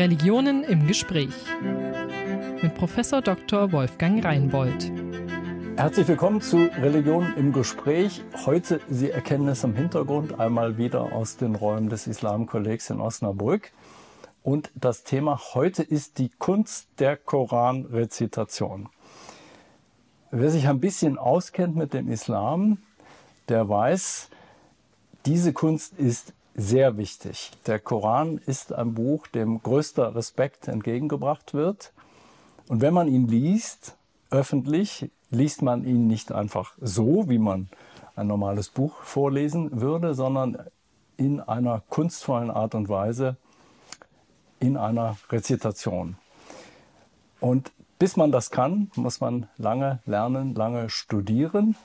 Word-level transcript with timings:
Religionen 0.00 0.64
im 0.64 0.86
Gespräch 0.86 1.34
mit 2.62 2.74
Professor 2.74 3.20
Dr. 3.20 3.70
Wolfgang 3.70 4.24
Reinbold. 4.24 4.90
Herzlich 5.76 6.08
willkommen 6.08 6.40
zu 6.40 6.70
Religion 6.80 7.34
im 7.36 7.52
Gespräch. 7.52 8.24
Heute, 8.46 8.80
Sie 8.88 9.10
erkennen 9.10 9.46
es 9.48 9.62
im 9.62 9.74
Hintergrund, 9.74 10.40
einmal 10.40 10.78
wieder 10.78 11.12
aus 11.12 11.36
den 11.36 11.54
Räumen 11.54 11.90
des 11.90 12.06
Islamkollegs 12.06 12.88
in 12.88 12.98
Osnabrück. 12.98 13.72
Und 14.42 14.70
das 14.74 15.04
Thema 15.04 15.38
heute 15.52 15.82
ist 15.82 16.16
die 16.16 16.30
Kunst 16.30 16.88
der 16.98 17.18
Koranrezitation. 17.18 18.88
Wer 20.30 20.50
sich 20.50 20.66
ein 20.66 20.80
bisschen 20.80 21.18
auskennt 21.18 21.76
mit 21.76 21.92
dem 21.92 22.10
Islam, 22.10 22.78
der 23.50 23.68
weiß, 23.68 24.30
diese 25.26 25.52
Kunst 25.52 25.92
ist 25.98 26.32
sehr 26.60 26.96
wichtig. 26.96 27.50
Der 27.66 27.78
Koran 27.78 28.38
ist 28.38 28.72
ein 28.72 28.94
Buch, 28.94 29.26
dem 29.26 29.62
größter 29.62 30.14
Respekt 30.14 30.68
entgegengebracht 30.68 31.54
wird. 31.54 31.92
Und 32.68 32.82
wenn 32.82 32.94
man 32.94 33.08
ihn 33.08 33.26
liest, 33.28 33.96
öffentlich, 34.30 35.10
liest 35.30 35.62
man 35.62 35.84
ihn 35.84 36.06
nicht 36.06 36.32
einfach 36.32 36.74
so, 36.80 37.28
wie 37.28 37.38
man 37.38 37.68
ein 38.14 38.26
normales 38.26 38.68
Buch 38.68 38.94
vorlesen 39.02 39.80
würde, 39.80 40.14
sondern 40.14 40.58
in 41.16 41.40
einer 41.40 41.82
kunstvollen 41.88 42.50
Art 42.50 42.74
und 42.74 42.88
Weise, 42.88 43.36
in 44.58 44.76
einer 44.76 45.16
Rezitation. 45.30 46.16
Und 47.40 47.72
bis 47.98 48.16
man 48.16 48.32
das 48.32 48.50
kann, 48.50 48.90
muss 48.96 49.20
man 49.20 49.48
lange 49.56 50.00
lernen, 50.04 50.54
lange 50.54 50.90
studieren. 50.90 51.76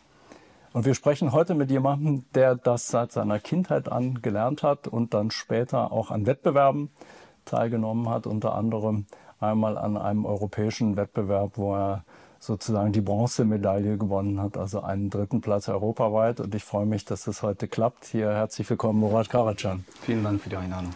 Und 0.76 0.84
wir 0.86 0.94
sprechen 0.94 1.32
heute 1.32 1.56
mit 1.56 1.72
jemandem, 1.72 2.26
der 2.34 2.56
das 2.56 2.90
seit 2.90 3.14
seiner 3.14 3.40
Kindheit 3.40 3.90
an 3.90 4.22
gelernt 4.22 4.62
hat 4.62 4.90
und 4.90 5.14
dann 5.14 5.32
später 5.32 5.94
auch 5.94 6.12
an 6.12 6.26
Wettbewerben 6.26 6.90
teilgenommen 7.46 8.10
hat, 8.10 8.28
unter 8.28 8.56
anderem 8.56 9.06
einmal 9.40 9.78
an 9.78 9.96
einem 9.96 10.26
europäischen 10.26 10.98
Wettbewerb, 10.98 11.52
wo 11.56 11.76
er 11.76 12.04
sozusagen 12.40 12.92
die 12.92 13.00
Bronzemedaille 13.00 13.98
gewonnen 13.98 14.42
hat, 14.42 14.58
also 14.58 14.82
einen 14.82 15.10
dritten 15.10 15.40
Platz 15.40 15.70
europaweit. 15.70 16.42
Und 16.42 16.54
ich 16.54 16.66
freue 16.66 16.86
mich, 16.86 17.06
dass 17.06 17.26
es 17.28 17.42
heute 17.42 17.70
klappt. 17.70 18.04
Hier 18.04 18.34
herzlich 18.34 18.70
willkommen, 18.70 19.00
Murat 19.00 19.30
Karacan. 19.30 19.86
Vielen 20.02 20.26
Dank 20.26 20.42
für 20.42 20.50
die 20.50 20.58
Einladung. 20.58 20.92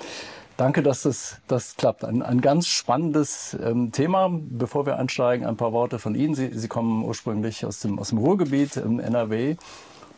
Danke, 0.59 0.83
dass 0.83 1.03
das, 1.03 1.37
das 1.47 1.77
klappt. 1.77 2.03
Ein, 2.03 2.21
ein 2.21 2.41
ganz 2.41 2.67
spannendes 2.67 3.57
ähm, 3.63 3.93
Thema. 3.93 4.29
Bevor 4.29 4.85
wir 4.85 4.99
einsteigen, 4.99 5.47
ein 5.47 5.55
paar 5.55 5.71
Worte 5.71 5.99
von 5.99 6.15
Ihnen. 6.15 6.35
Sie, 6.35 6.49
Sie 6.53 6.67
kommen 6.67 7.05
ursprünglich 7.05 7.65
aus 7.65 7.79
dem, 7.79 7.97
aus 7.97 8.09
dem 8.09 8.17
Ruhrgebiet 8.17 8.75
im 8.75 8.99
NRW 8.99 9.55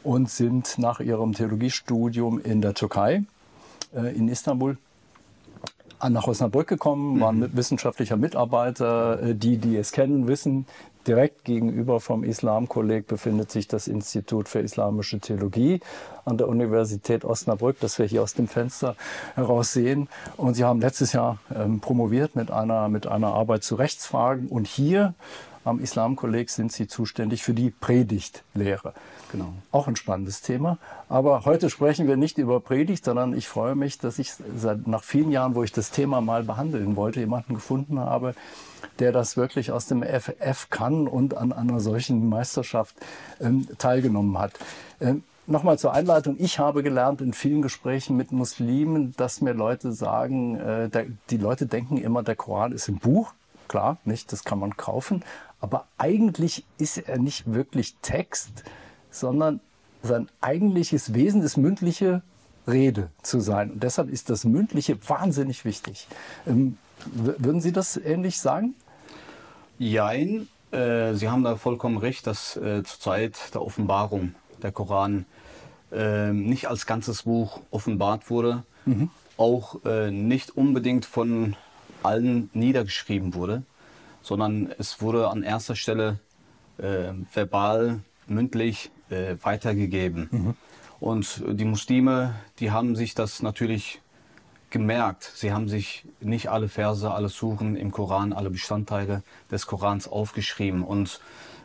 und 0.04 0.32
sind 0.32 0.80
nach 0.80 1.00
Ihrem 1.00 1.34
Theologiestudium 1.34 2.42
in 2.42 2.60
der 2.60 2.74
Türkei, 2.74 3.24
äh, 3.96 4.16
in 4.16 4.30
Istanbul, 4.30 4.80
nach 6.10 6.26
Osnabrück 6.26 6.68
gekommen, 6.68 7.20
waren 7.20 7.38
mhm. 7.42 7.56
wissenschaftlicher 7.56 8.18
Mitarbeiter. 8.18 9.22
Äh, 9.22 9.36
die, 9.36 9.58
die 9.58 9.78
es 9.78 9.92
kennen, 9.92 10.28
wissen, 10.28 10.66
direkt 11.08 11.44
gegenüber 11.44 12.00
vom 12.00 12.24
Islamkolleg 12.24 13.08
befindet 13.08 13.52
sich 13.52 13.68
das 13.68 13.88
Institut 13.88 14.48
für 14.50 14.60
Islamische 14.60 15.20
Theologie 15.20 15.80
an 16.26 16.38
der 16.38 16.48
Universität 16.48 17.26
Osnabrück, 17.26 17.80
das 17.80 18.00
wir 18.00 18.06
hier 18.06 18.24
aus 18.24 18.34
dem 18.34 18.48
Fenster 18.48 18.96
heraus 19.36 19.74
sehen. 19.74 20.08
Und 20.38 20.56
sie 20.56 20.64
haben 20.64 20.82
letztes 20.82 21.14
Jahr 21.14 21.40
ähm, 21.54 21.80
promoviert 21.80 22.36
mit 22.36 22.52
einer, 22.52 22.90
mit 22.90 23.08
einer 23.08 23.34
Arbeit 23.34 23.64
zu 23.64 23.76
Rechtsfragen. 23.76 24.48
Und 24.48 24.68
hier 24.68 25.14
am 25.64 25.80
Islamkolleg 25.80 26.50
sind 26.50 26.72
sie 26.72 26.88
zuständig 26.88 27.44
für 27.44 27.54
die 27.54 27.70
Predigtlehre. 27.70 28.94
Genau. 29.32 29.54
Auch 29.72 29.88
ein 29.88 29.96
spannendes 29.96 30.42
Thema. 30.42 30.78
Aber 31.08 31.46
heute 31.46 31.70
sprechen 31.70 32.08
wir 32.08 32.18
nicht 32.18 32.38
über 32.38 32.60
Predigt, 32.60 33.06
sondern 33.06 33.34
ich 33.34 33.48
freue 33.48 33.76
mich, 33.76 33.98
dass 33.98 34.20
ich 34.20 34.34
seit 34.58 34.88
nach 34.88 35.04
vielen 35.04 35.32
Jahren, 35.32 35.56
wo 35.56 35.64
ich 35.64 35.72
das 35.72 35.92
Thema 35.92 36.22
mal 36.22 36.44
behandeln 36.44 36.96
wollte, 36.96 37.20
jemanden 37.20 37.54
gefunden 37.54 38.00
habe, 38.00 38.34
der 39.00 39.12
das 39.12 39.38
wirklich 39.38 39.72
aus 39.72 39.86
dem 39.86 40.04
FF 40.04 40.70
kann 40.70 41.08
und 41.08 41.38
an 41.38 41.54
einer 41.54 41.80
solchen 41.80 42.28
Meisterschaft 42.28 42.96
ähm, 43.40 43.68
teilgenommen 43.78 44.38
hat. 44.38 44.54
Ähm, 45.00 45.24
Nochmal 45.48 45.80
zur 45.80 45.94
Einleitung. 45.94 46.36
Ich 46.38 46.60
habe 46.60 46.84
gelernt 46.84 47.20
in 47.20 47.34
vielen 47.34 47.62
Gesprächen 47.62 48.16
mit 48.16 48.32
Muslimen, 48.32 49.14
dass 49.18 49.42
mir 49.42 49.54
Leute 49.54 49.92
sagen, 49.92 50.56
äh, 50.56 50.88
der, 50.88 51.08
die 51.30 51.38
Leute 51.38 51.66
denken 51.66 51.98
immer, 51.98 52.22
der 52.24 52.36
Koran 52.36 52.72
ist 52.72 52.88
ein 52.88 53.00
Buch. 53.00 53.34
Klar, 53.68 53.98
nicht, 54.06 54.32
das 54.32 54.44
kann 54.44 54.60
man 54.60 54.78
kaufen. 54.78 55.24
Aber 55.62 55.88
eigentlich 55.98 56.66
ist 56.78 56.98
er 56.98 57.20
nicht 57.20 57.54
wirklich 57.54 57.96
Text, 58.02 58.64
sondern 59.12 59.60
sein 60.04 60.28
eigentliches 60.42 61.14
Wesen 61.14 61.42
ist 61.44 61.58
mündliche 61.58 62.24
Rede 62.68 63.10
zu 63.22 63.40
sein. 63.40 63.72
Und 63.72 63.84
deshalb 63.84 64.10
ist 64.10 64.30
das 64.30 64.44
Mündliche 64.44 64.98
wahnsinnig 65.08 65.64
wichtig. 65.66 66.08
Ähm, 66.48 66.78
würden 67.06 67.62
Sie 67.62 67.72
das 67.72 67.98
ähnlich 67.98 68.40
sagen? 68.40 68.76
Jein. 69.78 70.48
Äh, 70.72 71.14
Sie 71.14 71.30
haben 71.30 71.44
da 71.44 71.56
vollkommen 71.56 71.98
recht, 71.98 72.28
dass 72.28 72.56
äh, 72.58 72.84
zur 72.84 73.00
Zeit 73.00 73.54
der 73.54 73.62
Offenbarung 73.62 74.34
der 74.62 74.72
Koran 74.72 75.26
äh, 75.92 76.32
nicht 76.32 76.68
als 76.68 76.86
ganzes 76.86 77.24
Buch 77.24 77.62
offenbart 77.72 78.30
wurde, 78.30 78.64
mhm. 78.86 79.10
auch 79.38 79.84
äh, 79.86 80.12
nicht 80.12 80.56
unbedingt 80.56 81.06
von 81.06 81.56
allen 82.04 82.50
niedergeschrieben 82.54 83.34
wurde, 83.34 83.64
sondern 84.22 84.74
es 84.78 85.02
wurde 85.02 85.30
an 85.30 85.44
erster 85.44 85.76
Stelle 85.76 86.20
äh, 86.78 87.14
verbal, 87.34 88.02
mündlich 88.28 88.92
äh, 89.10 89.36
weitergegeben. 89.42 90.30
Mhm. 90.32 90.54
Und 91.00 91.44
die 91.48 91.66
Muslime, 91.66 92.36
die 92.60 92.72
haben 92.72 92.96
sich 92.96 93.16
das 93.16 93.42
natürlich 93.42 94.02
gemerkt. 94.70 95.32
Sie 95.36 95.52
haben 95.52 95.68
sich 95.68 96.06
nicht 96.20 96.50
alle 96.50 96.70
Verse, 96.70 97.12
alle 97.12 97.30
Suchen 97.30 97.76
im 97.76 97.92
Koran, 97.92 98.34
alle 98.34 98.50
Bestandteile 98.50 99.24
des 99.50 99.68
Korans 99.68 100.08
aufgeschrieben 100.08 100.84
und 100.84 101.20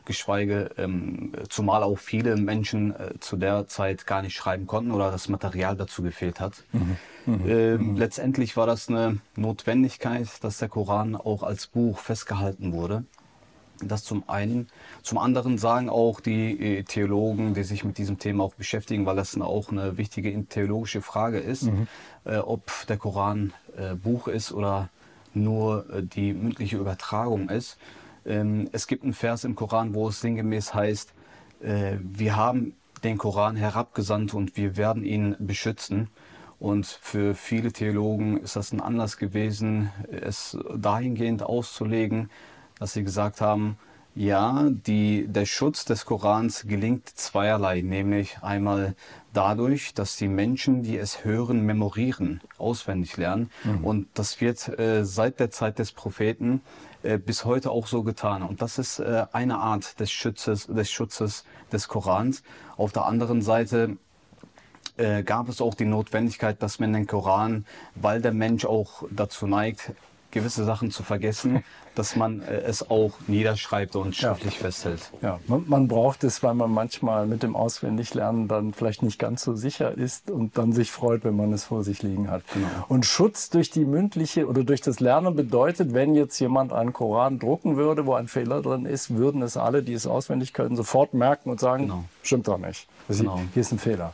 geschweige, 0.07 0.71
ähm, 0.79 1.33
zumal 1.49 1.83
auch 1.83 1.99
viele 1.99 2.37
Menschen 2.37 2.95
äh, 2.95 3.19
zu 3.21 3.37
der 3.37 3.67
Zeit 3.69 4.07
gar 4.07 4.23
nicht 4.23 4.35
schreiben 4.35 4.67
konnten 4.67 4.93
oder 4.93 5.11
das 5.11 5.29
Material 5.29 5.77
dazu 5.77 6.03
gefehlt 6.03 6.41
hat. 6.41 6.65
Mhm. 6.73 6.97
Mhm. 7.27 7.49
Äh, 7.49 7.79
mhm. 7.79 7.97
Letztendlich 7.97 8.57
war 8.57 8.67
das 8.67 8.89
eine 8.89 9.19
Notwendigkeit, 9.37 10.29
dass 10.43 10.59
der 10.59 10.69
Koran 10.69 11.17
auch 11.17 11.43
als 11.43 11.67
Buch 11.67 11.99
festgehalten 11.99 12.73
wurde. 12.73 13.05
Das 13.83 14.05
zum 14.05 14.27
einen. 14.29 14.69
Zum 15.03 15.19
anderen 15.19 15.59
sagen 15.59 15.91
auch 15.91 16.21
die 16.21 16.79
äh, 16.79 16.83
Theologen, 16.83 17.53
die 17.53 17.65
sich 17.65 17.85
mit 17.85 17.99
diesem 17.99 18.19
Thema 18.19 18.45
auch 18.45 18.55
beschäftigen, 18.55 19.05
weil 19.05 19.17
das 19.17 19.39
auch 19.39 19.71
eine 19.71 19.99
wichtige 19.99 20.45
theologische 20.47 21.03
Frage 21.03 21.39
ist, 21.39 21.65
mhm. 21.65 21.87
äh, 22.25 22.39
ob 22.39 22.71
der 22.89 22.97
Koran 22.97 23.53
äh, 23.77 23.95
Buch 23.95 24.29
ist 24.29 24.53
oder 24.53 24.89
nur 25.35 25.87
äh, 25.91 26.03
die 26.03 26.33
mündliche 26.33 26.79
Übertragung 26.79 27.49
ist. 27.49 27.77
Ähm, 28.27 28.69
es 28.73 28.87
gibt 28.87 29.05
einen 29.05 29.15
Vers 29.15 29.45
im 29.45 29.55
Koran, 29.55 29.95
wo 29.95 30.09
es 30.09 30.21
sinngemäß 30.21 30.75
heißt, 30.75 31.15
äh, 31.63 31.97
wir 32.01 32.37
haben 32.37 32.75
den 33.05 33.19
Koran 33.19 33.57
herabgesandt 33.57 34.35
und 34.35 34.57
wir 34.57 34.77
werden 34.77 35.05
ihn 35.05 35.37
beschützen. 35.39 36.09
Und 36.59 36.87
für 36.87 37.35
viele 37.35 37.71
Theologen 37.71 38.39
ist 38.39 38.57
das 38.57 38.73
ein 38.73 38.81
Anlass 38.81 39.19
gewesen, 39.19 39.91
es 40.11 40.57
dahingehend 40.75 41.43
auszulegen, 41.43 42.31
dass 42.79 42.95
sie 42.95 43.05
gesagt 43.05 43.41
haben, 43.41 43.77
ja, 44.15 44.71
die, 44.71 45.27
der 45.29 45.45
Schutz 45.45 45.85
des 45.85 46.07
Korans 46.07 46.65
gelingt 46.67 47.07
zweierlei, 47.07 47.83
nämlich 47.83 48.39
einmal 48.41 48.97
dadurch, 49.35 49.93
dass 49.93 50.17
die 50.17 50.29
Menschen, 50.29 50.83
die 50.83 50.97
es 50.97 51.23
hören, 51.23 51.67
memorieren, 51.67 52.41
auswendig 52.57 53.19
lernen. 53.19 53.51
Mhm. 53.65 53.85
Und 53.85 54.09
das 54.15 54.41
wird 54.41 54.79
äh, 54.79 55.05
seit 55.05 55.39
der 55.39 55.51
Zeit 55.51 55.79
des 55.79 55.93
Propheten 55.93 56.63
äh, 57.07 57.19
bis 57.19 57.45
heute 57.45 57.71
auch 57.71 57.87
so 57.87 58.03
getan. 58.03 58.43
Und 58.43 58.63
das 58.63 58.79
ist 58.79 58.99
äh, 58.99 59.27
eine 59.33 59.59
Art 59.59 60.01
des 60.01 60.11
Schutzes, 60.11 60.67
des 60.67 60.91
Schutzes 60.91 61.45
des 61.73 61.89
Korans. 61.89 62.43
Auf 62.77 62.93
der 62.93 63.05
anderen 63.05 63.43
Seite 63.43 63.97
äh, 64.97 65.23
gab 65.23 65.49
es 65.49 65.61
auch 65.61 65.75
die 65.75 65.85
Notwendigkeit, 65.85 66.63
dass 66.63 66.81
man 66.81 66.93
den 66.93 67.07
Koran, 67.07 67.65
weil 67.95 68.21
der 68.21 68.33
Mensch 68.33 68.65
auch 68.65 69.05
dazu 69.11 69.47
neigt, 69.47 69.93
gewisse 70.37 70.65
Sachen 70.65 70.91
zu 70.91 71.03
vergessen, 71.03 71.65
dass 71.95 72.15
man 72.15 72.43
äh, 72.43 72.61
es 72.61 72.89
auch 72.89 73.13
niederschreibt 73.27 73.97
und 73.97 74.15
schriftlich 74.15 74.55
ja. 74.55 74.61
festhält. 74.61 75.11
Ja, 75.23 75.41
man, 75.47 75.65
man, 75.67 75.89
braucht 75.89 76.25
es, 76.25 76.43
weil 76.43 76.55
man 76.55 76.71
manchmal 76.71 77.27
mit 77.27 77.43
dem 77.43 77.57
Auswendiglernen 77.57 78.49
dann 78.49 78.73
vielleicht 78.73 79.03
nicht 79.03 79.19
ganz 79.19 79.43
so 79.43 79.55
sicher 79.55 79.97
ist 79.97 80.31
und 80.31 80.59
dann 80.59 80.73
sich 80.73 80.91
freut, 80.91 81.25
wenn 81.25 81.37
man 81.37 81.53
es 81.53 81.65
vor 81.65 81.83
sich 81.83 82.03
liegen 82.03 82.31
hat. 82.31 82.43
Genau. 82.53 82.69
Und 82.89 83.07
Schutz 83.07 83.51
durch 83.51 83.71
die 83.71 83.85
mündliche 83.85 84.47
oder 84.47 84.63
durch 84.63 84.83
das 84.83 85.01
Lernen 85.01 85.35
bedeutet, 85.35 85.95
wenn 85.95 86.15
jetzt 86.15 86.39
jemand 86.39 86.73
einen 86.73 86.93
Koran 86.93 87.39
drucken 87.39 87.77
würde, 87.77 88.07
wo 88.07 88.15
ein 88.15 88.29
Fehler 88.29 88.63
drin 88.63 88.85
ist, 88.85 89.17
würden 89.17 89.43
es 89.43 89.57
alle, 89.57 89.83
die 89.83 89.95
es 89.95 90.07
auswendig 90.07 90.53
können, 90.53 90.77
sofort 90.77 91.15
merken 91.15 91.51
und 91.51 91.61
sagen, 91.61 91.85
genau. 91.85 92.05
stimmt 92.23 92.49
doch 92.49 92.59
nicht. 92.59 92.87
Genau. 93.09 93.41
Hier 93.55 93.61
ist 93.63 93.73
ein 93.73 93.79
Fehler. 93.79 94.13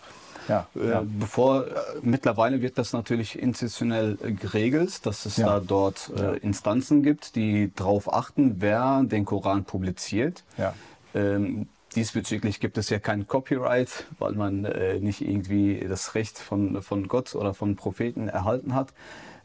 Ja, 0.48 0.66
äh, 0.76 0.90
ja. 0.90 1.02
Bevor, 1.04 1.66
äh, 1.66 1.70
mittlerweile 2.02 2.62
wird 2.62 2.78
das 2.78 2.92
natürlich 2.92 3.38
institutionell 3.38 4.18
äh, 4.22 4.32
geregelt, 4.32 5.04
dass 5.06 5.26
es 5.26 5.36
ja. 5.36 5.46
da 5.46 5.60
dort 5.60 6.10
äh, 6.16 6.36
Instanzen 6.38 7.02
gibt, 7.02 7.36
die 7.36 7.72
darauf 7.74 8.12
achten, 8.12 8.56
wer 8.58 9.02
den 9.04 9.24
Koran 9.24 9.64
publiziert. 9.64 10.44
Ja. 10.58 10.74
Ähm, 11.14 11.68
diesbezüglich 11.94 12.60
gibt 12.60 12.78
es 12.78 12.90
ja 12.90 12.98
kein 12.98 13.26
Copyright, 13.26 14.06
weil 14.18 14.32
man 14.32 14.64
äh, 14.64 14.98
nicht 14.98 15.20
irgendwie 15.20 15.84
das 15.88 16.14
Recht 16.14 16.38
von, 16.38 16.82
von 16.82 17.08
Gott 17.08 17.34
oder 17.34 17.54
von 17.54 17.76
Propheten 17.76 18.28
erhalten 18.28 18.74
hat. 18.74 18.88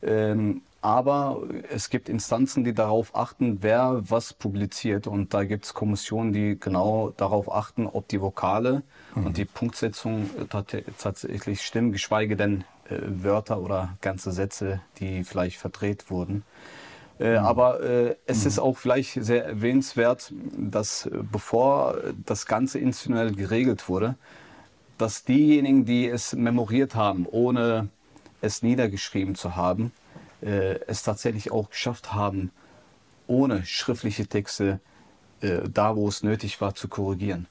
Ähm, 0.02 0.62
aber 0.82 1.42
es 1.72 1.90
gibt 1.90 2.08
Instanzen, 2.08 2.64
die 2.64 2.74
darauf 2.74 3.16
achten, 3.16 3.60
wer 3.62 4.02
was 4.04 4.34
publiziert. 4.34 5.08
Und 5.08 5.34
da 5.34 5.44
gibt 5.44 5.66
es 5.66 5.74
Kommissionen, 5.74 6.34
die 6.34 6.58
genau 6.60 7.14
darauf 7.18 7.52
achten, 7.52 7.88
ob 7.88 8.08
die 8.08 8.22
Vokale 8.22 8.84
mhm. 9.16 9.28
und 9.28 9.38
die 9.38 9.46
Punktsetzung 9.46 10.30
tatsächlich 10.50 11.62
stimmen, 11.62 11.92
geschweige 11.92 12.36
denn 12.36 12.64
äh, 12.90 13.00
Wörter 13.02 13.60
oder 13.60 13.98
ganze 14.02 14.32
Sätze, 14.32 14.82
die 15.00 15.24
vielleicht 15.24 15.58
verdreht 15.58 16.10
wurden. 16.10 16.44
Äh, 17.20 17.40
mhm. 17.40 17.46
Aber 17.46 17.82
äh, 17.82 18.16
es 18.26 18.42
mhm. 18.42 18.48
ist 18.48 18.60
auch 18.60 18.78
vielleicht 18.78 19.14
sehr 19.14 19.46
erwähnenswert, 19.46 20.32
dass 20.56 21.06
äh, 21.06 21.20
bevor 21.32 21.98
das 22.26 22.46
Ganze 22.46 22.80
institutionell 22.80 23.34
geregelt 23.34 23.90
wurde, 23.90 24.16
dass 24.98 25.24
diejenigen, 25.24 25.86
die 25.86 26.08
es 26.08 26.34
memoriert 26.34 26.96
haben, 26.96 27.26
ohne 27.30 27.90
es 28.42 28.62
niedergeschrieben 28.62 29.36
zu 29.36 29.56
haben, 29.56 29.92
äh, 30.42 30.80
es 30.88 31.04
tatsächlich 31.04 31.52
auch 31.52 31.70
geschafft 31.70 32.14
haben, 32.14 32.52
ohne 33.28 33.66
schriftliche 33.66 34.28
Texte 34.28 34.80
äh, 35.42 35.68
da, 35.70 35.96
wo 35.96 36.08
es 36.08 36.24
nötig 36.24 36.60
war, 36.62 36.76
zu 36.76 36.88
korrigieren. 36.88 37.48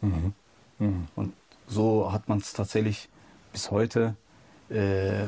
Mhm. 0.00 0.32
Mhm. 0.78 1.08
Und 1.14 1.32
so 1.66 2.12
hat 2.12 2.28
man 2.28 2.38
es 2.38 2.52
tatsächlich 2.52 3.08
bis 3.52 3.70
heute 3.70 4.16
äh, 4.68 5.24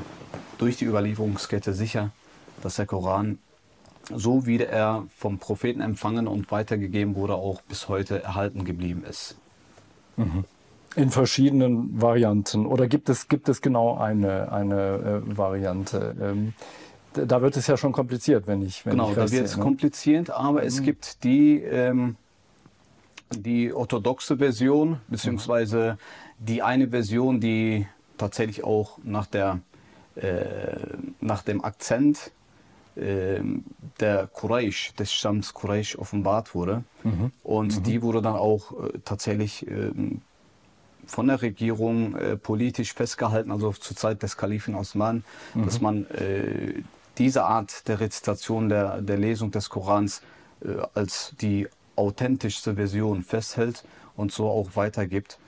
durch 0.58 0.76
die 0.76 0.84
Überlieferungskette 0.84 1.72
sicher, 1.72 2.10
dass 2.62 2.76
der 2.76 2.86
Koran, 2.86 3.38
so 4.14 4.46
wie 4.46 4.58
er 4.58 5.06
vom 5.16 5.38
Propheten 5.38 5.80
empfangen 5.80 6.26
und 6.26 6.50
weitergegeben 6.50 7.14
wurde, 7.14 7.34
auch 7.34 7.62
bis 7.62 7.88
heute 7.88 8.22
erhalten 8.22 8.64
geblieben 8.64 9.04
ist. 9.04 9.36
Mhm. 10.16 10.44
In 10.98 11.10
verschiedenen 11.10 12.00
Varianten. 12.00 12.66
Oder 12.66 12.88
gibt 12.88 13.08
es, 13.08 13.28
gibt 13.28 13.48
es 13.48 13.60
genau 13.60 13.96
eine, 13.96 14.50
eine 14.50 15.22
äh, 15.24 15.36
Variante? 15.36 16.16
Ähm, 16.20 16.54
da 17.14 17.40
wird 17.40 17.56
es 17.56 17.66
ja 17.66 17.76
schon 17.76 17.92
kompliziert, 17.92 18.46
wenn 18.46 18.62
ich. 18.62 18.84
Wenn 18.84 18.92
genau, 18.92 19.10
ich 19.10 19.14
da 19.14 19.30
wird 19.30 19.44
es 19.44 19.56
ne? 19.56 19.62
kompliziert, 19.62 20.30
aber 20.30 20.60
mhm. 20.60 20.66
es 20.66 20.82
gibt 20.82 21.22
die, 21.24 21.58
ähm, 21.62 22.16
die 23.30 23.72
orthodoxe 23.72 24.38
Version, 24.38 25.00
beziehungsweise 25.08 25.98
die 26.38 26.62
eine 26.62 26.88
Version, 26.88 27.40
die 27.40 27.86
tatsächlich 28.16 28.64
auch 28.64 28.98
nach, 29.04 29.26
der, 29.26 29.60
äh, 30.16 30.76
nach 31.20 31.42
dem 31.42 31.64
Akzent 31.64 32.32
äh, 32.96 33.40
der 34.00 34.26
Quraysh, 34.26 34.94
des 34.94 35.12
Stams 35.12 35.54
Quraysh 35.54 35.96
offenbart 35.96 36.54
wurde. 36.54 36.82
Mhm. 37.04 37.30
Und 37.44 37.78
mhm. 37.78 37.82
die 37.84 38.02
wurde 38.02 38.22
dann 38.22 38.34
auch 38.34 38.72
äh, 38.72 38.98
tatsächlich 39.04 39.66
ähm, 39.68 40.22
von 41.08 41.26
der 41.26 41.42
Regierung 41.42 42.14
äh, 42.14 42.36
politisch 42.36 42.92
festgehalten, 42.92 43.50
also 43.50 43.72
zur 43.72 43.96
Zeit 43.96 44.22
des 44.22 44.36
Kalifen 44.36 44.74
Osman, 44.74 45.24
mhm. 45.54 45.64
dass 45.64 45.80
man 45.80 46.06
äh, 46.10 46.82
diese 47.16 47.44
Art 47.44 47.88
der 47.88 47.98
Rezitation, 48.00 48.68
der, 48.68 49.00
der 49.00 49.16
Lesung 49.16 49.50
des 49.50 49.70
Korans 49.70 50.22
äh, 50.60 50.68
als 50.94 51.34
die 51.40 51.66
authentischste 51.96 52.74
Version 52.76 53.22
festhält 53.22 53.84
und 54.16 54.30
so 54.30 54.48
auch 54.48 54.70
weitergibt. 54.74 55.38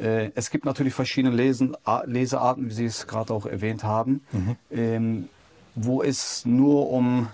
Äh, 0.00 0.30
es 0.34 0.50
gibt 0.50 0.64
natürlich 0.64 0.94
verschiedene 0.94 1.34
Lesen, 1.34 1.76
Lesearten, 2.06 2.68
wie 2.68 2.74
Sie 2.74 2.86
es 2.86 3.06
gerade 3.06 3.32
auch 3.32 3.46
erwähnt 3.46 3.84
haben, 3.84 4.22
mhm. 4.32 4.56
ähm, 4.70 5.28
wo 5.74 6.02
es 6.02 6.44
nur 6.44 6.90
um 6.90 7.28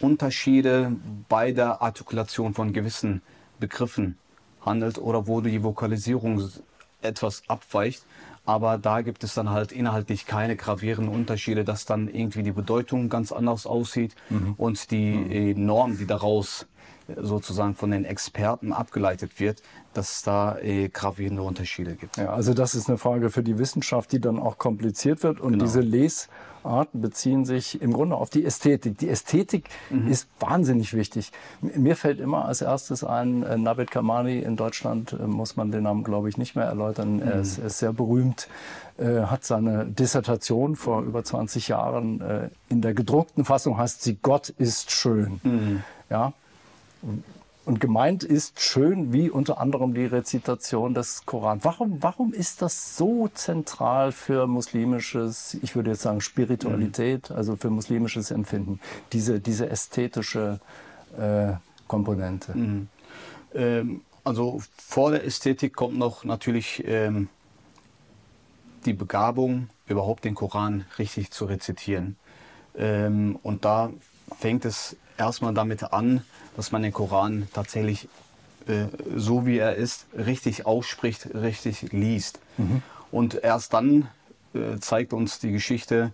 Unterschiede 0.00 0.92
bei 1.28 1.52
der 1.52 1.80
Artikulation 1.80 2.54
von 2.54 2.72
gewissen 2.72 3.22
Begriffen 3.60 4.18
handelt 4.60 4.98
oder 4.98 5.26
wo 5.26 5.40
die 5.40 5.62
Vokalisierung 5.62 6.50
etwas 7.04 7.42
abweicht. 7.48 8.04
Aber 8.46 8.76
da 8.76 9.00
gibt 9.00 9.24
es 9.24 9.34
dann 9.34 9.50
halt 9.50 9.72
inhaltlich 9.72 10.26
keine 10.26 10.56
gravierenden 10.56 11.14
Unterschiede, 11.14 11.64
dass 11.64 11.86
dann 11.86 12.08
irgendwie 12.08 12.42
die 12.42 12.52
Bedeutung 12.52 13.08
ganz 13.08 13.32
anders 13.32 13.66
aussieht 13.66 14.14
mhm. 14.28 14.54
und 14.58 14.90
die 14.90 15.54
mhm. 15.54 15.64
Norm, 15.64 15.96
die 15.96 16.06
daraus 16.06 16.66
sozusagen 17.16 17.74
von 17.74 17.90
den 17.90 18.04
Experten 18.04 18.72
abgeleitet 18.72 19.38
wird, 19.40 19.62
dass 19.92 20.16
es 20.16 20.22
da 20.22 20.58
äh, 20.58 20.88
gravierende 20.88 21.42
Unterschiede 21.42 21.94
gibt. 21.94 22.16
Ja, 22.16 22.30
also 22.30 22.54
das 22.54 22.74
ist 22.74 22.88
eine 22.88 22.98
Frage 22.98 23.30
für 23.30 23.42
die 23.42 23.58
Wissenschaft, 23.58 24.12
die 24.12 24.20
dann 24.20 24.38
auch 24.38 24.58
kompliziert 24.58 25.22
wird. 25.22 25.40
Und 25.40 25.52
genau. 25.52 25.64
diese 25.64 25.80
Lesarten 25.80 27.00
beziehen 27.00 27.44
sich 27.44 27.80
im 27.80 27.92
Grunde 27.92 28.16
auf 28.16 28.30
die 28.30 28.44
Ästhetik. 28.44 28.98
Die 28.98 29.08
Ästhetik 29.08 29.68
mhm. 29.90 30.08
ist 30.08 30.28
wahnsinnig 30.40 30.94
wichtig. 30.94 31.30
Mir 31.60 31.94
fällt 31.94 32.20
immer 32.20 32.46
als 32.46 32.62
erstes 32.62 33.04
ein, 33.04 33.42
äh, 33.42 33.56
Navid 33.56 33.90
Kamani 33.90 34.38
in 34.38 34.56
Deutschland, 34.56 35.12
äh, 35.12 35.26
muss 35.26 35.56
man 35.56 35.70
den 35.70 35.84
Namen, 35.84 36.04
glaube 36.04 36.28
ich, 36.28 36.38
nicht 36.38 36.56
mehr 36.56 36.66
erläutern. 36.66 37.16
Mhm. 37.16 37.22
Er, 37.22 37.40
ist, 37.40 37.58
er, 37.58 37.66
ist, 37.66 37.78
sehr 37.78 37.92
berühmt, 37.92 38.48
äh, 38.96 39.22
hat 39.22 39.44
seine 39.44 39.86
Dissertation 39.86 40.74
vor 40.74 41.02
über 41.02 41.22
20 41.22 41.68
Jahren 41.68 42.20
äh, 42.20 42.48
in 42.68 42.80
der 42.80 42.94
gedruckten 42.94 43.44
Fassung 43.44 43.76
heißt 43.76 44.02
sie 44.02 44.16
Gott 44.20 44.48
ist 44.48 44.90
schön. 44.90 45.40
Mhm. 45.42 45.82
Ja, 46.10 46.32
und 47.64 47.80
gemeint 47.80 48.24
ist 48.24 48.60
schön 48.60 49.12
wie 49.12 49.30
unter 49.30 49.58
anderem 49.58 49.94
die 49.94 50.04
Rezitation 50.04 50.92
des 50.92 51.24
Koran. 51.24 51.60
Warum, 51.62 52.02
warum 52.02 52.34
ist 52.34 52.60
das 52.60 52.96
so 52.96 53.28
zentral 53.28 54.12
für 54.12 54.46
muslimisches, 54.46 55.56
ich 55.62 55.74
würde 55.74 55.92
jetzt 55.92 56.02
sagen 56.02 56.20
Spiritualität, 56.20 57.30
mhm. 57.30 57.36
also 57.36 57.56
für 57.56 57.70
muslimisches 57.70 58.30
Empfinden, 58.30 58.80
diese, 59.12 59.40
diese 59.40 59.70
ästhetische 59.70 60.60
äh, 61.18 61.54
Komponente? 61.88 62.56
Mhm. 62.56 62.88
Ähm, 63.54 64.02
also 64.24 64.60
vor 64.76 65.10
der 65.10 65.24
Ästhetik 65.24 65.74
kommt 65.74 65.98
noch 65.98 66.24
natürlich 66.24 66.82
ähm, 66.86 67.28
die 68.84 68.94
Begabung, 68.94 69.68
überhaupt 69.86 70.24
den 70.24 70.34
Koran 70.34 70.84
richtig 70.98 71.30
zu 71.30 71.46
rezitieren. 71.46 72.16
Ähm, 72.76 73.38
und 73.42 73.64
da 73.64 73.90
fängt 74.38 74.64
es 74.64 74.96
erstmal 75.18 75.54
damit 75.54 75.82
an, 75.92 76.22
dass 76.56 76.72
man 76.72 76.82
den 76.82 76.92
Koran 76.92 77.48
tatsächlich 77.52 78.08
äh, 78.66 78.86
so 79.14 79.44
wie 79.46 79.58
er 79.58 79.74
ist, 79.76 80.06
richtig 80.16 80.64
ausspricht, 80.66 81.34
richtig 81.34 81.92
liest. 81.92 82.40
Mhm. 82.56 82.82
Und 83.10 83.34
erst 83.42 83.74
dann 83.74 84.08
äh, 84.54 84.78
zeigt 84.80 85.12
uns 85.12 85.38
die 85.38 85.52
Geschichte, 85.52 86.12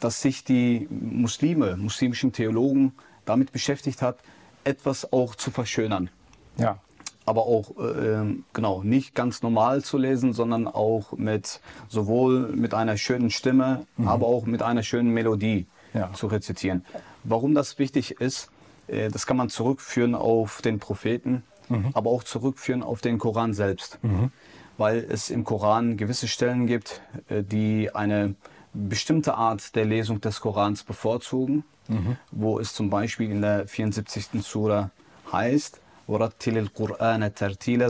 dass 0.00 0.22
sich 0.22 0.44
die 0.44 0.88
Muslime, 0.90 1.76
muslimischen 1.76 2.32
Theologen 2.32 2.92
damit 3.26 3.52
beschäftigt 3.52 4.00
hat, 4.00 4.18
etwas 4.64 5.12
auch 5.12 5.34
zu 5.34 5.50
verschönern. 5.50 6.08
Ja. 6.56 6.78
Aber 7.26 7.42
auch 7.42 7.76
äh, 7.78 8.34
genau 8.54 8.82
nicht 8.82 9.14
ganz 9.14 9.42
normal 9.42 9.84
zu 9.84 9.98
lesen, 9.98 10.32
sondern 10.32 10.66
auch 10.66 11.12
mit 11.12 11.60
sowohl 11.88 12.48
mit 12.48 12.72
einer 12.72 12.96
schönen 12.96 13.30
Stimme, 13.30 13.86
mhm. 13.98 14.08
aber 14.08 14.26
auch 14.26 14.46
mit 14.46 14.62
einer 14.62 14.82
schönen 14.82 15.10
Melodie 15.10 15.66
ja. 15.92 16.12
zu 16.14 16.28
rezitieren. 16.28 16.84
Warum 17.24 17.54
das 17.54 17.78
wichtig 17.78 18.20
ist, 18.20 18.50
äh, 18.86 19.10
das 19.10 19.26
kann 19.26 19.36
man 19.36 19.48
zurückführen 19.48 20.14
auf 20.14 20.62
den 20.62 20.78
Propheten, 20.78 21.42
mhm. 21.68 21.90
aber 21.94 22.10
auch 22.10 22.24
zurückführen 22.24 22.82
auf 22.82 23.00
den 23.00 23.18
Koran 23.18 23.54
selbst. 23.54 23.98
Mhm. 24.02 24.32
Weil 24.78 25.06
es 25.08 25.30
im 25.30 25.44
Koran 25.44 25.96
gewisse 25.96 26.28
Stellen 26.28 26.66
gibt, 26.66 27.02
äh, 27.28 27.42
die 27.42 27.94
eine 27.94 28.34
bestimmte 28.72 29.34
Art 29.34 29.74
der 29.74 29.84
Lesung 29.84 30.20
des 30.20 30.40
Korans 30.40 30.84
bevorzugen, 30.84 31.64
mhm. 31.88 32.16
wo 32.30 32.58
es 32.58 32.74
zum 32.74 32.90
Beispiel 32.90 33.30
in 33.30 33.42
der 33.42 33.66
74. 33.66 34.42
Sura 34.42 34.90
heißt, 35.32 35.80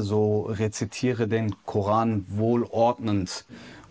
so 0.02 0.42
rezitiere 0.42 1.26
den 1.26 1.54
Koran 1.64 2.26
wohlordnend 2.28 3.46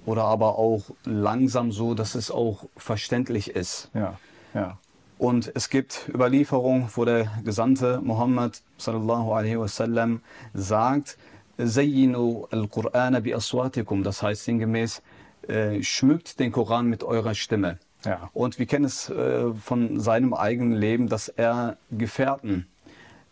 oder 0.06 0.26
aber 0.26 0.58
auch 0.58 0.84
langsam 1.04 1.72
so, 1.72 1.94
dass 1.94 2.16
es 2.16 2.30
auch 2.30 2.66
verständlich 2.78 3.52
ist. 3.56 3.90
Ja, 3.94 4.18
ja. 4.54 4.78
Und 5.20 5.52
es 5.54 5.70
gibt 5.70 6.08
Überlieferungen, 6.08 6.88
wo 6.96 7.04
der 7.04 7.30
Gesandte 7.44 8.00
Muhammad 8.02 8.62
sallallahu 8.78 9.34
alaihi 9.34 9.60
wasallam 9.60 10.22
sagt, 10.54 11.18
Zayyinu 11.58 12.48
al-Qur'ana 12.50 13.20
bi 13.20 13.36
aswatikum, 13.36 14.02
das 14.04 14.24
heißt 14.24 14.46
sinngemäß, 14.46 15.02
äh, 15.50 15.84
schmückt 15.84 16.40
den 16.40 16.54
Koran 16.54 16.88
mit 16.88 17.04
eurer 17.04 17.36
Stimme. 17.36 17.80
Ja. 18.06 18.30
Und 18.34 18.60
wir 18.60 18.66
kennen 18.66 18.86
es 18.86 19.10
äh, 19.10 19.54
von 19.54 20.00
seinem 20.00 20.34
eigenen 20.34 20.72
Leben, 20.72 21.10
dass 21.10 21.28
er 21.28 21.76
Gefährten, 21.92 22.68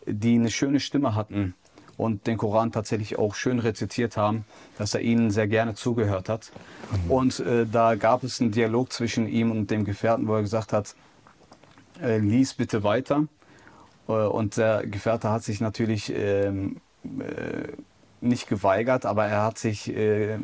die 0.04 0.34
eine 0.34 0.50
schöne 0.50 0.80
Stimme 0.80 1.14
hatten 1.14 1.54
und 1.96 2.26
den 2.26 2.36
Koran 2.36 2.70
tatsächlich 2.70 3.18
auch 3.18 3.34
schön 3.34 3.60
rezitiert 3.60 4.18
haben, 4.18 4.44
dass 4.76 4.92
er 4.92 5.00
ihnen 5.00 5.30
sehr 5.30 5.48
gerne 5.48 5.74
zugehört 5.74 6.28
hat. 6.28 6.52
Mhm. 7.06 7.10
Und 7.10 7.40
äh, 7.40 7.64
da 7.64 7.94
gab 7.94 8.24
es 8.24 8.42
einen 8.42 8.50
Dialog 8.50 8.92
zwischen 8.92 9.26
ihm 9.26 9.50
und 9.50 9.70
dem 9.70 9.86
Gefährten, 9.86 10.28
wo 10.28 10.34
er 10.34 10.42
gesagt 10.42 10.74
hat, 10.74 10.94
äh, 12.02 12.18
lies 12.18 12.54
bitte 12.54 12.82
weiter. 12.82 13.26
Äh, 14.08 14.12
und 14.12 14.56
der 14.56 14.86
Gefährte 14.86 15.30
hat 15.30 15.44
sich 15.44 15.60
natürlich 15.60 16.12
ähm, 16.14 16.76
äh, 17.04 17.72
nicht 18.20 18.48
geweigert, 18.48 19.06
aber 19.06 19.26
er 19.26 19.44
hat 19.44 19.58
sich 19.58 19.88
äh, 19.88 20.34
äh, 20.34 20.38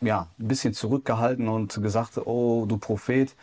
ja, 0.00 0.28
ein 0.38 0.48
bisschen 0.48 0.74
zurückgehalten 0.74 1.48
und 1.48 1.80
gesagt, 1.80 2.18
oh 2.24 2.66
du 2.66 2.76
Prophet, 2.76 3.34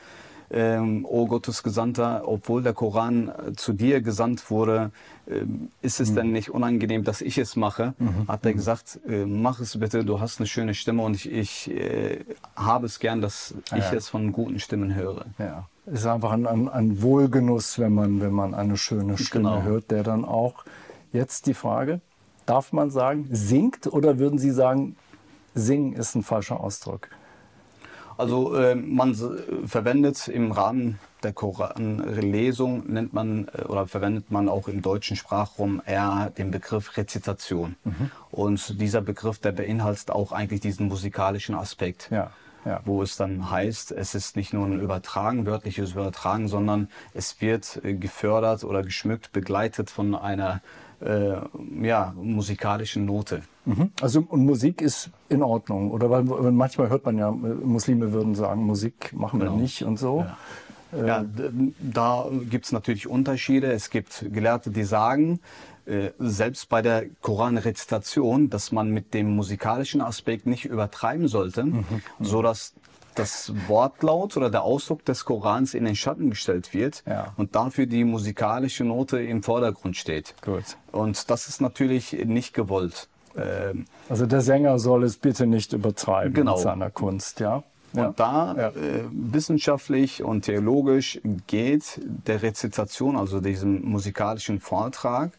ähm, 0.51 1.05
oh 1.09 1.25
Gottes 1.25 1.63
Gesandter, 1.63 2.23
obwohl 2.25 2.61
der 2.61 2.73
Koran 2.73 3.31
zu 3.55 3.73
dir 3.73 4.01
gesandt 4.01 4.51
wurde, 4.51 4.91
äh, 5.25 5.45
ist 5.81 6.01
es 6.01 6.11
mhm. 6.11 6.15
denn 6.15 6.31
nicht 6.31 6.49
unangenehm, 6.49 7.03
dass 7.05 7.21
ich 7.21 7.37
es 7.37 7.55
mache? 7.55 7.93
Mhm. 7.97 8.27
Hat 8.27 8.45
er 8.45 8.51
mhm. 8.51 8.55
gesagt, 8.57 8.99
mach 9.25 9.59
es 9.61 9.79
bitte, 9.79 10.03
du 10.03 10.19
hast 10.19 10.39
eine 10.39 10.47
schöne 10.47 10.73
Stimme 10.73 11.01
und 11.01 11.15
ich, 11.15 11.31
ich 11.31 11.71
äh, 11.71 12.19
habe 12.55 12.87
es 12.87 12.99
gern, 12.99 13.21
dass 13.21 13.55
ja. 13.71 13.77
ich 13.77 13.91
es 13.93 14.09
von 14.09 14.33
guten 14.33 14.59
Stimmen 14.59 14.93
höre. 14.93 15.25
Ja. 15.39 15.67
Ist 15.85 16.05
einfach 16.05 16.31
ein, 16.31 16.47
ein, 16.47 16.69
ein, 16.69 17.01
Wohlgenuss, 17.01 17.79
wenn 17.79 17.93
man, 17.93 18.21
wenn 18.21 18.31
man 18.31 18.53
eine 18.53 18.77
schöne 18.77 19.17
Stimme 19.17 19.49
genau. 19.49 19.63
hört, 19.63 19.91
der 19.91 20.03
dann 20.03 20.25
auch 20.25 20.63
jetzt 21.11 21.45
die 21.45 21.53
Frage, 21.53 22.01
darf 22.45 22.73
man 22.73 22.89
sagen, 22.89 23.27
singt 23.31 23.87
oder 23.91 24.19
würden 24.19 24.39
Sie 24.39 24.51
sagen, 24.51 24.95
singen 25.53 25.93
ist 25.93 26.15
ein 26.15 26.23
falscher 26.23 26.59
Ausdruck? 26.59 27.09
Also 28.17 28.55
äh, 28.55 28.75
man 28.75 29.15
verwendet 29.65 30.27
im 30.27 30.51
Rahmen 30.51 30.99
der 31.23 31.33
Koranlesung 31.33 32.85
nennt 32.91 33.13
man 33.13 33.47
äh, 33.53 33.63
oder 33.63 33.87
verwendet 33.87 34.29
man 34.31 34.49
auch 34.49 34.67
im 34.67 34.81
deutschen 34.81 35.15
Sprachraum 35.15 35.81
eher 35.85 36.31
den 36.37 36.51
Begriff 36.51 36.97
Rezitation. 36.97 37.75
Mhm. 37.83 38.11
Und 38.31 38.79
dieser 38.81 39.01
Begriff, 39.01 39.39
der 39.39 39.51
beinhaltet 39.51 40.11
auch 40.11 40.31
eigentlich 40.31 40.61
diesen 40.61 40.87
musikalischen 40.87 41.55
Aspekt. 41.55 42.09
Ja. 42.11 42.31
Ja. 42.65 42.81
wo 42.85 43.01
es 43.01 43.17
dann 43.17 43.49
heißt, 43.49 43.91
es 43.91 44.15
ist 44.15 44.35
nicht 44.35 44.53
nur 44.53 44.65
ein 44.65 44.79
Übertragen, 44.79 45.45
wörtliches 45.45 45.91
Übertragen, 45.91 46.47
sondern 46.47 46.87
es 47.13 47.41
wird 47.41 47.81
äh, 47.83 47.93
gefördert 47.93 48.63
oder 48.63 48.83
geschmückt, 48.83 49.31
begleitet 49.33 49.89
von 49.89 50.15
einer 50.15 50.61
äh, 51.01 51.35
ja, 51.81 52.13
musikalischen 52.15 53.05
Note. 53.05 53.41
Mhm. 53.65 53.91
Also 54.01 54.25
und 54.27 54.45
Musik 54.45 54.81
ist 54.81 55.09
in 55.29 55.43
Ordnung, 55.43 55.91
oder 55.91 56.09
weil, 56.09 56.23
manchmal 56.23 56.89
hört 56.89 57.05
man 57.05 57.17
ja, 57.17 57.31
Muslime 57.31 58.13
würden 58.13 58.35
sagen, 58.35 58.63
Musik 58.65 59.13
machen 59.13 59.39
wir 59.39 59.47
genau. 59.47 59.59
nicht 59.59 59.83
und 59.83 59.97
so. 59.97 60.19
Ja. 60.21 60.37
Ja, 60.95 61.25
da 61.79 62.27
gibt 62.51 62.65
es 62.65 62.71
natürlich 62.71 63.07
Unterschiede. 63.07 63.71
Es 63.71 63.89
gibt 63.89 64.25
Gelehrte, 64.31 64.69
die 64.69 64.83
sagen, 64.83 65.39
äh, 65.85 66.11
selbst 66.19 66.69
bei 66.69 66.81
der 66.81 67.05
Koranrezitation, 67.21 68.49
dass 68.49 68.71
man 68.71 68.89
mit 68.89 69.13
dem 69.13 69.35
musikalischen 69.35 70.01
Aspekt 70.01 70.45
nicht 70.45 70.65
übertreiben 70.65 71.27
sollte, 71.27 71.65
mhm. 71.65 71.83
so 72.19 72.41
dass 72.41 72.73
das 73.15 73.53
Wortlaut 73.67 74.37
oder 74.37 74.49
der 74.49 74.63
Ausdruck 74.63 75.05
des 75.05 75.25
Korans 75.25 75.73
in 75.73 75.85
den 75.85 75.95
Schatten 75.95 76.29
gestellt 76.29 76.73
wird 76.73 77.03
ja. 77.05 77.33
und 77.37 77.55
dafür 77.55 77.85
die 77.85 78.03
musikalische 78.03 78.83
Note 78.83 79.21
im 79.21 79.43
Vordergrund 79.43 79.95
steht. 79.97 80.33
Gut. 80.41 80.63
Und 80.91 81.29
das 81.29 81.47
ist 81.47 81.61
natürlich 81.61 82.13
nicht 82.25 82.53
gewollt. 82.53 83.07
Ähm, 83.35 83.85
also 84.09 84.25
der 84.25 84.41
Sänger 84.41 84.79
soll 84.79 85.03
es 85.03 85.17
bitte 85.17 85.45
nicht 85.45 85.73
übertreiben 85.73 86.33
genau. 86.33 86.53
mit 86.53 86.61
seiner 86.61 86.89
Kunst, 86.89 87.39
ja? 87.39 87.63
Und 87.95 88.19
da 88.19 88.55
ja. 88.57 88.69
äh, 88.69 89.03
wissenschaftlich 89.11 90.23
und 90.23 90.45
theologisch 90.45 91.21
geht 91.45 92.01
der 92.03 92.41
Rezitation, 92.41 93.15
also 93.15 93.39
diesem 93.39 93.83
musikalischen 93.83 94.59
Vortrag, 94.59 95.31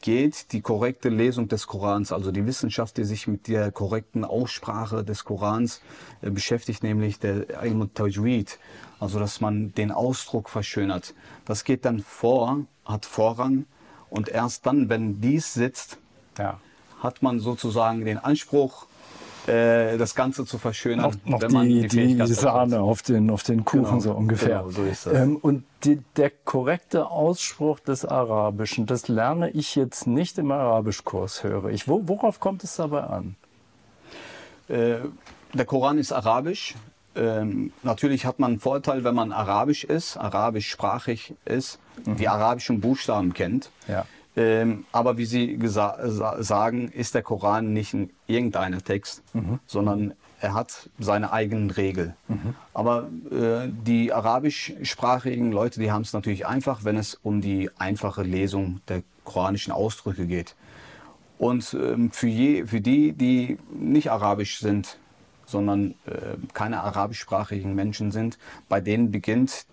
geht 0.00 0.52
die 0.52 0.62
korrekte 0.62 1.10
Lesung 1.10 1.48
des 1.48 1.66
Korans, 1.66 2.12
also 2.12 2.32
die 2.32 2.46
Wissenschaft, 2.46 2.96
die 2.96 3.04
sich 3.04 3.26
mit 3.26 3.46
der 3.46 3.70
korrekten 3.70 4.24
Aussprache 4.24 5.04
des 5.04 5.24
Korans 5.24 5.82
äh, 6.22 6.30
beschäftigt, 6.30 6.82
nämlich 6.82 7.18
der 7.18 7.62
Ilm 7.62 7.92
Tajwid, 7.92 8.58
also 8.98 9.18
dass 9.18 9.40
man 9.40 9.74
den 9.74 9.92
Ausdruck 9.92 10.48
verschönert. 10.48 11.14
Das 11.44 11.64
geht 11.64 11.84
dann 11.84 12.00
vor, 12.00 12.64
hat 12.84 13.04
Vorrang 13.04 13.66
und 14.08 14.28
erst 14.28 14.66
dann, 14.66 14.88
wenn 14.88 15.20
dies 15.20 15.52
sitzt, 15.52 15.98
ja. 16.38 16.58
hat 17.00 17.22
man 17.22 17.38
sozusagen 17.38 18.04
den 18.04 18.18
Anspruch, 18.18 18.86
äh, 19.46 19.96
das 19.96 20.14
Ganze 20.14 20.44
zu 20.44 20.58
verschönern. 20.58 21.04
Auf, 21.06 21.14
noch 21.24 21.40
wenn 21.40 21.52
man 21.52 21.68
die, 21.68 21.86
die, 21.86 22.14
die 22.16 22.34
Sahne 22.34 22.80
auf 22.80 23.02
den, 23.02 23.30
auf 23.30 23.42
den 23.42 23.64
Kuchen 23.64 23.84
genau, 23.84 24.00
so 24.00 24.12
ungefähr. 24.12 24.58
Genau, 24.58 24.70
so 24.70 24.82
ist 24.82 25.06
das. 25.06 25.14
Ähm, 25.14 25.36
und 25.36 25.64
die, 25.84 26.00
der 26.16 26.30
korrekte 26.30 27.10
Ausspruch 27.10 27.80
des 27.80 28.04
Arabischen, 28.04 28.86
das 28.86 29.08
lerne 29.08 29.50
ich 29.50 29.74
jetzt 29.76 30.06
nicht 30.06 30.38
im 30.38 30.50
Arabischkurs, 30.50 31.42
höre 31.42 31.70
ich. 31.70 31.88
Wo, 31.88 32.02
worauf 32.06 32.40
kommt 32.40 32.64
es 32.64 32.76
dabei 32.76 33.04
an? 33.04 33.36
Äh, 34.68 34.96
der 35.52 35.64
Koran 35.64 35.98
ist 35.98 36.12
arabisch. 36.12 36.74
Ähm, 37.16 37.72
natürlich 37.82 38.24
hat 38.24 38.38
man 38.38 38.52
einen 38.52 38.60
Vorteil, 38.60 39.02
wenn 39.02 39.14
man 39.14 39.32
arabisch 39.32 39.82
ist, 39.82 40.16
arabischsprachig 40.16 41.34
ist, 41.44 41.80
mhm. 42.04 42.16
die 42.16 42.28
arabischen 42.28 42.80
Buchstaben 42.80 43.34
kennt. 43.34 43.70
Ja. 43.88 44.06
Ähm, 44.36 44.84
aber 44.92 45.18
wie 45.18 45.24
Sie 45.24 45.58
sagen, 45.62 46.88
ist 46.88 47.14
der 47.14 47.22
Koran 47.22 47.72
nicht 47.72 47.94
ein 47.94 48.10
irgendeiner 48.26 48.80
Text, 48.80 49.22
mhm. 49.34 49.58
sondern 49.66 50.14
er 50.40 50.54
hat 50.54 50.88
seine 50.98 51.32
eigenen 51.32 51.70
Regeln. 51.70 52.14
Mhm. 52.28 52.54
Aber 52.72 53.08
äh, 53.30 53.68
die 53.68 54.12
arabischsprachigen 54.12 55.52
Leute, 55.52 55.80
die 55.80 55.92
haben 55.92 56.02
es 56.02 56.12
natürlich 56.12 56.46
einfach, 56.46 56.84
wenn 56.84 56.96
es 56.96 57.18
um 57.22 57.40
die 57.40 57.70
einfache 57.78 58.22
Lesung 58.22 58.80
der 58.88 59.02
koranischen 59.24 59.72
Ausdrücke 59.72 60.26
geht. 60.26 60.54
Und 61.38 61.74
ähm, 61.74 62.10
für, 62.10 62.26
je, 62.26 62.66
für 62.66 62.80
die, 62.80 63.12
die 63.12 63.58
nicht 63.72 64.10
arabisch 64.10 64.60
sind, 64.60 64.98
sondern 65.46 65.94
äh, 66.06 66.36
keine 66.54 66.82
arabischsprachigen 66.82 67.74
Menschen 67.74 68.12
sind, 68.12 68.38
bei 68.68 68.80
denen 68.80 69.10
beginnt 69.10 69.66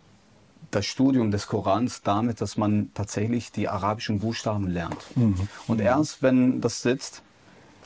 das 0.71 0.85
Studium 0.85 1.31
des 1.31 1.47
Korans 1.47 2.01
damit, 2.01 2.41
dass 2.41 2.57
man 2.57 2.91
tatsächlich 2.93 3.51
die 3.51 3.67
arabischen 3.67 4.19
Buchstaben 4.19 4.67
lernt. 4.67 4.97
Mhm. 5.15 5.47
Und 5.67 5.81
erst 5.81 6.21
wenn 6.21 6.61
das 6.61 6.81
sitzt, 6.81 7.21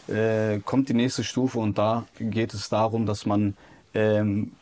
äh, 0.08 0.60
kommt 0.60 0.90
die 0.90 0.94
nächste 0.94 1.24
Stufe 1.24 1.60
und 1.60 1.78
da 1.78 2.06
geht 2.20 2.54
es 2.54 2.70
darum, 2.70 3.06
dass 3.06 3.26
man 3.26 3.56
ähm, 3.94 4.54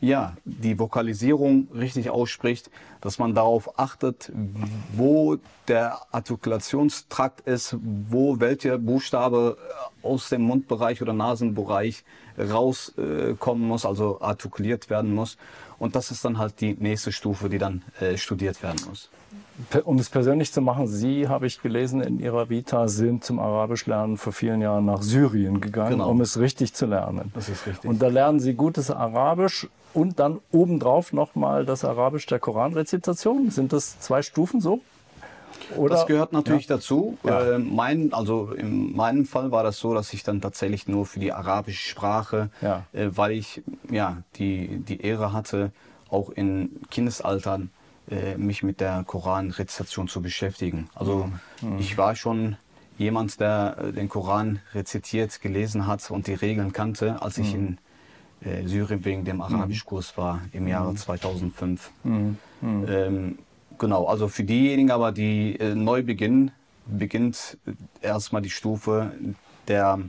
ja, 0.00 0.36
die 0.44 0.78
Vokalisierung 0.78 1.68
richtig 1.74 2.10
ausspricht, 2.10 2.70
dass 3.00 3.18
man 3.18 3.34
darauf 3.34 3.78
achtet, 3.78 4.30
wo 4.92 5.38
der 5.66 5.98
Artikulationstrakt 6.12 7.40
ist, 7.46 7.76
wo 7.80 8.38
welcher 8.38 8.78
Buchstabe 8.78 9.56
aus 10.02 10.28
dem 10.28 10.42
Mundbereich 10.42 11.02
oder 11.02 11.12
Nasenbereich 11.12 12.04
rauskommen 12.38 13.66
muss, 13.66 13.84
also 13.84 14.20
artikuliert 14.20 14.88
werden 14.90 15.14
muss. 15.14 15.36
Und 15.78 15.94
das 15.94 16.10
ist 16.10 16.24
dann 16.24 16.38
halt 16.38 16.60
die 16.60 16.74
nächste 16.74 17.12
Stufe, 17.12 17.48
die 17.48 17.58
dann 17.58 17.82
äh, 18.00 18.16
studiert 18.16 18.62
werden 18.62 18.80
muss. 18.88 19.08
Um 19.84 19.98
es 19.98 20.08
persönlich 20.08 20.52
zu 20.52 20.60
machen, 20.60 20.86
Sie, 20.86 21.28
habe 21.28 21.46
ich 21.46 21.60
gelesen 21.60 22.00
in 22.00 22.20
Ihrer 22.20 22.48
Vita, 22.48 22.88
sind 22.88 23.24
zum 23.24 23.38
Arabischlernen 23.40 24.16
vor 24.16 24.32
vielen 24.32 24.60
Jahren 24.60 24.84
nach 24.84 25.02
Syrien 25.02 25.60
gegangen, 25.60 25.92
genau. 25.92 26.10
um 26.10 26.20
es 26.20 26.38
richtig 26.38 26.74
zu 26.74 26.86
lernen. 26.86 27.32
Das 27.34 27.48
ist 27.48 27.66
richtig. 27.66 27.90
Und 27.90 28.00
da 28.00 28.08
lernen 28.08 28.38
Sie 28.38 28.54
gutes 28.54 28.90
Arabisch 28.90 29.68
und 29.94 30.20
dann 30.20 30.40
obendrauf 30.52 31.12
nochmal 31.12 31.66
das 31.66 31.84
Arabisch 31.84 32.26
der 32.26 32.38
Koranrezitation. 32.38 33.50
Sind 33.50 33.72
das 33.72 33.98
zwei 33.98 34.22
Stufen 34.22 34.60
so? 34.60 34.80
Oder? 35.76 35.96
Das 35.96 36.06
gehört 36.06 36.32
natürlich 36.32 36.68
ja. 36.68 36.76
dazu. 36.76 37.18
Ja. 37.24 37.54
Äh, 37.54 37.58
mein, 37.58 38.12
also 38.12 38.52
in 38.52 38.94
meinem 38.94 39.26
Fall 39.26 39.50
war 39.50 39.62
das 39.62 39.78
so, 39.78 39.94
dass 39.94 40.12
ich 40.12 40.22
dann 40.22 40.40
tatsächlich 40.40 40.88
nur 40.88 41.06
für 41.06 41.20
die 41.20 41.32
arabische 41.32 41.88
Sprache, 41.88 42.50
ja. 42.60 42.84
äh, 42.92 43.08
weil 43.10 43.32
ich 43.32 43.62
ja 43.90 44.22
die, 44.36 44.78
die 44.78 45.00
Ehre 45.00 45.32
hatte, 45.32 45.72
auch 46.10 46.30
in 46.30 46.80
Kindesaltern 46.90 47.70
äh, 48.10 48.36
mich 48.36 48.62
mit 48.62 48.80
der 48.80 49.04
Koranrezitation 49.06 50.08
zu 50.08 50.22
beschäftigen. 50.22 50.88
Also 50.94 51.30
mhm. 51.60 51.78
ich 51.78 51.98
war 51.98 52.16
schon 52.16 52.56
jemand, 52.96 53.38
der 53.40 53.76
äh, 53.78 53.92
den 53.92 54.08
Koran 54.08 54.60
rezitiert, 54.74 55.40
gelesen 55.40 55.86
hat 55.86 56.10
und 56.10 56.26
die 56.26 56.34
Regeln 56.34 56.72
kannte, 56.72 57.20
als 57.22 57.38
ich 57.38 57.54
mhm. 57.54 57.78
in 58.42 58.50
äh, 58.50 58.66
Syrien 58.66 59.04
wegen 59.04 59.24
dem 59.24 59.40
Arabischkurs 59.40 60.16
war 60.16 60.40
im 60.52 60.68
Jahre 60.68 60.94
2005. 60.94 61.90
Mhm. 62.04 62.38
mhm. 62.60 62.86
Ähm, 62.88 63.38
genau, 63.78 64.06
also 64.06 64.28
für 64.28 64.44
diejenigen 64.44 64.90
aber, 64.90 65.12
die 65.12 65.58
äh, 65.58 65.74
neu 65.74 66.02
beginnen, 66.02 66.50
beginnt 66.86 67.58
erstmal 68.00 68.42
die 68.42 68.50
Stufe 68.50 69.12
der 69.66 70.00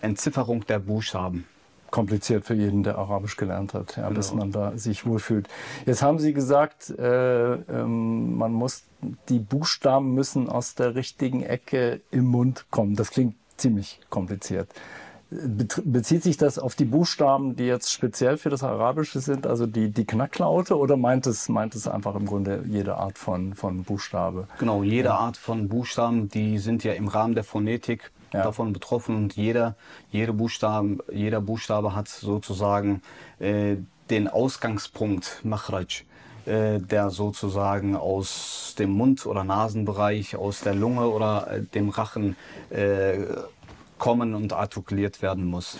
Entzifferung 0.00 0.66
der 0.66 0.78
Buchstaben 0.78 1.44
kompliziert 1.90 2.44
für 2.44 2.54
jeden, 2.54 2.82
der 2.82 2.98
Arabisch 2.98 3.36
gelernt 3.36 3.72
hat, 3.72 3.96
ja, 3.96 4.08
genau. 4.08 4.16
bis 4.16 4.34
man 4.34 4.50
da 4.50 4.76
sich 4.76 5.06
wohlfühlt. 5.06 5.46
Jetzt 5.86 6.02
haben 6.02 6.18
Sie 6.18 6.32
gesagt, 6.32 6.90
äh, 6.90 7.54
ähm, 7.54 8.36
man 8.36 8.52
muss, 8.52 8.82
die 9.28 9.38
Buchstaben 9.38 10.12
müssen 10.12 10.48
aus 10.48 10.74
der 10.74 10.96
richtigen 10.96 11.44
Ecke 11.44 12.00
im 12.10 12.24
Mund 12.24 12.66
kommen. 12.70 12.96
Das 12.96 13.12
klingt 13.12 13.36
ziemlich 13.56 14.00
kompliziert. 14.10 14.68
Bezieht 15.84 16.22
sich 16.22 16.36
das 16.36 16.58
auf 16.58 16.76
die 16.76 16.84
Buchstaben, 16.84 17.56
die 17.56 17.64
jetzt 17.64 17.90
speziell 17.90 18.36
für 18.36 18.50
das 18.50 18.62
Arabische 18.62 19.20
sind, 19.20 19.46
also 19.46 19.66
die, 19.66 19.90
die 19.90 20.04
Knacklaute, 20.04 20.78
oder 20.78 20.96
meint 20.96 21.26
es, 21.26 21.48
meint 21.48 21.74
es 21.74 21.88
einfach 21.88 22.14
im 22.14 22.26
Grunde 22.26 22.62
jede 22.66 22.96
Art 22.96 23.18
von, 23.18 23.54
von 23.54 23.82
Buchstabe? 23.82 24.46
Genau, 24.58 24.82
jede 24.82 25.08
ja. 25.08 25.16
Art 25.16 25.36
von 25.36 25.68
Buchstaben, 25.68 26.28
die 26.28 26.58
sind 26.58 26.84
ja 26.84 26.92
im 26.92 27.08
Rahmen 27.08 27.34
der 27.34 27.42
Phonetik 27.42 28.12
ja. 28.32 28.42
davon 28.42 28.72
betroffen 28.72 29.16
und 29.16 29.34
jeder, 29.34 29.76
jede 30.10 30.32
Buchstaben, 30.32 30.98
jeder 31.10 31.40
Buchstabe 31.40 31.94
hat 31.94 32.08
sozusagen 32.08 33.02
äh, 33.38 33.76
den 34.10 34.28
Ausgangspunkt, 34.28 35.40
Makhraj, 35.42 36.04
äh, 36.46 36.78
der 36.78 37.10
sozusagen 37.10 37.96
aus 37.96 38.74
dem 38.78 38.90
Mund- 38.90 39.26
oder 39.26 39.44
Nasenbereich, 39.44 40.36
aus 40.36 40.60
der 40.60 40.74
Lunge 40.74 41.08
oder 41.08 41.50
äh, 41.50 41.62
dem 41.62 41.88
Rachen 41.88 42.36
äh, 42.70 43.18
kommen 44.04 44.34
und 44.34 44.52
artikuliert 44.52 45.22
werden 45.22 45.46
muss. 45.46 45.78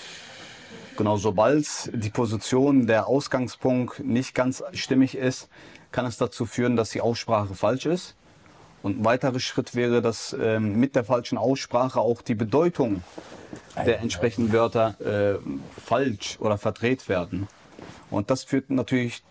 Genau, 0.97 1.19
sobald 1.19 1.91
die 1.93 2.09
Position, 2.09 2.87
der 2.87 3.07
Ausgangspunkt 3.07 4.03
nicht 4.03 4.35
ganz 4.35 4.65
stimmig 4.73 5.15
ist, 5.15 5.51
kann 5.93 6.07
es 6.07 6.17
dazu 6.17 6.47
führen, 6.47 6.75
dass 6.75 6.89
die 6.89 7.03
Aussprache 7.03 7.55
falsch 7.55 7.85
ist. 7.85 8.15
Und 8.83 9.01
ein 9.01 9.05
weiterer 9.05 9.41
Schritt 9.41 9.75
wäre, 9.75 10.01
dass 10.01 10.35
ähm, 10.41 10.81
mit 10.81 10.97
der 10.97 11.05
falschen 11.05 11.37
Aussprache 11.37 12.01
auch 12.01 12.23
die 12.23 12.35
Bedeutung 12.35 13.05
der 13.77 14.01
entsprechenden 14.01 14.55
Wörter 14.55 14.99
äh, 15.03 15.39
falsch 15.85 16.39
oder 16.41 16.57
verdreht 16.57 17.11
werden. 17.11 17.47
Und 18.11 18.31
das 18.31 18.43
führt 18.43 18.71
natürlich 18.71 19.23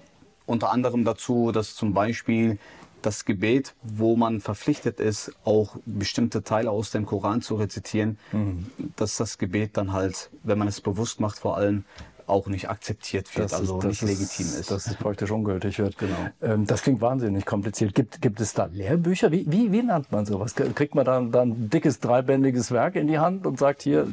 unter 0.45 0.71
anderem 0.71 1.03
dazu, 1.03 1.51
dass 1.51 1.73
zum 1.73 1.95
Beispiel 1.95 2.59
das 3.05 3.25
Gebet, 3.25 3.75
wo 3.83 4.15
man 4.15 4.41
verpflichtet 4.41 4.99
ist, 4.99 5.31
auch 5.43 5.77
bestimmte 5.85 6.43
Teile 6.43 6.71
aus 6.71 6.91
dem 6.91 7.05
Koran 7.05 7.41
zu 7.41 7.55
rezitieren, 7.55 8.17
mhm. 8.31 8.67
dass 8.95 9.17
das 9.17 9.37
Gebet 9.37 9.77
dann 9.77 9.93
halt, 9.93 10.29
wenn 10.43 10.57
man 10.57 10.67
es 10.67 10.81
bewusst 10.81 11.19
macht, 11.19 11.39
vor 11.39 11.57
allem 11.57 11.85
auch 12.27 12.47
nicht 12.47 12.69
akzeptiert 12.69 13.35
wird, 13.35 13.51
das 13.51 13.59
also 13.59 13.79
ist, 13.79 13.85
nicht 13.85 14.01
legitim 14.01 14.45
ist. 14.45 14.71
Dass 14.71 14.87
es 14.87 14.95
praktisch 14.95 15.31
ungültig 15.31 15.79
wird. 15.79 15.97
Genau. 15.97 16.15
Ähm, 16.41 16.65
das 16.65 16.83
klingt 16.83 17.01
wahnsinnig 17.01 17.45
kompliziert. 17.45 17.93
Gibt, 17.95 18.21
gibt 18.21 18.39
es 18.39 18.53
da 18.53 18.65
Lehrbücher? 18.65 19.31
Wie, 19.31 19.45
wie, 19.49 19.71
wie 19.71 19.81
lernt 19.81 20.11
man 20.11 20.25
sowas? 20.25 20.55
Kriegt 20.55 20.95
man 20.95 21.05
dann, 21.05 21.31
dann 21.31 21.49
ein 21.49 21.69
dickes, 21.69 21.99
dreibändiges 21.99 22.71
Werk 22.71 22.95
in 22.95 23.07
die 23.07 23.19
Hand 23.19 23.45
und 23.45 23.59
sagt 23.59 23.81
hier, 23.83 24.07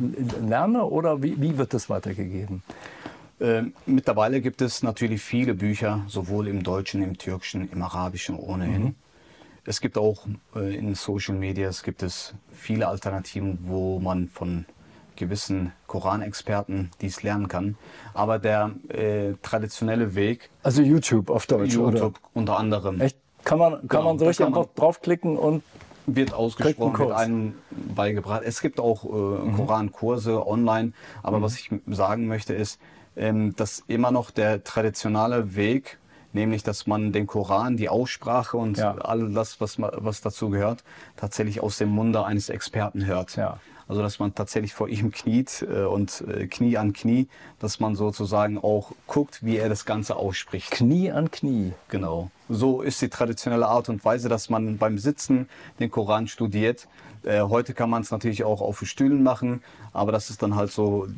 lerne 0.47 0.85
oder 0.85 1.23
wie, 1.23 1.41
wie 1.41 1.57
wird 1.59 1.75
das 1.75 1.89
weitergegeben? 1.89 2.63
Ähm, 3.41 3.73
mittlerweile 3.87 4.41
gibt 4.41 4.61
es 4.61 4.83
natürlich 4.83 5.23
viele 5.23 5.55
Bücher, 5.55 6.05
sowohl 6.09 6.49
im 6.49 6.63
Deutschen, 6.63 7.03
im 7.03 7.17
Türkischen, 7.17 7.71
im 7.71 7.83
Arabischen 7.83 8.37
ohnehin. 8.37 8.83
Mhm. 8.83 8.95
Es 9.65 9.81
gibt 9.81 9.97
auch 9.99 10.27
äh, 10.57 10.77
in 10.77 10.95
Social 10.95 11.35
Media 11.35 11.69
es 11.69 11.83
gibt 11.83 12.03
es 12.03 12.35
viele 12.53 12.89
Alternativen, 12.89 13.59
wo 13.63 13.99
man 13.99 14.29
von 14.29 14.67
gewissen 15.17 15.73
Koranexperten 15.87 16.91
dies 17.01 17.23
lernen 17.23 17.49
kann. 17.49 17.77
Aber 18.15 18.39
der 18.39 18.73
äh, 18.89 19.35
traditionelle 19.43 20.15
Weg. 20.15 20.51
Also 20.63 20.83
YouTube 20.83 21.31
auf 21.31 21.47
Deutsch, 21.47 21.75
YouTube 21.75 21.95
oder? 21.95 22.13
unter 22.35 22.59
anderem. 22.59 23.01
Echt? 23.01 23.19
Kann 23.45 23.59
man, 23.59 23.73
kann 23.73 23.89
genau, 23.89 24.05
man 24.05 24.19
so 24.19 24.27
richtig 24.27 24.47
einfach 24.47 24.67
draufklicken 24.75 25.37
und 25.37 25.63
wird 26.07 26.33
ausgesprochen, 26.33 26.99
wird 26.99 27.13
einem 27.13 27.55
beigebracht. 27.95 28.43
Es 28.45 28.61
gibt 28.61 28.81
auch 28.81 29.05
äh, 29.05 29.09
mhm. 29.09 29.57
Korankurse 29.57 30.47
online, 30.47 30.93
aber 31.23 31.39
mhm. 31.39 31.43
was 31.43 31.59
ich 31.59 31.71
sagen 31.87 32.27
möchte 32.27 32.55
ist, 32.55 32.81
ähm, 33.21 33.55
dass 33.55 33.85
immer 33.87 34.11
noch 34.11 34.31
der 34.31 34.65
traditionelle 34.65 35.55
Weg, 35.55 35.99
nämlich 36.33 36.63
dass 36.63 36.87
man 36.87 37.13
den 37.13 37.27
Koran, 37.27 37.77
die 37.77 37.91
Aussprache 37.91 38.57
und 38.57 38.79
ja. 38.79 38.97
all 38.97 39.31
das, 39.31 39.61
was, 39.61 39.77
was 39.79 40.23
dazu 40.23 40.49
gehört, 40.49 40.83
tatsächlich 41.17 41.61
aus 41.61 41.77
dem 41.77 41.91
Munde 41.91 42.25
eines 42.25 42.49
Experten 42.49 43.05
hört. 43.05 43.37
Ja. 43.37 43.61
Also 43.89 44.03
dass 44.03 44.21
man 44.21 44.35
tatsächlich 44.35 44.73
vor 44.73 44.89
ihm 44.89 45.11
kniet 45.11 45.67
äh, 45.69 45.83
und 45.83 46.25
äh, 46.29 46.47
Knie 46.47 46.79
an 46.79 46.93
Knie, 46.93 47.29
dass 47.59 47.79
man 47.79 47.95
sozusagen 47.95 48.57
auch 48.57 48.93
guckt, 49.07 49.45
wie 49.45 49.57
er 49.57 49.69
das 49.69 49.85
Ganze 49.85 50.17
ausspricht. 50.17 50.71
Knie 50.71 51.11
an 51.11 51.31
Knie. 51.31 51.73
Genau. 51.89 52.31
So 52.49 52.83
ist 52.83 53.03
die 53.03 53.09
traditionelle 53.09 53.67
Art 53.67 53.89
und 53.89 54.05
Weise, 54.05 54.29
dass 54.29 54.49
man 54.49 54.79
beim 54.79 54.97
Sitzen 54.97 55.49
den 55.79 55.91
Koran 55.91 56.29
studiert. 56.29 56.87
Äh, 57.25 57.41
heute 57.43 57.75
kann 57.75 57.91
man 57.91 58.03
es 58.03 58.13
natürlich 58.13 58.45
auch 58.45 58.61
auf 58.61 58.81
Stühlen 58.87 59.23
machen, 59.25 59.63
aber 59.93 60.13
das 60.13 60.31
ist 60.31 60.43
dann 60.43 60.55
halt 60.55 60.71
so 60.71 61.09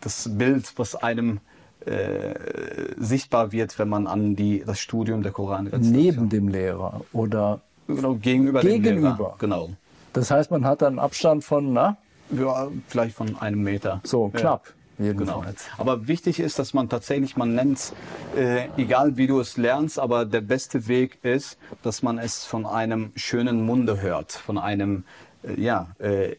das 0.00 0.30
Bild, 0.32 0.72
was 0.76 0.94
einem 0.94 1.40
äh, 1.86 2.34
sichtbar 2.96 3.52
wird, 3.52 3.78
wenn 3.78 3.88
man 3.88 4.06
an 4.06 4.34
die, 4.34 4.64
das 4.66 4.80
Studium 4.80 5.22
der 5.22 5.32
Koran 5.32 5.70
Neben 5.78 6.28
dem 6.28 6.48
Lehrer 6.48 7.02
oder 7.12 7.60
genau, 7.86 8.14
gegenüber, 8.14 8.60
gegenüber. 8.60 8.90
dem 8.90 9.18
Lehrer. 9.18 9.36
Genau. 9.38 9.70
Das 10.12 10.30
heißt, 10.30 10.50
man 10.50 10.64
hat 10.64 10.82
einen 10.82 10.98
Abstand 10.98 11.44
von, 11.44 11.72
na? 11.72 11.96
Ja, 12.30 12.68
vielleicht 12.88 13.14
von 13.14 13.36
einem 13.38 13.62
Meter. 13.62 14.00
So, 14.02 14.28
knapp. 14.30 14.66
Ja. 14.66 15.12
Genau. 15.12 15.44
Aber 15.76 16.08
wichtig 16.08 16.40
ist, 16.40 16.58
dass 16.58 16.72
man 16.72 16.88
tatsächlich, 16.88 17.36
man 17.36 17.54
nennt 17.54 17.92
äh, 18.34 18.68
egal 18.78 19.18
wie 19.18 19.26
du 19.26 19.38
es 19.40 19.58
lernst, 19.58 19.98
aber 19.98 20.24
der 20.24 20.40
beste 20.40 20.88
Weg 20.88 21.18
ist, 21.22 21.58
dass 21.82 22.02
man 22.02 22.18
es 22.18 22.44
von 22.44 22.64
einem 22.64 23.12
schönen 23.14 23.64
Munde 23.64 24.00
hört, 24.00 24.32
von 24.32 24.56
einem, 24.56 25.04
äh, 25.42 25.60
ja, 25.60 25.88
äh, 25.98 26.36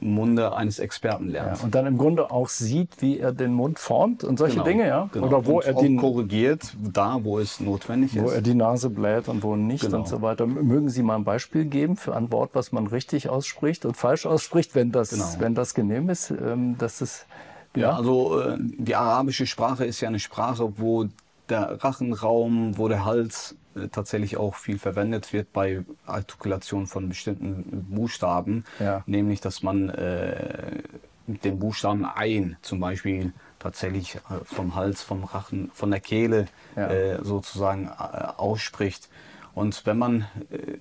Munde 0.00 0.54
eines 0.54 0.78
Experten 0.78 1.28
lernt. 1.28 1.58
Ja, 1.58 1.64
und 1.64 1.74
dann 1.74 1.86
im 1.86 1.96
Grunde 1.96 2.30
auch 2.30 2.48
sieht, 2.48 3.00
wie 3.00 3.18
er 3.18 3.32
den 3.32 3.54
Mund 3.54 3.78
formt 3.78 4.24
und 4.24 4.38
solche 4.38 4.54
genau, 4.54 4.64
Dinge, 4.64 4.86
ja? 4.86 5.08
Genau. 5.12 5.26
Oder 5.26 5.46
wo 5.46 5.56
und 5.56 5.64
er 5.64 5.74
die 5.74 5.96
korrigiert, 5.96 6.74
da 6.78 7.18
wo 7.22 7.38
es 7.38 7.60
notwendig 7.60 8.14
wo 8.14 8.20
ist. 8.20 8.24
Wo 8.24 8.30
er 8.30 8.42
die 8.42 8.54
Nase 8.54 8.90
bläht 8.90 9.28
und 9.28 9.42
wo 9.42 9.56
nicht 9.56 9.84
genau. 9.84 9.98
und 9.98 10.08
so 10.08 10.20
weiter. 10.20 10.46
Mögen 10.46 10.90
Sie 10.90 11.02
mal 11.02 11.16
ein 11.16 11.24
Beispiel 11.24 11.64
geben 11.64 11.96
für 11.96 12.14
ein 12.14 12.30
Wort, 12.30 12.50
was 12.52 12.72
man 12.72 12.86
richtig 12.86 13.28
ausspricht 13.28 13.86
und 13.86 13.96
falsch 13.96 14.26
ausspricht, 14.26 14.74
wenn 14.74 14.92
das, 14.92 15.10
genau. 15.10 15.24
wenn 15.38 15.54
das 15.54 15.74
genehm 15.74 16.10
ist, 16.10 16.30
ähm, 16.30 16.76
dass 16.78 17.00
es 17.00 17.26
ja, 17.74 17.82
ja 17.82 17.96
also 17.96 18.40
äh, 18.40 18.56
die 18.58 18.94
arabische 18.94 19.46
Sprache 19.46 19.84
ist 19.84 20.00
ja 20.00 20.08
eine 20.08 20.18
Sprache, 20.18 20.72
wo 20.78 21.06
der 21.48 21.82
Rachenraum, 21.82 22.76
wo 22.76 22.88
der 22.88 23.04
Hals 23.04 23.54
tatsächlich 23.92 24.36
auch 24.36 24.54
viel 24.54 24.78
verwendet 24.78 25.32
wird 25.32 25.52
bei 25.52 25.84
Artikulation 26.06 26.86
von 26.86 27.08
bestimmten 27.08 27.86
Buchstaben, 27.90 28.64
ja. 28.78 29.02
nämlich 29.06 29.40
dass 29.40 29.62
man 29.62 29.88
äh, 29.90 30.82
den 31.26 31.58
Buchstaben 31.58 32.04
ein 32.04 32.56
zum 32.62 32.80
Beispiel 32.80 33.32
tatsächlich 33.58 34.16
äh, 34.16 34.44
vom 34.44 34.74
Hals, 34.74 35.02
vom 35.02 35.24
Rachen, 35.24 35.70
von 35.74 35.90
der 35.90 36.00
Kehle 36.00 36.46
ja. 36.76 36.88
äh, 36.88 37.24
sozusagen 37.24 37.86
äh, 37.86 37.90
ausspricht. 38.36 39.08
Und 39.54 39.86
wenn 39.86 39.98
man 39.98 40.26
äh, 40.50 40.76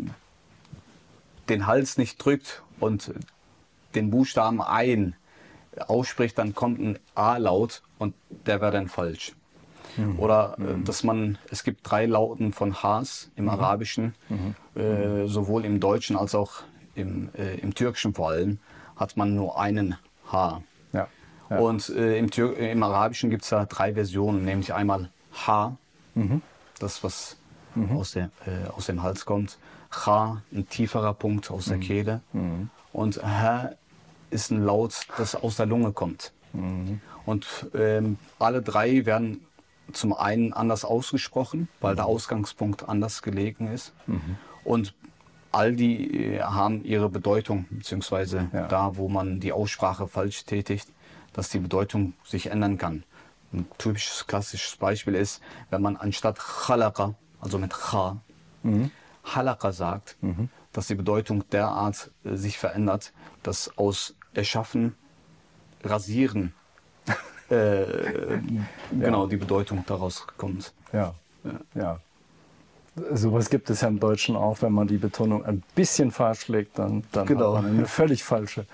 den 1.50 1.68
Hals 1.68 1.98
nicht 1.98 2.24
drückt 2.24 2.64
und 2.80 3.14
den 3.96 4.12
Buchstaben 4.12 4.62
ein 4.62 5.16
ausspricht, 5.88 6.38
dann 6.38 6.56
kommt 6.56 6.80
ein 6.80 7.00
A-Laut 7.16 7.82
und 7.98 8.16
der 8.30 8.62
wäre 8.62 8.72
dann 8.72 8.88
falsch. 8.88 9.34
Mhm. 9.98 10.20
Oder 10.20 10.56
äh, 10.58 10.62
mhm. 10.62 10.84
dass 10.84 11.04
man, 11.04 11.38
es 11.50 11.64
gibt 11.64 11.90
drei 11.90 12.06
Lauten 12.06 12.54
von 12.54 12.82
Ha's 12.82 13.32
im 13.36 13.46
mhm. 13.46 13.50
Arabischen, 13.52 14.16
mhm. 14.30 14.82
äh, 14.82 15.28
sowohl 15.28 15.66
im 15.66 15.80
Deutschen 15.80 16.16
als 16.16 16.36
auch 16.36 16.64
im, 16.96 17.30
äh, 17.38 17.56
im 17.56 17.74
Türkischen 17.74 18.14
vor 18.14 18.30
allem, 18.30 18.60
hat 18.96 19.18
man 19.18 19.36
nur 19.36 19.60
einen 19.60 19.96
H. 20.32 20.62
Ja. 20.94 21.08
Ja. 21.50 21.60
Und 21.60 21.90
äh, 21.90 22.18
im, 22.18 22.32
Tür 22.32 22.58
im 22.58 22.82
Arabischen 22.82 23.30
gibt 23.30 23.44
es 23.44 23.50
da 23.50 23.66
drei 23.66 23.94
Versionen, 23.94 24.46
nämlich 24.46 24.74
einmal 24.74 25.10
H, 25.34 25.78
mhm. 26.16 26.42
das 26.80 27.04
was 27.04 27.38
mhm. 27.76 27.98
aus, 27.98 28.12
der, 28.12 28.32
äh, 28.46 28.70
aus 28.76 28.88
dem 28.88 29.04
Hals 29.04 29.26
kommt, 29.26 29.58
Cha, 29.92 30.42
ein 30.52 30.68
tieferer 30.68 31.14
Punkt 31.14 31.52
aus 31.52 31.66
der 31.66 31.78
Kehle 31.78 32.20
und 32.92 33.24
H 33.24 33.70
ist 34.30 34.52
ein 34.52 34.66
Laut, 34.66 35.08
das 35.18 35.36
aus 35.36 35.56
der 35.56 35.68
Lunge 35.68 35.94
kommt. 35.94 36.34
Und 37.26 37.68
ähm, 37.74 38.18
alle 38.40 38.62
drei 38.62 39.06
werden 39.06 39.46
zum 39.91 40.13
einen 40.13 40.54
anders 40.54 40.86
ausgesprochen, 40.86 41.67
weil 41.80 41.93
mhm. 41.93 41.98
der 41.98 42.06
Ausgangspunkt 42.06 42.88
anders 42.88 43.21
gelegen 43.21 43.67
ist. 43.67 43.93
Mhm. 44.08 44.38
Und 44.63 44.93
all 45.52 45.76
die 45.76 46.36
äh, 46.36 46.41
haben 46.41 46.84
ihre 46.84 47.10
Bedeutung, 47.10 47.65
beziehungsweise 47.69 48.50
ja. 48.52 48.67
da, 48.67 48.98
wo 48.98 49.08
man 49.08 49.39
die 49.39 49.52
Aussprache 49.52 50.08
falsch 50.08 50.45
tätigt, 50.45 50.88
dass 51.34 51.50
die 51.50 51.60
Bedeutung 51.60 52.13
sich 52.24 52.48
ändern 52.48 52.78
kann. 52.78 53.04
Ein 53.54 53.67
typisches 53.78 54.28
klassisches 54.28 54.76
Beispiel 54.76 55.15
ist, 55.15 55.41
wenn 55.69 55.82
man 55.82 55.95
anstatt 55.95 56.39
Khalaqa, 56.39 57.15
also 57.39 57.58
mit 57.58 57.74
Kha, 57.74 58.17
mhm. 58.63 58.91
Halaqa 59.24 59.71
sagt, 59.71 60.17
mhm. 60.21 60.50
dass 60.74 60.88
die 60.88 60.95
Bedeutung 60.95 61.48
derart 61.50 62.12
äh, 62.24 62.36
sich 62.36 62.58
verändert, 62.58 63.13
dass 63.43 63.78
aus 63.78 64.15
Erschaffen, 64.34 64.95
Rasieren 65.84 66.54
äh, 67.50 67.86
genau 68.92 69.28
die 69.28 69.38
Bedeutung 69.38 69.84
daraus 69.88 70.26
kommt. 70.38 70.74
Ja. 70.94 71.14
ja. 71.44 71.52
ja. 71.76 72.00
Sowas 73.14 73.50
gibt 73.50 73.70
es 73.70 73.82
ja 73.82 73.88
im 73.88 74.00
Deutschen 74.00 74.36
auch, 74.36 74.62
wenn 74.62 74.72
man 74.72 74.88
die 74.88 74.98
Betonung 74.98 75.46
ein 75.46 75.64
bisschen 75.76 76.12
falsch 76.12 76.48
legt, 76.48 76.80
dann, 76.80 77.04
dann 77.12 77.26
genau. 77.26 77.56
hat 77.56 77.64
man 77.64 77.74
eine 77.74 77.86
völlig 77.86 78.24
falsche, 78.24 78.66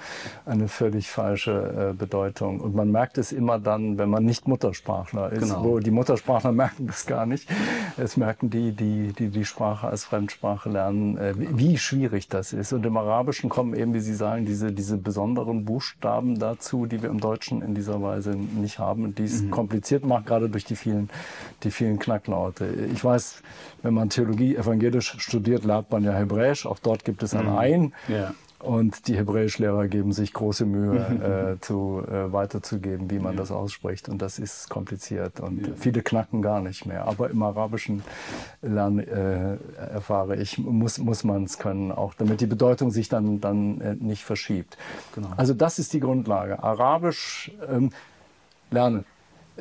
eine 0.46 0.68
völlig 0.68 1.10
falsche 1.10 1.92
äh, 1.92 1.94
Bedeutung. 1.94 2.60
Und 2.60 2.76
man 2.76 2.92
merkt 2.92 3.18
es 3.18 3.32
immer 3.32 3.60
dann, 3.60 3.98
wenn 3.98 4.10
man 4.10 4.24
nicht 4.24 4.48
Muttersprachler 4.48 5.32
ist. 5.32 5.42
Genau. 5.42 5.64
Wo 5.64 5.80
die 5.80 5.92
Muttersprachler 5.92 6.52
merken 6.64 6.88
das 6.88 7.06
gar 7.06 7.26
nicht. 7.26 7.50
Es 7.98 8.18
merken 8.18 8.50
die, 8.50 8.72
die 8.72 9.12
die, 9.14 9.30
die 9.30 9.46
Sprache 9.46 9.88
als 9.88 10.06
Fremdsprache 10.06 10.70
lernen, 10.70 11.18
äh, 11.18 11.34
wie, 11.38 11.58
wie 11.58 11.78
schwierig 11.78 12.28
das 12.28 12.54
ist. 12.54 12.74
Und 12.74 12.86
im 12.86 12.98
Arabischen 12.98 13.50
kommen 13.50 13.74
eben, 13.74 13.94
wie 13.94 14.00
Sie 14.00 14.14
sagen, 14.14 14.46
diese, 14.46 14.72
diese 14.72 14.98
besonderen 14.98 15.66
Buchstaben 15.66 16.40
dazu, 16.40 16.86
die 16.86 17.02
wir 17.02 17.10
im 17.10 17.20
Deutschen 17.20 17.62
in 17.62 17.76
dieser 17.76 18.02
Weise 18.02 18.32
nicht 18.36 18.80
haben 18.80 19.04
und 19.04 19.18
die 19.18 19.24
es 19.24 19.42
mhm. 19.42 19.52
kompliziert 19.52 20.06
macht, 20.06 20.26
gerade 20.26 20.50
durch 20.50 20.66
die 20.66 20.76
vielen, 20.76 21.10
die 21.64 21.72
vielen 21.72 22.00
Knacklaute. 22.00 22.68
Ich 22.94 23.04
weiß, 23.04 23.42
wenn 23.84 23.94
man 23.94 24.10
Theologie 24.12 24.56
evangelisch 24.56 25.16
studiert, 25.20 25.64
lernt 25.64 25.92
man 25.92 26.04
ja 26.04 26.14
Hebräisch. 26.14 26.66
Auch 26.66 26.80
dort 26.80 27.06
gibt 27.06 27.24
es 27.24 27.34
ein 27.34 27.48
mhm. 27.48 27.58
Ein. 27.58 27.94
Ja. 28.08 28.34
Und 28.60 29.08
die 29.08 29.18
Hebräischlehrer 29.18 29.88
geben 29.88 30.12
sich 30.12 30.34
große 30.34 30.66
Mühe, 30.66 31.56
äh, 31.58 31.62
zu, 31.62 32.04
äh, 32.08 32.32
weiterzugeben, 32.32 33.10
wie 33.10 33.18
man 33.18 33.34
ja. 33.34 33.40
das 33.40 33.52
ausspricht. 33.52 34.08
Und 34.08 34.22
das 34.22 34.38
ist 34.38 34.70
kompliziert. 34.70 35.40
Und 35.40 35.68
ja. 35.68 35.74
viele 35.76 36.04
knacken 36.04 36.42
gar 36.42 36.62
nicht 36.62 36.86
mehr. 36.86 37.06
Aber 37.06 37.30
im 37.30 37.42
Arabischen 37.42 38.04
Lernen 38.62 39.00
äh, 39.00 39.58
erfahre 39.92 40.36
ich, 40.36 40.60
muss, 40.60 41.00
muss 41.00 41.24
man 41.24 41.46
es 41.46 41.58
können, 41.58 41.92
auch 41.92 42.14
damit 42.14 42.42
die 42.42 42.48
Bedeutung 42.48 42.92
sich 42.92 43.10
dann, 43.10 43.42
dann 43.42 43.82
äh, 43.82 43.96
nicht 43.96 44.24
verschiebt. 44.24 44.78
Genau. 45.16 45.30
Also 45.38 45.54
das 45.54 45.80
ist 45.80 45.94
die 45.94 46.00
Grundlage. 46.00 46.62
Arabisch 46.62 47.52
ähm, 47.68 47.90
lernen. 48.70 49.06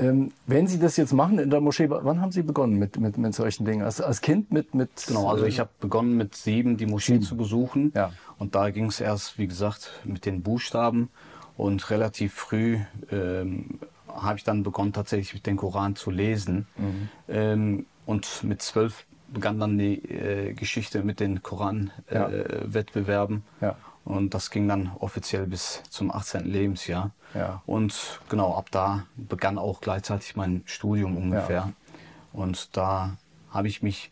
Ähm, 0.00 0.32
wenn 0.46 0.66
Sie 0.66 0.78
das 0.78 0.96
jetzt 0.96 1.12
machen 1.12 1.38
in 1.38 1.50
der 1.50 1.60
Moschee, 1.60 1.90
wann 1.90 2.20
haben 2.20 2.32
Sie 2.32 2.42
begonnen 2.42 2.76
mit, 2.76 2.98
mit, 2.98 3.18
mit 3.18 3.34
solchen 3.34 3.66
Dingen? 3.66 3.82
Als, 3.82 4.00
als 4.00 4.22
Kind 4.22 4.50
mit, 4.50 4.74
mit. 4.74 4.90
Genau, 5.06 5.28
also 5.28 5.44
ich 5.44 5.60
habe 5.60 5.68
begonnen 5.78 6.16
mit 6.16 6.34
sieben 6.34 6.78
die 6.78 6.86
Moschee 6.86 7.12
sieben. 7.14 7.24
zu 7.24 7.36
besuchen. 7.36 7.92
Ja. 7.94 8.12
Und 8.38 8.54
da 8.54 8.70
ging 8.70 8.86
es 8.86 9.00
erst, 9.00 9.36
wie 9.38 9.46
gesagt, 9.46 9.90
mit 10.04 10.24
den 10.24 10.42
Buchstaben. 10.42 11.10
Und 11.56 11.90
relativ 11.90 12.32
früh 12.32 12.78
ähm, 13.10 13.80
habe 14.08 14.38
ich 14.38 14.44
dann 14.44 14.62
begonnen, 14.62 14.94
tatsächlich 14.94 15.42
den 15.42 15.56
Koran 15.56 15.96
zu 15.96 16.10
lesen. 16.10 16.66
Mhm. 16.76 17.08
Ähm, 17.28 17.86
und 18.06 18.42
mit 18.42 18.62
zwölf 18.62 19.04
begann 19.28 19.60
dann 19.60 19.76
die 19.78 20.02
äh, 20.10 20.54
Geschichte 20.54 21.02
mit 21.02 21.20
den 21.20 21.42
Koran-Wettbewerben. 21.42 23.42
Ja. 23.60 23.68
Ja. 23.68 23.76
Und 24.10 24.34
das 24.34 24.50
ging 24.50 24.66
dann 24.68 24.90
offiziell 24.98 25.46
bis 25.46 25.82
zum 25.88 26.10
18. 26.10 26.44
Lebensjahr. 26.44 27.10
Ja. 27.34 27.62
Und 27.66 28.20
genau, 28.28 28.54
ab 28.56 28.66
da 28.70 29.04
begann 29.16 29.56
auch 29.56 29.80
gleichzeitig 29.80 30.36
mein 30.36 30.62
Studium 30.66 31.16
ungefähr. 31.16 31.72
Und 32.32 32.76
da 32.76 33.16
habe 33.50 33.68
ich 33.68 33.82
mich 33.82 34.10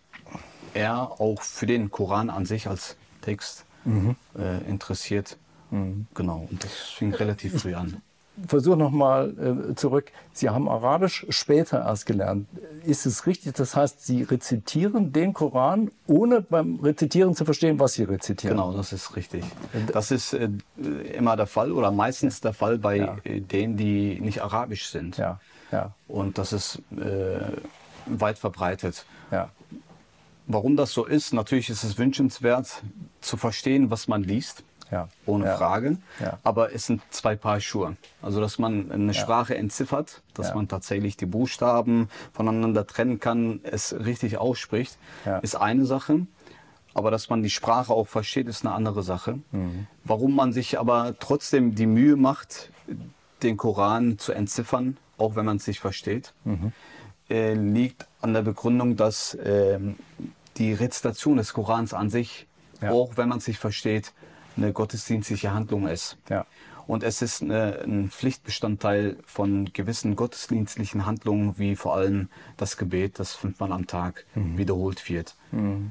eher 0.75 1.21
auch 1.21 1.43
für 1.43 1.67
den 1.67 1.91
Koran 1.91 2.31
an 2.31 2.47
sich 2.47 2.69
als 2.69 2.97
Text 3.23 3.65
Mhm. 3.85 4.17
äh, 4.37 4.59
interessiert. 4.69 5.37
Genau, 5.71 6.49
und 6.51 6.65
das 6.65 6.73
fing 6.73 7.15
relativ 7.15 7.61
früh 7.63 7.75
an. 7.75 8.03
Versuch 8.47 8.77
nochmal 8.77 9.69
äh, 9.71 9.75
zurück. 9.75 10.13
Sie 10.33 10.49
haben 10.49 10.69
Arabisch 10.69 11.27
später 11.31 11.79
erst 11.85 12.07
gelernt. 12.07 12.47
Ist 12.85 13.07
es 13.07 13.27
richtig? 13.27 13.55
Das 13.55 13.75
heißt, 13.75 14.05
Sie 14.07 14.23
rezitieren 14.23 15.13
den 15.13 15.33
Koran, 15.33 15.91
ohne 16.07 16.43
beim 16.43 16.77
Rezitieren 16.77 17.35
zu 17.35 17.45
verstehen, 17.45 17.79
was 17.81 17.95
Sie 17.95 18.05
rezitieren? 18.05 18.57
Genau, 18.57 18.73
das 18.73 18.93
ist 18.93 19.17
richtig. 19.17 19.45
Das 19.93 20.11
ist 20.11 20.33
äh, 20.35 20.49
immer 21.17 21.37
der 21.37 21.47
Fall 21.47 21.73
oder 21.73 21.91
meistens 21.91 22.41
der 22.41 22.53
Fall 22.53 22.79
bei 22.79 22.97
Ja. 22.99 23.17
äh, 23.25 23.41
denen, 23.41 23.77
die 23.77 24.21
nicht 24.21 24.41
arabisch 24.43 24.89
sind. 24.89 25.17
Ja, 25.17 25.41
ja, 25.73 25.95
Und 26.07 26.39
das 26.39 26.53
ist 26.53 26.81
äh, 26.97 27.41
weit 28.07 28.39
verbreitet. 28.39 29.05
ja. 29.31 29.51
Warum 30.51 30.77
das 30.77 30.93
so 30.93 31.05
ist, 31.05 31.35
natürlich 31.35 31.69
ist 31.69 31.85
es 31.85 31.99
wünschenswert 31.99 32.83
zu 33.21 33.37
verstehen, 33.37 33.91
was 33.91 34.09
man 34.09 34.23
liest. 34.23 34.63
Ja. 34.91 35.09
Ohne 35.27 35.47
Ja. 35.47 35.57
Frage. 35.57 35.99
Ja. 36.21 36.39
Aber 36.45 36.73
es 36.75 36.87
sind 36.87 37.03
zwei 37.11 37.37
Paar 37.37 37.61
Schuhe. 37.61 37.97
Also, 38.23 38.41
dass 38.41 38.59
man 38.59 38.91
eine 38.91 39.15
Sprache 39.15 39.57
entziffert, 39.57 40.23
dass 40.35 40.55
man 40.55 40.69
tatsächlich 40.69 41.17
die 41.17 41.27
Buchstaben 41.27 42.09
voneinander 42.33 42.87
trennen 42.87 43.21
kann, 43.21 43.61
es 43.65 43.95
richtig 43.95 44.39
ausspricht, 44.39 44.97
ist 45.43 45.57
eine 45.57 45.85
Sache. 45.87 46.27
Aber 46.95 47.11
dass 47.11 47.29
man 47.29 47.43
die 47.43 47.51
Sprache 47.51 47.93
auch 47.93 48.09
versteht, 48.09 48.49
ist 48.49 48.65
eine 48.67 48.75
andere 48.75 49.03
Sache. 49.03 49.39
Mhm. 49.53 49.87
Warum 50.05 50.35
man 50.35 50.53
sich 50.53 50.79
aber 50.81 51.15
trotzdem 51.21 51.75
die 51.75 51.87
Mühe 51.87 52.17
macht, 52.17 52.71
den 53.43 53.57
Koran 53.57 54.19
zu 54.19 54.33
entziffern, 54.33 54.97
auch 55.17 55.37
wenn 55.37 55.45
man 55.45 55.59
es 55.59 55.67
nicht 55.67 55.79
versteht, 55.81 56.33
Mhm. 56.45 56.73
äh, 57.31 57.55
liegt 57.55 58.07
an 58.21 58.33
der 58.33 58.43
Begründung, 58.43 58.97
dass 58.97 59.37
ähm, 59.45 59.97
die 60.57 60.73
Rezitation 60.73 61.37
des 61.37 61.53
Korans 61.53 61.95
an 61.95 62.11
sich, 62.11 62.47
auch 62.83 63.17
wenn 63.17 63.29
man 63.29 63.39
es 63.39 63.47
nicht 63.47 63.61
versteht, 63.61 64.13
eine 64.59 64.73
gottesdienstliche 64.73 65.53
Handlung 65.55 65.89
ist. 65.89 66.17
Ja. 66.29 66.45
Und 66.87 67.03
es 67.03 67.21
ist 67.23 67.43
eine, 67.43 67.81
ein 67.85 68.11
Pflichtbestandteil 68.11 69.17
von 69.27 69.71
gewissen 69.75 70.17
gottesdienstlichen 70.17 71.05
Handlungen, 71.05 71.59
wie 71.59 71.77
vor 71.77 71.95
allem 71.95 72.29
das 72.57 72.77
Gebet, 72.79 73.19
das 73.19 73.35
fünfmal 73.35 73.73
am 73.73 73.87
Tag 73.87 74.25
wiederholt 74.35 75.09
wird. 75.09 75.35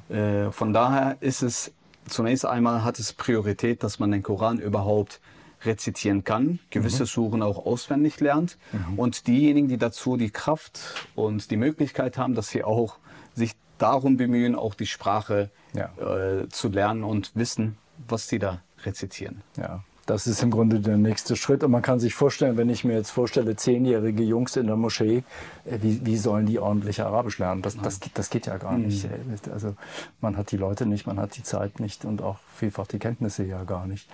Äh, 0.10 0.51
von 0.51 0.73
daher 0.73 1.17
ist 1.19 1.41
es 1.43 1.71
zunächst 2.08 2.45
einmal 2.45 2.84
hat 2.84 2.99
es 2.99 3.13
Priorität, 3.13 3.84
dass 3.84 3.99
man 3.99 4.12
den 4.12 4.23
Koran 4.23 4.60
überhaupt 4.60 5.19
rezitieren 5.65 6.23
kann, 6.23 6.60
gewisse 6.69 7.06
Suren 7.06 7.41
auch 7.41 7.65
auswendig 7.65 8.19
lernt 8.19 8.58
und 8.95 9.27
diejenigen, 9.27 9.67
die 9.67 9.77
dazu 9.77 10.15
die 10.15 10.30
Kraft 10.30 10.80
und 11.15 11.49
die 11.51 11.58
Möglichkeit 11.58 12.17
haben, 12.17 12.36
dass 12.36 12.49
sie 12.49 12.63
auch 12.63 12.97
sich 13.36 13.56
darum 13.77 14.17
bemühen, 14.17 14.56
auch 14.56 14.73
die 14.75 14.86
Sprache 14.86 15.49
Ja. 15.73 15.89
äh, 15.99 16.47
zu 16.49 16.69
lernen 16.69 17.03
und 17.03 17.32
wissen, 17.36 17.77
was 18.07 18.27
sie 18.27 18.39
da 18.39 18.62
rezitieren. 18.83 19.41
Ja, 19.57 19.83
das 20.05 20.25
ist 20.25 20.41
im 20.41 20.51
Grunde 20.51 20.79
der 20.79 20.95
nächste 20.97 21.36
Schritt. 21.36 21.63
Und 21.63 21.71
man 21.71 21.81
kann 21.81 21.99
sich 21.99 22.13
vorstellen, 22.15 22.55
wenn 22.55 22.69
ich 22.69 22.86
mir 22.86 22.93
jetzt 22.93 23.10
vorstelle, 23.10 23.55
zehnjährige 23.57 24.23
Jungs 24.23 24.55
in 24.55 24.67
der 24.67 24.77
Moschee, 24.77 25.23
äh, 25.65 25.79
wie, 25.81 26.05
wie 26.05 26.15
sollen 26.17 26.45
die 26.45 26.60
ordentlich 26.60 27.01
Arabisch 27.01 27.39
lernen? 27.39 27.62
Das, 27.62 27.75
das, 27.77 27.99
geht- 27.99 28.17
das 28.17 28.29
geht 28.29 28.45
ja 28.45 28.57
gar 28.57 28.77
nicht. 28.77 29.03
Äh, 29.05 29.10
Also 29.51 29.75
man 30.21 30.38
hat 30.38 30.51
die 30.51 30.57
Leute 30.57 30.86
nicht, 30.86 31.07
man 31.07 31.19
hat 31.19 31.36
die 31.38 31.43
Zeit 31.43 31.79
nicht 31.81 32.05
und 32.05 32.21
auch 32.21 32.38
vielfach 32.55 32.88
die 32.88 32.99
Kenntnisse 32.99 33.43
ja 33.43 33.63
gar 33.65 33.86
nicht. 33.86 34.07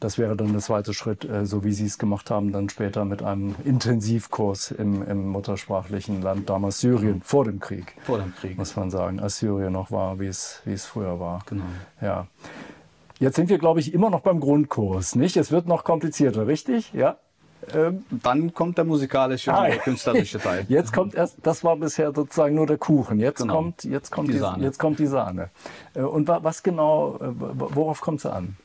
Das 0.00 0.18
wäre 0.18 0.36
dann 0.36 0.52
der 0.52 0.60
zweite 0.60 0.92
Schritt, 0.92 1.24
äh, 1.24 1.46
so 1.46 1.64
wie 1.64 1.72
Sie 1.72 1.86
es 1.86 1.96
gemacht 1.98 2.30
haben, 2.30 2.52
dann 2.52 2.68
später 2.68 3.06
mit 3.06 3.22
einem 3.22 3.54
Intensivkurs 3.64 4.72
im, 4.72 5.02
im 5.08 5.28
muttersprachlichen 5.28 6.20
Land, 6.20 6.50
damals 6.50 6.80
Syrien, 6.80 7.22
vor 7.22 7.46
dem 7.46 7.60
Krieg. 7.60 7.94
Vor 8.02 8.18
dem 8.18 8.34
Krieg. 8.34 8.58
Muss 8.58 8.76
man 8.76 8.90
sagen, 8.90 9.20
als 9.20 9.38
Syrien 9.38 9.72
noch 9.72 9.90
war, 9.90 10.20
wie 10.20 10.26
es, 10.26 10.60
wie 10.66 10.74
es 10.74 10.84
früher 10.84 11.18
war. 11.18 11.40
Genau. 11.46 11.64
Ja. 12.02 12.26
Jetzt 13.20 13.36
sind 13.36 13.48
wir, 13.48 13.58
glaube 13.58 13.80
ich, 13.80 13.94
immer 13.94 14.10
noch 14.10 14.20
beim 14.20 14.40
Grundkurs, 14.40 15.14
nicht? 15.14 15.36
Es 15.36 15.50
wird 15.52 15.66
noch 15.66 15.84
komplizierter, 15.84 16.46
richtig? 16.46 16.92
Ja. 16.92 17.16
Ähm, 17.72 18.04
Dann 18.10 18.52
kommt 18.52 18.76
der 18.76 18.84
musikalische 18.84 19.54
Ah, 19.54 19.62
und 19.62 19.68
der 19.68 19.78
künstlerische 19.78 20.38
Teil. 20.38 20.66
jetzt 20.68 20.92
kommt 20.92 21.14
erst, 21.14 21.36
das 21.42 21.64
war 21.64 21.76
bisher 21.76 22.12
sozusagen 22.12 22.54
nur 22.56 22.66
der 22.66 22.76
Kuchen. 22.76 23.18
Jetzt 23.20 23.38
Genau. 23.40 23.54
kommt, 23.54 23.84
jetzt 23.84 24.10
kommt 24.10 24.28
Die 24.28 24.32
die, 24.32 24.38
Sahne. 24.38 24.64
Jetzt 24.64 24.78
kommt 24.78 24.98
die 24.98 25.06
Sahne. 25.06 25.48
Äh, 25.94 26.00
Und 26.02 26.28
wa- 26.28 26.40
was 26.42 26.62
genau, 26.62 27.14
äh, 27.16 27.20
worauf 27.30 28.00
kommt 28.02 28.18
es 28.18 28.26
an? 28.26 28.56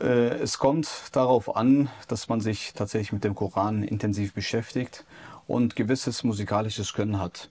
Äh, 0.00 0.04
es 0.40 0.58
kommt 0.58 0.88
darauf 1.12 1.54
an, 1.56 1.88
dass 2.08 2.28
man 2.28 2.40
sich 2.40 2.72
tatsächlich 2.74 3.12
mit 3.12 3.24
dem 3.24 3.34
Koran 3.34 3.82
intensiv 3.84 4.34
beschäftigt 4.34 5.04
und 5.46 5.76
gewisses 5.76 6.24
musikalisches 6.24 6.92
Können 6.92 7.18
hat. 7.20 7.50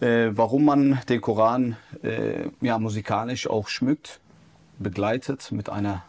Äh, 0.00 0.30
warum 0.36 0.64
man 0.64 1.00
den 1.08 1.20
Koran 1.20 1.76
äh, 2.02 2.48
ja, 2.62 2.78
musikalisch 2.78 3.48
auch 3.48 3.68
schmückt, 3.68 4.20
begleitet 4.78 5.52
mit, 5.52 5.68
einer, 5.68 6.02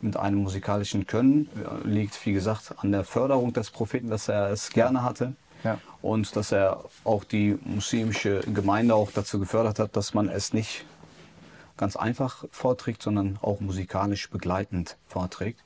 mit 0.00 0.16
einem 0.16 0.38
musikalischen 0.38 1.06
Können, 1.06 1.48
äh, 1.56 1.88
liegt, 1.88 2.26
wie 2.26 2.32
gesagt, 2.32 2.74
an 2.78 2.90
der 2.90 3.04
Förderung 3.04 3.52
des 3.52 3.70
Propheten, 3.70 4.10
dass 4.10 4.28
er 4.28 4.50
es 4.50 4.70
gerne 4.70 5.04
hatte. 5.04 5.34
Ja. 5.62 5.78
Und 6.00 6.34
dass 6.34 6.50
er 6.50 6.84
auch 7.04 7.22
die 7.22 7.56
muslimische 7.64 8.40
Gemeinde 8.40 8.96
auch 8.96 9.12
dazu 9.12 9.38
gefördert 9.38 9.78
hat, 9.78 9.96
dass 9.96 10.14
man 10.14 10.28
es 10.28 10.52
nicht 10.52 10.84
ganz 11.76 11.94
einfach 11.94 12.44
vorträgt, 12.50 13.02
sondern 13.02 13.38
auch 13.40 13.60
musikalisch 13.60 14.28
begleitend 14.28 14.96
vorträgt. 15.06 15.60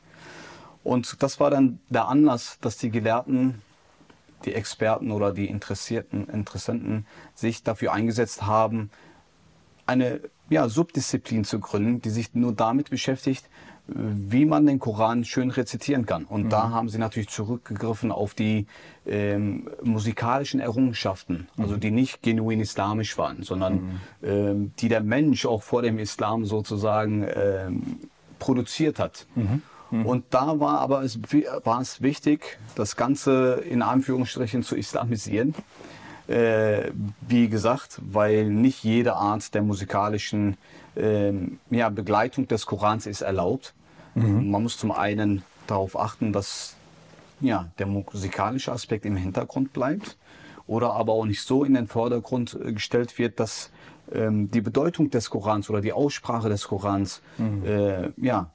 Und 0.84 1.22
das 1.22 1.40
war 1.40 1.50
dann 1.50 1.80
der 1.88 2.08
Anlass, 2.08 2.58
dass 2.60 2.76
die 2.76 2.90
Gelehrten, 2.90 3.62
die 4.44 4.54
Experten 4.54 5.10
oder 5.10 5.32
die 5.32 5.46
Interessierten, 5.46 6.28
Interessenten 6.28 7.06
sich 7.34 7.62
dafür 7.62 7.92
eingesetzt 7.92 8.42
haben, 8.42 8.90
eine 9.86 10.20
ja, 10.48 10.68
Subdisziplin 10.68 11.44
zu 11.44 11.60
gründen, 11.60 12.00
die 12.02 12.10
sich 12.10 12.34
nur 12.34 12.52
damit 12.52 12.90
beschäftigt, 12.90 13.48
wie 13.88 14.44
man 14.46 14.66
den 14.66 14.80
Koran 14.80 15.24
schön 15.24 15.50
rezitieren 15.50 16.06
kann. 16.06 16.24
Und 16.24 16.50
da 16.50 16.70
haben 16.70 16.88
sie 16.88 16.98
natürlich 16.98 17.28
zurückgegriffen 17.28 18.10
auf 18.10 18.34
die 18.34 18.66
ähm, 19.06 19.70
musikalischen 19.82 20.58
Errungenschaften, 20.58 21.46
also 21.56 21.76
die 21.76 21.92
nicht 21.92 22.22
genuin 22.22 22.60
islamisch 22.60 23.16
waren, 23.16 23.44
sondern 23.44 24.00
ähm, 24.24 24.72
die 24.80 24.88
der 24.88 25.02
Mensch 25.02 25.46
auch 25.46 25.62
vor 25.62 25.82
dem 25.82 26.00
Islam 26.00 26.44
sozusagen 26.44 27.24
ähm, 27.32 27.82
produziert 28.40 28.98
hat. 28.98 29.26
Und 29.90 30.24
da 30.30 30.58
war 30.58 30.80
aber 30.80 31.02
es, 31.02 31.18
war 31.64 31.80
es 31.80 32.02
wichtig, 32.02 32.58
das 32.74 32.96
Ganze 32.96 33.62
in 33.68 33.82
Anführungsstrichen 33.82 34.62
zu 34.62 34.76
islamisieren. 34.76 35.54
Äh, 36.28 36.90
wie 37.20 37.48
gesagt, 37.48 38.00
weil 38.02 38.46
nicht 38.46 38.82
jede 38.82 39.14
Art 39.14 39.54
der 39.54 39.62
musikalischen 39.62 40.56
ähm, 40.96 41.60
ja, 41.70 41.88
Begleitung 41.88 42.48
des 42.48 42.66
Korans 42.66 43.06
ist 43.06 43.20
erlaubt. 43.20 43.74
Man 44.16 44.62
muss 44.62 44.78
zum 44.78 44.92
einen 44.92 45.44
darauf 45.66 45.98
achten, 45.98 46.32
dass 46.32 46.74
ja, 47.40 47.68
der 47.78 47.86
musikalische 47.86 48.72
Aspekt 48.72 49.04
im 49.04 49.16
Hintergrund 49.16 49.74
bleibt 49.74 50.16
oder 50.66 50.94
aber 50.94 51.12
auch 51.12 51.26
nicht 51.26 51.42
so 51.42 51.64
in 51.64 51.74
den 51.74 51.86
Vordergrund 51.86 52.58
äh, 52.60 52.72
gestellt 52.72 53.18
wird, 53.18 53.38
dass 53.38 53.70
ähm, 54.12 54.50
die 54.50 54.60
Bedeutung 54.60 55.10
des 55.10 55.30
Korans 55.30 55.68
oder 55.68 55.80
die 55.80 55.92
Aussprache 55.92 56.48
des 56.48 56.66
Korans 56.66 57.20
äh, 57.64 58.10
ja, 58.16 58.50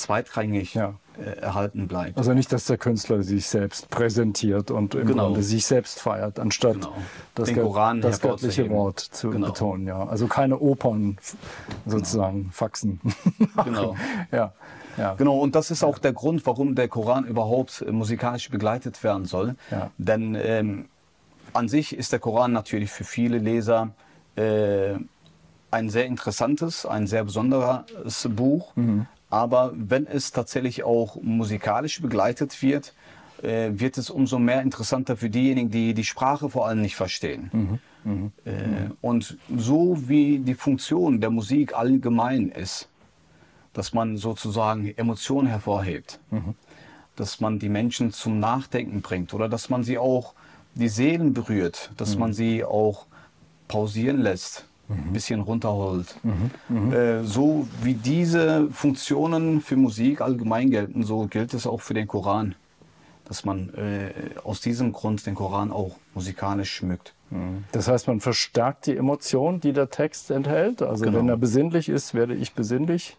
zweitrangig 0.00 0.74
Ja. 0.74 0.94
äh, 1.18 1.38
erhalten 1.40 1.86
bleibt. 1.88 2.16
Also 2.18 2.32
nicht, 2.32 2.52
dass 2.52 2.64
der 2.66 2.78
Künstler 2.78 3.22
sich 3.22 3.46
selbst 3.46 3.90
präsentiert 3.90 4.70
und 4.70 4.94
im 4.94 5.06
Genau. 5.06 5.26
Grunde 5.26 5.42
sich 5.42 5.66
selbst 5.66 6.00
feiert, 6.00 6.38
anstatt 6.40 6.74
Genau. 6.74 6.94
das, 7.34 7.52
Koran 7.52 8.00
das 8.00 8.20
göttliche. 8.20 8.68
Wort 8.70 9.00
zu 9.00 9.30
Genau. 9.30 9.48
betonen. 9.48 9.86
Ja. 9.86 10.04
Also 10.06 10.26
keine 10.26 10.58
Opern 10.58 11.18
sozusagen 11.86 12.50
faxen. 12.52 13.00
Genau. 13.64 13.96
ja. 14.32 14.52
Ja. 14.96 15.14
Genau, 15.14 15.38
und 15.38 15.54
das 15.54 15.70
ist 15.70 15.84
auch 15.84 15.98
der 15.98 16.12
Grund, 16.12 16.44
warum 16.46 16.74
der 16.74 16.88
Koran 16.88 17.24
überhaupt 17.24 17.82
äh, 17.86 17.92
musikalisch 17.92 18.50
begleitet 18.50 19.02
werden 19.04 19.24
soll. 19.24 19.54
Denn 19.98 20.34
ähm, 20.34 20.86
an 21.52 21.68
sich 21.68 21.96
ist 21.96 22.12
der 22.12 22.18
Koran 22.18 22.52
natürlich 22.52 22.90
für 22.90 23.04
viele 23.04 23.38
Leser 23.38 23.90
äh, 24.36 24.94
ein 25.70 25.88
sehr 25.90 26.06
interessantes, 26.06 26.84
ein 26.86 27.06
sehr 27.06 27.24
besonderes 27.24 28.28
Buch. 28.30 28.72
Aber 29.30 29.72
wenn 29.74 30.06
es 30.06 30.32
tatsächlich 30.32 30.82
auch 30.82 31.16
musikalisch 31.22 32.02
begleitet 32.02 32.60
wird, 32.62 32.94
äh, 33.42 33.70
wird 33.72 33.96
es 33.96 34.10
umso 34.10 34.38
mehr 34.38 34.60
interessanter 34.60 35.16
für 35.16 35.30
diejenigen, 35.30 35.70
die 35.70 35.94
die 35.94 36.04
Sprache 36.04 36.50
vor 36.50 36.66
allem 36.66 36.82
nicht 36.82 36.96
verstehen. 36.96 37.80
Äh, 38.44 38.90
und 39.00 39.38
so 39.56 40.08
wie 40.08 40.40
die 40.40 40.54
Funktion 40.54 41.20
der 41.20 41.30
Musik 41.30 41.74
allgemein 41.74 42.48
ist, 42.48 42.88
dass 43.72 43.92
man 43.92 44.16
sozusagen 44.16 44.92
Emotionen 44.96 45.46
hervorhebt, 45.48 46.18
dass 47.14 47.40
man 47.40 47.58
die 47.58 47.68
Menschen 47.68 48.12
zum 48.12 48.40
Nachdenken 48.40 49.00
bringt 49.00 49.32
oder 49.32 49.48
dass 49.48 49.70
man 49.70 49.84
sie 49.84 49.96
auch 49.96 50.34
die 50.74 50.88
Seelen 50.88 51.34
berührt, 51.34 51.90
dass 51.96 52.16
man 52.16 52.32
sie 52.32 52.64
auch 52.64 53.06
pausieren 53.68 54.20
lässt, 54.20 54.66
ein 54.90 55.12
bisschen 55.12 55.40
runterholt. 55.40 56.16
Äh, 56.92 57.22
so 57.22 57.66
wie 57.82 57.94
diese 57.94 58.68
Funktionen 58.72 59.60
für 59.60 59.76
Musik 59.76 60.20
allgemein 60.20 60.70
gelten, 60.70 61.02
so 61.02 61.26
gilt 61.26 61.54
es 61.54 61.66
auch 61.66 61.80
für 61.80 61.94
den 61.94 62.06
Koran, 62.08 62.54
dass 63.26 63.44
man 63.44 63.72
äh, 63.74 64.10
aus 64.44 64.60
diesem 64.60 64.92
Grund 64.92 65.24
den 65.26 65.34
Koran 65.34 65.70
auch 65.70 65.96
musikalisch 66.14 66.72
schmückt. 66.72 67.14
Das 67.70 67.86
heißt, 67.86 68.08
man 68.08 68.18
verstärkt 68.20 68.86
die 68.86 68.96
Emotion, 68.96 69.60
die 69.60 69.72
der 69.72 69.88
Text 69.88 70.32
enthält. 70.32 70.82
Also 70.82 71.04
Genau. 71.04 71.18
wenn 71.18 71.28
er 71.28 71.36
besinnlich 71.36 71.88
ist, 71.88 72.12
werde 72.12 72.34
ich 72.34 72.54
besinnlich. 72.54 73.16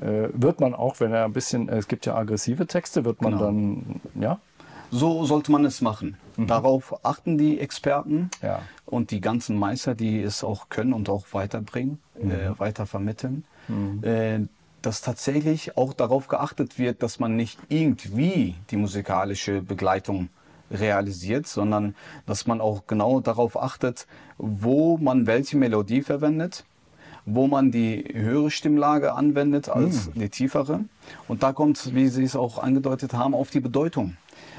Äh, 0.00 0.28
wird 0.32 0.60
man 0.60 0.74
auch, 0.74 1.00
wenn 1.00 1.12
er 1.12 1.24
ein 1.24 1.32
bisschen, 1.32 1.68
es 1.68 1.88
gibt 1.88 2.06
ja 2.06 2.14
aggressive 2.14 2.66
Texte, 2.68 3.04
wird 3.04 3.20
man 3.20 3.32
Genau. 3.32 3.44
dann, 3.44 4.00
ja, 4.14 4.38
So 4.92 5.24
sollte 5.26 5.50
man 5.50 5.64
es 5.64 5.80
machen. 5.80 6.16
Darauf 6.36 7.04
achten 7.04 7.36
die 7.36 7.58
Experten 7.58 8.30
Ja. 8.42 8.60
Und 8.92 9.10
die 9.10 9.20
ganzen 9.22 9.56
Meister, 9.58 9.94
die 9.94 10.20
es 10.22 10.44
auch 10.44 10.68
können 10.68 10.92
und 10.92 11.08
auch 11.08 11.26
weiterbringen, 11.32 11.98
äh, 12.20 12.58
weiter 12.58 12.84
vermitteln, 12.86 13.44
äh, 14.02 14.40
dass 14.82 15.00
tatsächlich 15.00 15.76
auch 15.78 15.92
darauf 15.94 16.28
geachtet 16.28 16.78
wird, 16.78 17.02
dass 17.02 17.18
man 17.18 17.34
nicht 17.36 17.58
irgendwie 17.68 18.54
die 18.70 18.76
musikalische 18.76 19.62
Begleitung 19.62 20.28
realisiert, 20.70 21.46
sondern 21.46 21.94
dass 22.26 22.46
man 22.46 22.60
auch 22.60 22.86
genau 22.86 23.20
darauf 23.20 23.56
achtet, 23.60 24.06
wo 24.38 24.98
man 24.98 25.26
welche 25.26 25.56
Melodie 25.56 26.02
verwendet, 26.02 26.64
wo 27.24 27.46
man 27.46 27.70
die 27.70 28.04
höhere 28.12 28.50
Stimmlage 28.50 29.12
anwendet 29.14 29.68
als 29.68 30.10
die 30.14 30.28
tiefere. 30.28 30.80
Und 31.28 31.42
da 31.42 31.52
kommt, 31.52 31.94
wie 31.94 32.08
Sie 32.08 32.24
es 32.24 32.36
auch 32.36 32.58
angedeutet 32.58 33.14
haben, 33.14 33.34
auf 33.34 33.50
die 33.50 33.60
Bedeutung. 33.60 34.16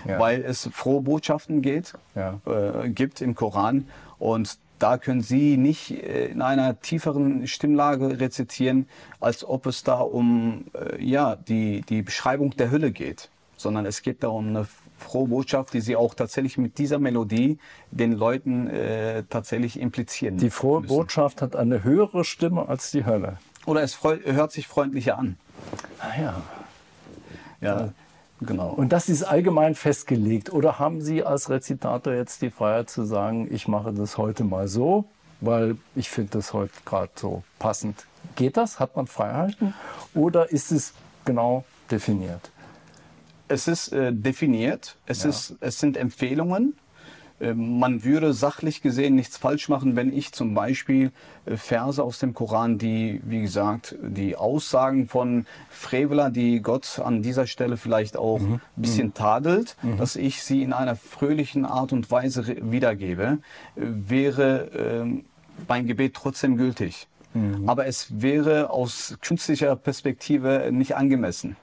Ja. 0.08 0.20
Weil 0.20 0.42
es 0.44 0.70
frohe 0.72 1.02
Botschaften 1.02 1.62
geht, 1.62 1.94
Ja. 2.16 2.40
äh, 2.46 2.90
gibt 2.90 3.22
im 3.22 3.36
Koran. 3.36 3.88
Und 4.24 4.58
da 4.80 4.98
können 4.98 5.20
Sie 5.20 5.58
nicht 5.58 5.92
äh, 5.92 6.28
in 6.28 6.42
einer 6.42 6.80
tieferen 6.80 7.46
Stimmlage 7.46 8.22
rezitieren, 8.22 8.88
als 9.20 9.44
ob 9.44 9.66
es 9.66 9.84
da 9.84 9.96
um 10.00 10.64
äh, 10.74 11.04
ja, 11.04 11.36
die, 11.36 11.82
die 11.82 12.04
Beschreibung 12.04 12.52
der 12.52 12.72
Hülle 12.72 12.92
geht. 12.92 13.30
Sondern 13.58 13.86
es 13.86 14.02
geht 14.02 14.24
da 14.24 14.30
um 14.30 14.48
eine 14.48 14.66
frohe 14.98 15.28
Botschaft, 15.28 15.74
die 15.74 15.82
Sie 15.82 15.98
auch 15.98 16.14
tatsächlich 16.14 16.58
mit 16.58 16.78
dieser 16.78 17.00
Melodie 17.00 17.60
den 17.92 18.14
Leuten 18.14 18.68
äh, 18.68 19.24
tatsächlich 19.30 19.78
implizieren. 19.78 20.38
die 20.38 20.50
frohe 20.50 20.80
müssen. 20.80 20.96
Botschaft 20.96 21.42
hat 21.42 21.58
eine 21.58 21.84
höhere 21.84 22.24
Stimme 22.24 22.70
als 22.70 22.92
die 22.92 23.06
Hölle. 23.06 23.40
Oder 23.66 23.82
es 23.82 24.02
hört 24.02 24.54
sich 24.54 24.70
freundlicher 24.70 25.18
an. 25.18 25.36
Ah 26.00 26.22
ja. 26.22 26.42
Ja, 27.60 27.94
genau. 28.46 28.70
Und 28.70 28.94
das 28.94 29.10
ist 29.10 29.24
allgemein 29.24 29.76
festgelegt. 29.76 30.52
Oder 30.52 30.80
haben 30.80 31.02
Sie 31.02 31.24
als 31.24 31.50
Rezitator 31.50 32.14
jetzt 32.14 32.42
die 32.42 32.50
Freiheit 32.50 32.90
zu 32.90 33.04
sagen, 33.04 33.48
ich 33.52 33.68
mache 33.68 33.94
das 33.94 34.18
heute 34.18 34.44
mal 34.44 34.68
so, 34.68 35.06
weil 35.42 35.78
ich 35.96 36.10
finde 36.10 36.32
das 36.32 36.54
heute 36.54 36.74
gerade 36.86 37.12
so 37.16 37.44
passend. 37.60 38.06
Geht 38.36 38.58
das? 38.58 38.80
Hat 38.80 38.96
man 38.96 39.08
Freiheiten? 39.08 39.74
Oder 40.14 40.52
ist 40.52 40.72
es 40.72 40.94
genau 41.26 41.66
definiert? 41.92 42.52
Es 43.48 43.68
ist 43.68 43.92
äh, 43.92 44.12
definiert, 44.14 44.96
es, 45.06 45.26
ist, 45.26 45.56
es 45.60 45.80
sind 45.80 45.98
Empfehlungen. 45.98 46.76
Ähm, 47.44 47.80
Man 47.80 48.04
würde 48.04 48.34
sachlich 48.34 48.82
gesehen 48.82 49.16
nichts 49.16 49.38
falsch 49.38 49.70
machen, 49.70 49.96
wenn 49.96 50.12
ich 50.14 50.32
zum 50.32 50.54
Beispiel 50.54 51.12
äh, 51.46 51.58
Verse 51.58 52.02
aus 52.02 52.20
dem 52.20 52.34
Koran, 52.34 52.78
die, 52.78 53.22
wie 53.26 53.42
gesagt, 53.42 53.96
die 54.02 54.36
Aussagen 54.36 55.08
von 55.08 55.46
Freveler, 55.70 56.30
die 56.32 56.62
Gott 56.62 57.00
an 57.04 57.22
dieser 57.22 57.46
Stelle 57.46 57.78
vielleicht 57.78 58.16
auch 58.18 58.40
ein 58.40 58.62
bisschen 58.76 59.14
tadelt, 59.14 59.76
dass 59.98 60.16
ich 60.16 60.44
sie 60.44 60.64
in 60.64 60.74
einer 60.74 60.96
fröhlichen 60.96 61.66
Art 61.66 61.92
und 61.94 62.10
Weise 62.10 62.46
wiedergebe, 62.72 63.40
äh, 63.76 63.82
wäre 63.82 64.72
ähm, 64.76 65.26
mein 65.68 65.86
Gebet 65.86 66.14
trotzdem 66.16 66.58
gültig. 66.58 67.08
Aber 67.66 67.88
es 67.88 68.22
wäre 68.22 68.70
aus 68.70 69.18
künstlicher 69.22 69.76
Perspektive 69.76 70.70
nicht 70.72 70.96
angemessen. 70.96 71.56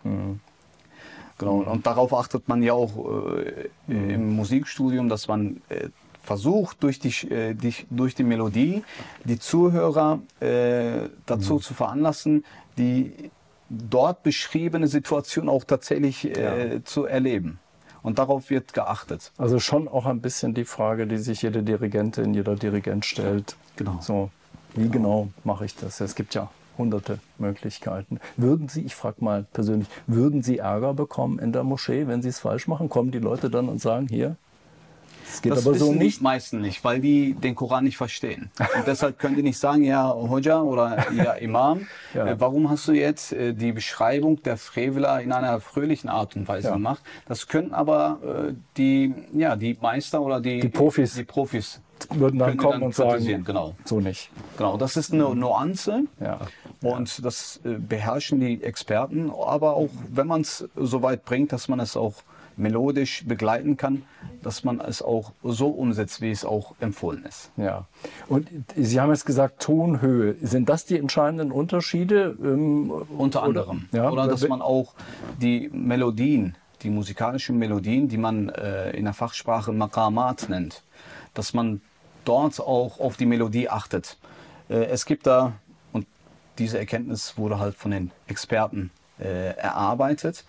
Genau, 1.41 1.61
und 1.61 1.87
darauf 1.87 2.13
achtet 2.13 2.49
man 2.49 2.63
ja 2.63 2.75
auch 2.75 2.93
äh, 3.39 3.71
im 3.89 4.37
Musikstudium, 4.37 5.09
dass 5.09 5.27
man 5.27 5.63
äh, 5.71 5.89
versucht, 6.23 6.83
durch 6.83 6.99
die, 6.99 7.09
äh, 7.31 7.55
die, 7.55 7.75
durch 7.89 8.15
die 8.15 8.25
Melodie 8.25 8.85
die 9.25 9.39
Zuhörer 9.39 10.21
äh, 10.41 11.09
dazu 11.25 11.59
zu 11.59 11.73
veranlassen, 11.73 12.45
die 12.77 13.31
dort 13.71 14.23
beschriebene 14.23 14.87
Situation 14.87 15.49
auch 15.49 15.65
tatsächlich 15.65 16.27
äh, 16.27 16.85
zu 16.85 17.07
erleben. 17.07 17.59
Und 18.03 18.19
darauf 18.19 18.51
wird 18.51 18.75
geachtet. 18.75 19.33
Also 19.39 19.61
schon 19.61 19.89
auch 19.89 20.05
ein 20.05 20.21
bisschen 20.21 20.53
die 20.53 20.67
Frage, 20.67 21.07
die 21.07 21.17
sich 21.17 21.41
jede 21.41 21.63
Dirigentin, 21.63 22.35
jeder 22.35 22.55
Dirigent 22.55 23.07
stellt. 23.07 23.57
Genau. 23.77 23.97
So, 24.03 24.31
wie 24.75 24.91
genau 24.91 25.29
mache 25.45 25.65
ich 25.65 25.75
das? 25.75 26.03
Es 26.03 26.15
gibt 26.15 26.35
ja 26.35 26.51
hunderte 26.81 27.19
Möglichkeiten. 27.39 28.19
Würden 28.37 28.69
Sie, 28.69 28.83
ich 28.83 28.95
frage 28.95 29.23
mal 29.25 29.45
persönlich, 29.53 29.89
würden 30.07 30.43
Sie 30.43 30.59
Ärger 30.59 30.95
bekommen 30.95 31.39
in 31.39 31.53
der 31.53 31.63
Moschee, 31.63 32.07
wenn 32.09 32.23
Sie 32.23 32.29
es 32.31 32.41
falsch 32.41 32.67
machen? 32.67 32.89
Kommen 32.89 33.11
die 33.13 33.19
Leute 33.19 33.51
dann 33.51 33.69
und 33.69 33.81
sagen, 33.81 34.09
hier, 34.09 34.37
es 35.33 35.43
geht 35.43 35.53
Das 35.53 35.65
aber 35.67 35.77
so 35.77 35.87
wissen 35.87 35.99
nicht? 35.99 36.19
die 36.19 36.25
meisten 36.25 36.61
nicht, 36.61 36.83
weil 36.83 37.01
die 37.01 37.35
den 37.35 37.55
Koran 37.55 37.85
nicht 37.85 37.97
verstehen. 37.97 38.51
Und 38.77 38.87
deshalb 38.87 39.19
können 39.19 39.37
die 39.37 39.43
nicht 39.45 39.59
sagen, 39.59 39.85
ja, 39.85 40.13
Hoja 40.13 40.61
oder 40.63 41.13
ja, 41.13 41.33
Imam, 41.35 41.87
Ja. 42.15 42.27
äh, 42.27 42.41
warum 42.41 42.69
hast 42.69 42.89
du 42.89 42.93
jetzt 42.93 43.33
äh, 43.33 43.53
die 43.55 43.71
Beschreibung 43.73 44.43
der 44.43 44.57
Freveler 44.57 45.21
in 45.21 45.31
einer 45.31 45.61
fröhlichen 45.61 46.09
Art 46.11 46.35
und 46.35 46.49
Weise 46.49 46.69
Ja. 46.69 46.75
gemacht? 46.75 47.03
Das 47.29 47.47
können 47.47 47.73
aber 47.73 48.19
äh, 48.51 48.55
die, 48.77 49.15
ja, 49.33 49.55
die 49.55 49.77
Meister 49.81 50.21
oder 50.23 50.41
die, 50.41 50.61
Die 50.61 50.69
Profis. 50.69 51.15
Die 51.15 51.25
Profis 51.25 51.81
Würden 52.11 52.39
dann 52.39 52.57
kommen 52.57 52.83
und 52.83 52.95
sagen, 52.95 53.45
genau. 53.45 53.75
so 53.85 54.01
nicht. 54.01 54.31
Genau, 54.57 54.77
das 54.77 54.97
ist 54.97 55.13
eine 55.13 55.35
Nuance. 55.35 56.05
Ja. 56.21 56.41
Und 56.83 57.25
das 57.25 57.61
äh, 57.65 57.75
beherrschen 57.79 58.41
die 58.41 58.63
Experten. 58.63 59.31
Aber 59.31 59.75
auch 59.75 59.91
wenn 60.09 60.27
man 60.27 60.43
es 60.43 60.69
so 60.77 61.03
weit 61.03 61.25
bringt, 61.25 61.53
dass 61.53 61.69
man 61.69 61.81
es 61.81 61.97
auch 61.97 62.15
melodisch 62.57 63.25
begleiten 63.27 63.77
kann, 63.77 64.03
dass 64.43 64.65
man 64.65 64.81
es 64.81 65.03
auch 65.03 65.33
so 65.43 65.69
umsetzt, 65.69 66.21
wie 66.21 66.31
es 66.31 66.45
auch 66.45 66.75
empfohlen 66.81 67.25
ist. 67.25 67.51
Ja. 67.57 67.87
Und 68.29 68.49
Sie 68.77 69.01
haben 69.01 69.11
jetzt 69.11 69.25
gesagt, 69.27 69.63
Tonhöhe. 69.63 70.37
Sind 70.43 70.69
das 70.69 70.85
die 70.85 70.99
entscheidenden 70.99 71.51
Unterschiede? 71.53 72.37
Ähm, 72.43 72.91
Unter 72.91 73.41
oder- 73.41 73.63
anderem. 73.63 73.89
Ja, 73.93 74.11
Oder 74.11 74.29
dass 74.29 74.47
man 74.47 74.63
auch 74.63 74.95
die 75.41 75.71
Melodien, 75.73 76.57
die 76.83 76.91
musikalischen 76.91 77.59
Melodien, 77.59 78.09
die 78.09 78.19
man 78.19 78.49
äh, 78.51 78.91
in 78.91 79.05
der 79.05 79.15
Fachsprache 79.15 79.73
Maqamat 79.73 80.49
nennt, 80.49 80.83
dass 81.35 81.55
man 81.55 81.81
dort 82.25 82.61
auch 82.61 83.01
auf 83.01 83.17
die 83.17 83.27
Melodie 83.27 83.69
achtet. 83.69 84.17
Äh, 84.69 84.85
es 84.87 85.07
gibt 85.07 85.27
da, 85.27 85.55
und 85.93 86.07
diese 86.59 86.79
Erkenntnis 86.79 87.37
wurde 87.37 87.59
halt 87.59 87.77
von 87.77 87.91
den 87.91 88.11
Experten 88.27 88.91
äh, 89.19 89.55
erarbeitet, 89.57 90.45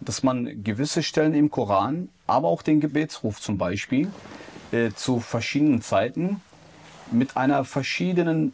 dass 0.00 0.22
man 0.22 0.62
gewisse 0.62 1.02
Stellen 1.02 1.34
im 1.34 1.50
Koran, 1.50 2.08
aber 2.26 2.48
auch 2.48 2.62
den 2.62 2.80
Gebetsruf 2.80 3.40
zum 3.40 3.58
Beispiel, 3.58 4.10
äh, 4.72 4.90
zu 4.92 5.20
verschiedenen 5.20 5.82
Zeiten 5.82 6.40
mit 7.10 7.36
einer 7.36 7.64
verschiedenen 7.64 8.52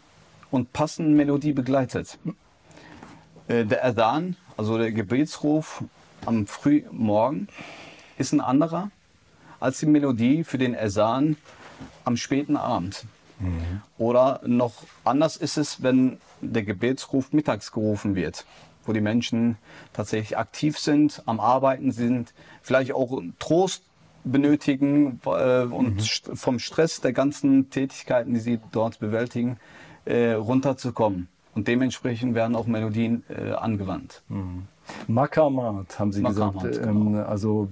und 0.50 0.72
passenden 0.72 1.14
Melodie 1.16 1.52
begleitet. 1.52 2.18
Der 3.48 3.84
Adhan, 3.84 4.36
also 4.56 4.76
der 4.76 4.92
Gebetsruf 4.92 5.82
am 6.26 6.46
Frühmorgen, 6.46 7.48
ist 8.18 8.32
ein 8.32 8.42
anderer 8.42 8.90
als 9.62 9.78
die 9.78 9.86
Melodie 9.86 10.44
für 10.44 10.58
den 10.58 10.76
Adhan 10.76 11.36
am 12.04 12.16
späten 12.16 12.56
Abend. 12.56 13.04
Oder 13.98 14.40
noch 14.46 14.72
anders 15.04 15.36
ist 15.36 15.56
es, 15.56 15.82
wenn 15.82 16.18
der 16.40 16.62
Gebetsruf 16.62 17.32
mittags 17.32 17.72
gerufen 17.72 18.14
wird, 18.14 18.46
wo 18.86 18.92
die 18.92 19.00
Menschen 19.00 19.56
tatsächlich 19.92 20.38
aktiv 20.38 20.78
sind, 20.78 21.22
am 21.26 21.40
Arbeiten 21.40 21.90
sind, 21.90 22.34
vielleicht 22.62 22.92
auch 22.92 23.20
Trost 23.38 23.82
benötigen 24.24 25.20
äh, 25.24 25.62
und 25.62 26.00
st- 26.02 26.36
vom 26.36 26.60
Stress 26.60 27.00
der 27.00 27.12
ganzen 27.12 27.70
Tätigkeiten, 27.70 28.34
die 28.34 28.40
sie 28.40 28.60
dort 28.70 29.00
bewältigen, 29.00 29.58
äh, 30.04 30.32
runterzukommen. 30.32 31.26
Und 31.54 31.68
dementsprechend 31.68 32.34
werden 32.34 32.56
auch 32.56 32.66
Melodien 32.66 33.24
äh, 33.28 33.52
angewandt. 33.52 34.22
Makamat, 35.06 35.98
haben 35.98 36.12
Sie 36.12 36.20
Maqamat, 36.22 36.62
gesagt. 36.64 36.86
genau. 36.86 37.18
Ähm, 37.20 37.24
also, 37.26 37.68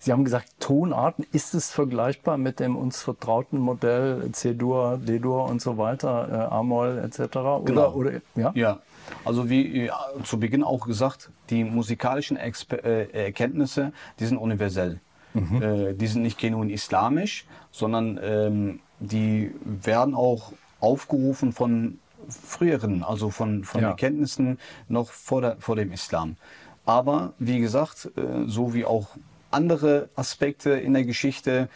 Sie 0.00 0.12
haben 0.12 0.24
gesagt, 0.24 0.48
Tonarten. 0.60 1.24
Ist 1.32 1.54
es 1.54 1.70
vergleichbar 1.70 2.36
mit 2.36 2.60
dem 2.60 2.76
uns 2.76 3.00
vertrauten 3.02 3.58
Modell 3.58 4.28
C-Dur, 4.32 4.98
D-Dur 4.98 5.44
und 5.44 5.62
so 5.62 5.78
weiter, 5.78 6.28
äh, 6.50 6.54
A-Moll 6.54 6.98
etc.? 6.98 7.36
Oder, 7.36 7.60
Genau. 7.64 7.92
oder, 7.94 8.12
ja? 8.34 8.52
Ja, 8.54 8.78
also 9.24 9.48
wie 9.48 9.86
äh, 9.86 9.90
zu 10.24 10.38
Beginn 10.38 10.62
auch 10.64 10.86
gesagt, 10.86 11.30
die 11.50 11.64
musikalischen 11.64 12.36
Exper 12.36 12.84
äh, 12.84 13.24
Erkenntnisse, 13.26 13.92
die 14.18 14.26
sind 14.26 14.38
universell. 14.38 15.00
Äh, 15.34 15.94
die 15.94 16.06
sind 16.08 16.22
nicht 16.22 16.38
genuin 16.38 16.68
islamisch, 16.68 17.46
sondern 17.70 18.20
ähm, 18.22 18.80
die 19.00 19.54
werden 19.64 20.14
auch 20.14 20.52
aufgerufen 20.78 21.52
von 21.52 21.98
früheren, 22.28 23.02
also 23.02 23.30
von, 23.30 23.64
von 23.64 23.82
Ja. 23.82 23.90
Erkenntnissen 23.90 24.58
noch 24.88 25.10
vor, 25.10 25.40
der, 25.40 25.56
vor 25.58 25.76
dem 25.76 25.92
Islam. 25.92 26.36
Aber 26.84 27.32
wie 27.38 27.60
gesagt, 27.60 28.10
äh, 28.16 28.46
so 28.46 28.74
wie 28.74 28.84
auch 28.84 29.08
andere 29.50 30.08
Aspekte 30.16 30.70
in 30.70 30.94
der 30.94 31.04
Geschichte 31.04 31.68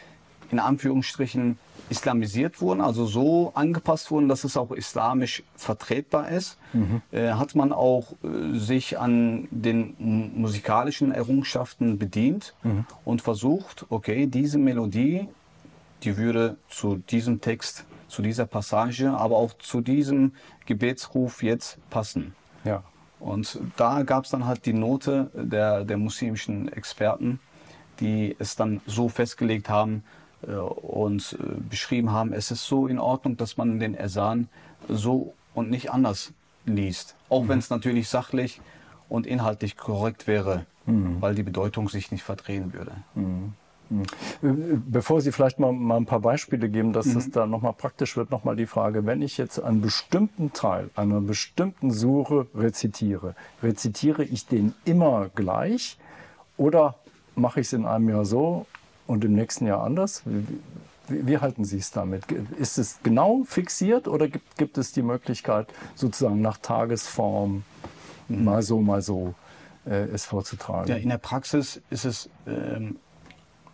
in 0.51 0.59
Anführungsstrichen 0.59 1.59
islamisiert 1.89 2.61
wurden, 2.61 2.81
also 2.81 3.07
so 3.07 3.53
angepasst 3.55 4.11
wurden, 4.11 4.29
dass 4.29 4.45
es 4.45 4.57
auch 4.57 4.73
islamisch 4.73 5.43
vertretbar 5.57 6.29
ist, 6.31 6.59
mhm. 6.73 7.03
äh, 7.13 7.33
hat 7.33 7.55
man 7.55 7.73
auch 7.73 8.13
äh, 8.23 8.59
sich 8.59 8.99
an 8.99 9.47
den 9.51 9.95
musikalischen 10.37 11.13
Errungenschaften 11.13 11.99
bedient 11.99 12.55
mhm. 12.63 12.87
und 13.05 13.23
versucht, 13.23 13.87
okay, 13.89 14.27
diese 14.27 14.59
Melodie, 14.59 15.29
die 16.03 16.17
würde 16.17 16.57
zu 16.69 16.97
diesem 16.97 17.41
Text, 17.41 17.85
zu 18.09 18.23
dieser 18.23 18.47
Passage, 18.47 19.11
aber 19.11 19.37
auch 19.37 19.53
zu 19.59 19.81
diesem 19.81 20.33
Gebetsruf 20.67 21.43
jetzt 21.43 21.79
passen. 21.91 22.35
Ja. 22.65 22.83
Und 23.19 23.59
da 23.77 24.03
gab 24.03 24.25
es 24.25 24.31
dann 24.31 24.47
halt 24.47 24.67
die 24.67 24.73
Note 24.73 25.31
der, 25.35 25.85
der 25.85 25.97
muslimischen 25.97 26.71
Experten, 26.73 27.41
die 28.01 28.37
es 28.39 28.57
dann 28.57 28.81
so 28.87 29.09
festgelegt 29.09 29.69
haben, 29.69 30.05
äh, 30.47 30.53
und 30.53 31.37
äh, 31.41 31.61
beschrieben 31.69 32.13
haben, 32.13 32.33
es 32.33 32.51
ist 32.51 32.65
so 32.65 32.87
in 32.87 32.99
Ordnung, 32.99 33.37
dass 33.37 33.57
man 33.57 33.79
den 33.79 33.95
Ersan 33.95 34.49
so 34.89 35.35
und 35.55 35.71
nicht 35.71 35.91
anders 35.91 36.33
liest. 36.65 37.17
Auch 37.29 37.45
mhm. 37.45 37.49
wenn 37.49 37.59
es 37.59 37.71
natürlich 37.71 38.09
sachlich 38.09 38.61
und 39.09 39.27
inhaltlich 39.27 39.77
korrekt 39.77 40.27
wäre, 40.27 40.67
mhm. 40.85 41.21
weil 41.21 41.35
die 41.35 41.43
Bedeutung 41.43 41.89
sich 41.89 42.11
nicht 42.11 42.23
verdrehen 42.23 42.73
würde. 42.73 42.93
Mhm. 43.15 43.55
Äh, 43.91 44.49
bevor 44.89 45.21
Sie 45.21 45.33
vielleicht 45.33 45.59
mal, 45.59 45.73
mal, 45.73 45.97
ein 45.97 46.07
paar 46.07 46.21
Beispiele 46.21 46.69
geben, 46.69 46.93
dass 46.93 47.07
mhm. 47.07 47.19
es 47.19 47.31
da 47.31 47.47
nochmal 47.47 47.73
praktisch 47.73 48.17
wird, 48.17 48.31
nochmal 48.31 48.57
die 48.57 48.67
Frage, 48.67 49.07
wenn 49.07 49.23
ich 49.23 49.39
jetzt 49.39 49.59
einen 49.61 49.81
bestimmten 49.81 50.53
Teil 50.53 50.91
einer 50.97 51.21
bestimmten 51.21 51.91
Suche 51.91 52.47
rezitiere, 52.55 53.35
rezitiere 53.63 54.25
ich 54.25 54.47
den 54.47 54.75
immer 54.85 55.31
gleich 55.35 55.99
oder 56.57 56.97
mache 57.37 57.61
ich 57.61 57.69
es 57.69 57.73
in 57.73 57.87
einem 57.87 58.09
Jahr 58.09 58.25
so 58.25 58.67
und 59.07 59.25
im 59.25 59.35
nächsten 59.35 59.67
Jahr 59.67 59.83
anders? 59.83 60.23
Wie, 60.25 61.27
wie 61.27 61.39
halten 61.39 61.65
Sie 61.65 61.79
es 61.79 61.93
damit? 61.93 62.25
Ist 62.59 62.79
es 62.79 62.99
genau 63.03 63.45
fixiert 63.45 64.09
oder 64.09 64.29
gibt, 64.29 64.57
gibt 64.57 64.79
es 64.79 64.93
die 64.93 65.03
Möglichkeit, 65.03 65.69
sozusagen 65.95 66.41
nach 66.41 66.59
Tagesform 66.59 67.63
mhm. 68.29 68.45
mal 68.45 68.63
so, 68.63 68.81
mal 68.81 69.03
so 69.03 69.35
äh, 69.87 70.07
es 70.07 70.25
vorzutragen? 70.25 70.89
Ja, 70.89 70.97
in 70.97 71.09
der 71.09 71.19
Praxis 71.19 71.81
ist 71.91 72.05
es 72.05 72.29
ähm, 72.49 72.97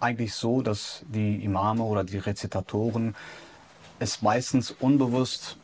eigentlich 0.03 0.35
so, 0.35 0.63
dass 0.63 1.05
die 1.09 1.45
Imame 1.45 1.83
oder 1.83 2.05
die 2.05 2.19
Rezitatoren 2.19 3.15
es 3.99 4.23
meistens 4.23 4.71
unbewusst 4.71 5.57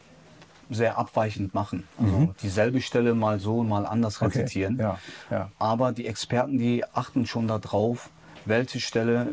sehr 0.70 0.98
abweichend 0.98 1.55
machen. 1.55 1.88
Also 1.98 2.18
mhm. 2.18 2.35
dieselbe 2.42 2.81
Stelle 2.81 3.14
mal 3.14 3.40
so, 3.40 3.62
mal 3.62 3.87
anders 3.87 4.20
rezitieren. 4.20 4.74
Okay. 4.74 4.83
Ja, 4.83 4.98
ja. 5.31 5.51
Aber 5.59 5.92
die 5.92 6.07
Experten, 6.07 6.59
die 6.59 6.85
achten 6.92 7.27
schon 7.27 7.48
darauf, 7.48 8.11
welche 8.44 8.81
Stelle 8.81 9.29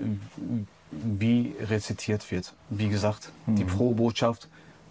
wie 0.91 1.53
rezitiert 1.59 2.29
wird. 2.31 2.53
Wie 2.69 2.89
gesagt, 2.89 3.31
mhm. 3.45 3.55
die 3.57 3.65
frohe 3.65 3.95
Botschaft 3.95 4.47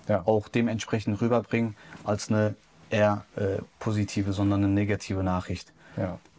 ja. 0.09 0.23
auch 0.27 0.49
dementsprechend 0.49 1.21
rüberbringen 1.21 1.77
als 2.05 2.31
eine 2.31 2.55
eher 2.91 3.25
äh, 3.37 3.63
positive, 3.79 4.33
sondern 4.33 4.65
eine 4.65 4.73
negative 4.73 5.23
Nachricht. 5.23 5.73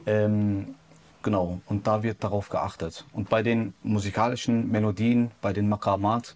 Ähm, 0.06 0.76
genau, 1.26 1.60
und 1.66 1.88
da 1.88 2.04
wird 2.04 2.24
darauf 2.24 2.48
geachtet. 2.50 3.04
Und 3.12 3.30
bei 3.30 3.42
den 3.42 3.74
musikalischen 3.84 4.72
Melodien, 4.72 5.32
bei 5.42 5.52
den 5.52 5.68
Makamat, 5.68 6.36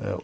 äh, 0.00 0.14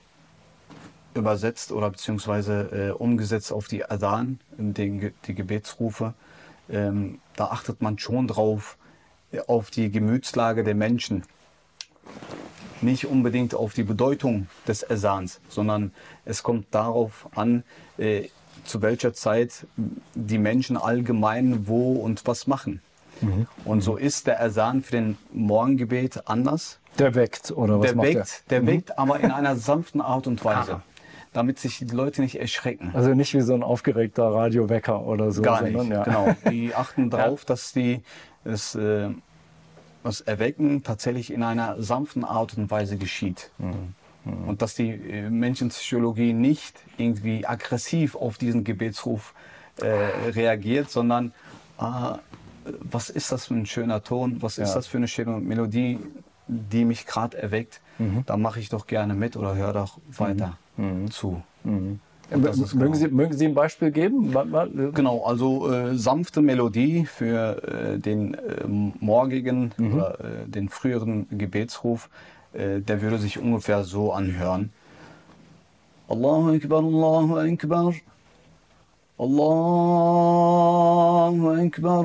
übersetzt 1.18 1.72
oder 1.72 1.90
beziehungsweise 1.90 2.90
äh, 2.90 2.90
umgesetzt 2.90 3.50
auf 3.50 3.66
die 3.66 3.84
Adhan, 3.84 4.38
die, 4.58 5.12
die 5.26 5.34
Gebetsrufe, 5.34 6.12
ähm, 6.68 7.18
da 7.34 7.46
achtet 7.46 7.82
man 7.82 7.98
schon 7.98 8.28
drauf, 8.28 8.76
auf 9.48 9.70
die 9.70 9.90
Gemütslage 9.90 10.62
der 10.62 10.76
Menschen. 10.76 11.24
Nicht 12.82 13.06
unbedingt 13.06 13.54
auf 13.54 13.72
die 13.72 13.82
Bedeutung 13.82 14.48
des 14.68 14.82
Ersahns, 14.82 15.40
sondern 15.48 15.92
es 16.24 16.42
kommt 16.42 16.66
darauf 16.72 17.26
an, 17.34 17.64
äh, 17.96 18.28
zu 18.64 18.82
welcher 18.82 19.14
Zeit 19.14 19.66
die 20.14 20.38
Menschen 20.38 20.76
allgemein 20.76 21.66
wo 21.66 21.94
und 21.94 22.26
was 22.26 22.46
machen. 22.46 22.82
Mhm. 23.24 23.46
Und 23.64 23.80
so 23.82 23.96
ist 23.96 24.26
der 24.26 24.36
Ersan 24.36 24.82
für 24.82 24.92
den 24.92 25.18
Morgengebet 25.32 26.26
anders. 26.26 26.78
Der 26.98 27.14
weckt, 27.14 27.50
oder 27.50 27.80
was 27.80 27.88
der 27.88 27.96
macht 27.96 28.06
weckt, 28.08 28.16
der? 28.50 28.60
Der 28.60 28.62
mhm. 28.62 28.66
weckt, 28.66 28.98
aber 28.98 29.20
in 29.20 29.30
einer 29.30 29.56
sanften 29.56 30.00
Art 30.00 30.26
und 30.26 30.44
Weise. 30.44 30.82
Damit 31.32 31.58
sich 31.58 31.78
die 31.78 31.86
Leute 31.86 32.22
nicht 32.22 32.38
erschrecken. 32.38 32.92
Also 32.94 33.12
nicht 33.12 33.34
wie 33.34 33.40
so 33.40 33.54
ein 33.54 33.64
aufgeregter 33.64 34.32
Radiowecker 34.32 35.04
oder 35.04 35.32
so. 35.32 35.42
Gar 35.42 35.62
nicht, 35.62 35.76
sondern, 35.76 35.98
ja. 35.98 36.04
genau. 36.04 36.36
Die 36.48 36.74
achten 36.76 37.10
darauf, 37.10 37.40
ja. 37.40 37.46
dass 37.46 37.72
die 37.72 38.02
es 38.44 38.76
äh, 38.76 39.08
das 40.04 40.20
Erwecken 40.20 40.84
tatsächlich 40.84 41.32
in 41.32 41.42
einer 41.42 41.82
sanften 41.82 42.24
Art 42.24 42.56
und 42.56 42.70
Weise 42.70 42.98
geschieht. 42.98 43.50
Mhm. 43.58 43.94
Mhm. 44.24 44.48
Und 44.48 44.62
dass 44.62 44.74
die 44.74 44.90
äh, 44.90 45.28
Menschenpsychologie 45.28 46.32
nicht 46.32 46.78
irgendwie 46.98 47.46
aggressiv 47.46 48.14
auf 48.14 48.38
diesen 48.38 48.64
Gebetsruf 48.64 49.34
äh, 49.80 49.86
reagiert, 50.30 50.90
sondern 50.90 51.32
äh, 51.80 51.82
was 52.80 53.10
ist 53.10 53.32
das 53.32 53.46
für 53.46 53.54
ein 53.54 53.66
schöner 53.66 54.02
Ton, 54.02 54.38
was 54.40 54.56
ja. 54.56 54.64
ist 54.64 54.74
das 54.74 54.86
für 54.86 54.98
eine 54.98 55.08
schöne 55.08 55.38
Melodie, 55.40 55.98
die 56.46 56.84
mich 56.84 57.06
gerade 57.06 57.36
erweckt, 57.38 57.80
mhm. 57.98 58.22
da 58.26 58.36
mache 58.36 58.60
ich 58.60 58.68
doch 58.68 58.86
gerne 58.86 59.14
mit 59.14 59.36
oder 59.36 59.54
höre 59.54 59.72
doch 59.72 59.98
weiter 60.08 60.58
mhm. 60.76 61.02
Mhm. 61.02 61.10
zu. 61.10 61.42
Mhm. 61.64 62.00
Mögen, 62.30 62.42
genau. 62.42 62.94
Sie, 62.94 63.08
mögen 63.08 63.34
Sie 63.34 63.44
ein 63.46 63.54
Beispiel 63.54 63.90
geben? 63.90 64.34
Genau, 64.94 65.24
also 65.24 65.70
äh, 65.70 65.94
sanfte 65.94 66.40
Melodie 66.40 67.04
für 67.04 67.62
äh, 67.62 67.98
den 67.98 68.34
äh, 68.34 68.64
morgigen 68.66 69.72
mhm. 69.76 69.94
oder 69.94 70.18
den 70.46 70.70
früheren 70.70 71.26
Gebetsruf, 71.30 72.08
äh, 72.54 72.80
der 72.80 73.02
würde 73.02 73.18
sich 73.18 73.38
ungefähr 73.38 73.84
so 73.84 74.12
anhören. 74.12 74.72
Allahu 76.08 76.54
Akbar, 76.54 76.82
Allahu 76.82 77.38
Akbar. 77.38 77.94
Allahu 79.16 79.30
Akbar, 81.50 82.04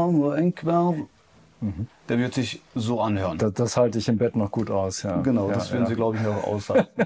Allahu 0.00 0.32
Akbar. 0.32 0.94
Mhm 1.60 1.86
der 2.10 2.18
wird 2.18 2.34
sich 2.34 2.60
so 2.74 3.00
anhören. 3.00 3.38
Das, 3.38 3.54
das, 3.54 3.76
halte 3.76 3.98
ich 3.98 4.08
im 4.08 4.18
Bett 4.18 4.34
noch 4.34 4.50
gut 4.50 4.70
aus, 4.70 5.04
ja. 5.04 5.20
Genau, 5.22 5.48
ja, 5.48 5.54
das 5.54 5.70
würden 5.70 5.84
ja. 5.84 5.88
Sie, 5.88 5.94
glaube 5.94 6.16
ich, 6.16 6.22
noch 6.22 6.44
aushalten. 6.44 7.04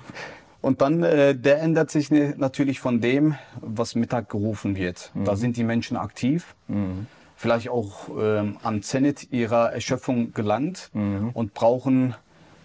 Und 0.60 0.80
dann, 0.80 1.02
äh, 1.02 1.36
der 1.36 1.60
ändert 1.60 1.90
sich 1.90 2.10
ne, 2.10 2.34
natürlich 2.36 2.80
von 2.80 3.00
dem, 3.00 3.36
was 3.60 3.94
Mittag 3.94 4.30
gerufen 4.30 4.74
wird. 4.74 5.12
Mhm. 5.14 5.24
Da 5.24 5.36
sind 5.36 5.56
die 5.56 5.64
Menschen 5.64 5.96
aktiv, 5.96 6.56
mhm. 6.66 7.06
Vielleicht 7.38 7.70
auch 7.70 8.08
ähm, 8.20 8.58
am 8.62 8.82
Zenit 8.82 9.32
ihrer 9.32 9.72
Erschöpfung 9.72 10.34
gelangt 10.34 10.90
mhm. 10.92 11.30
und 11.32 11.54
brauchen 11.54 12.14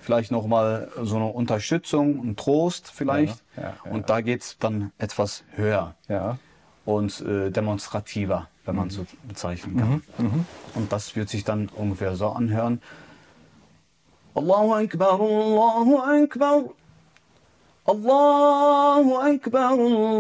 vielleicht 0.02 0.32
nochmal 0.32 0.90
so 1.02 1.16
eine 1.16 1.28
Unterstützung, 1.28 2.20
einen 2.20 2.36
Trost 2.36 2.92
vielleicht. 2.94 3.42
Ja, 3.56 3.76
und 3.90 4.10
da 4.10 4.20
geht 4.22 4.42
es 4.42 4.58
dann 4.58 4.92
etwas 4.98 5.44
höher 5.56 5.96
und 6.86 7.22
äh, 7.22 7.52
demonstrativer 7.52 8.50
wenn 8.66 8.76
man 8.76 8.86
mhm. 8.86 8.92
so 8.92 9.06
bezeichnen 9.28 9.78
kann. 9.78 10.02
Mhm. 10.18 10.26
Mhm. 10.26 10.46
Und 10.76 10.92
das 10.92 11.16
wird 11.16 11.30
sich 11.30 11.44
dann 11.44 11.70
ungefähr 11.76 12.16
so 12.16 12.30
anhören. 12.30 12.82
Allahu 14.36 14.74
Akbar, 14.74 15.20
Allahu 15.20 15.98
Akbar. 16.00 16.64
Allahu 17.86 19.18
Akbar, 19.18 19.72
Allahu 19.72 20.14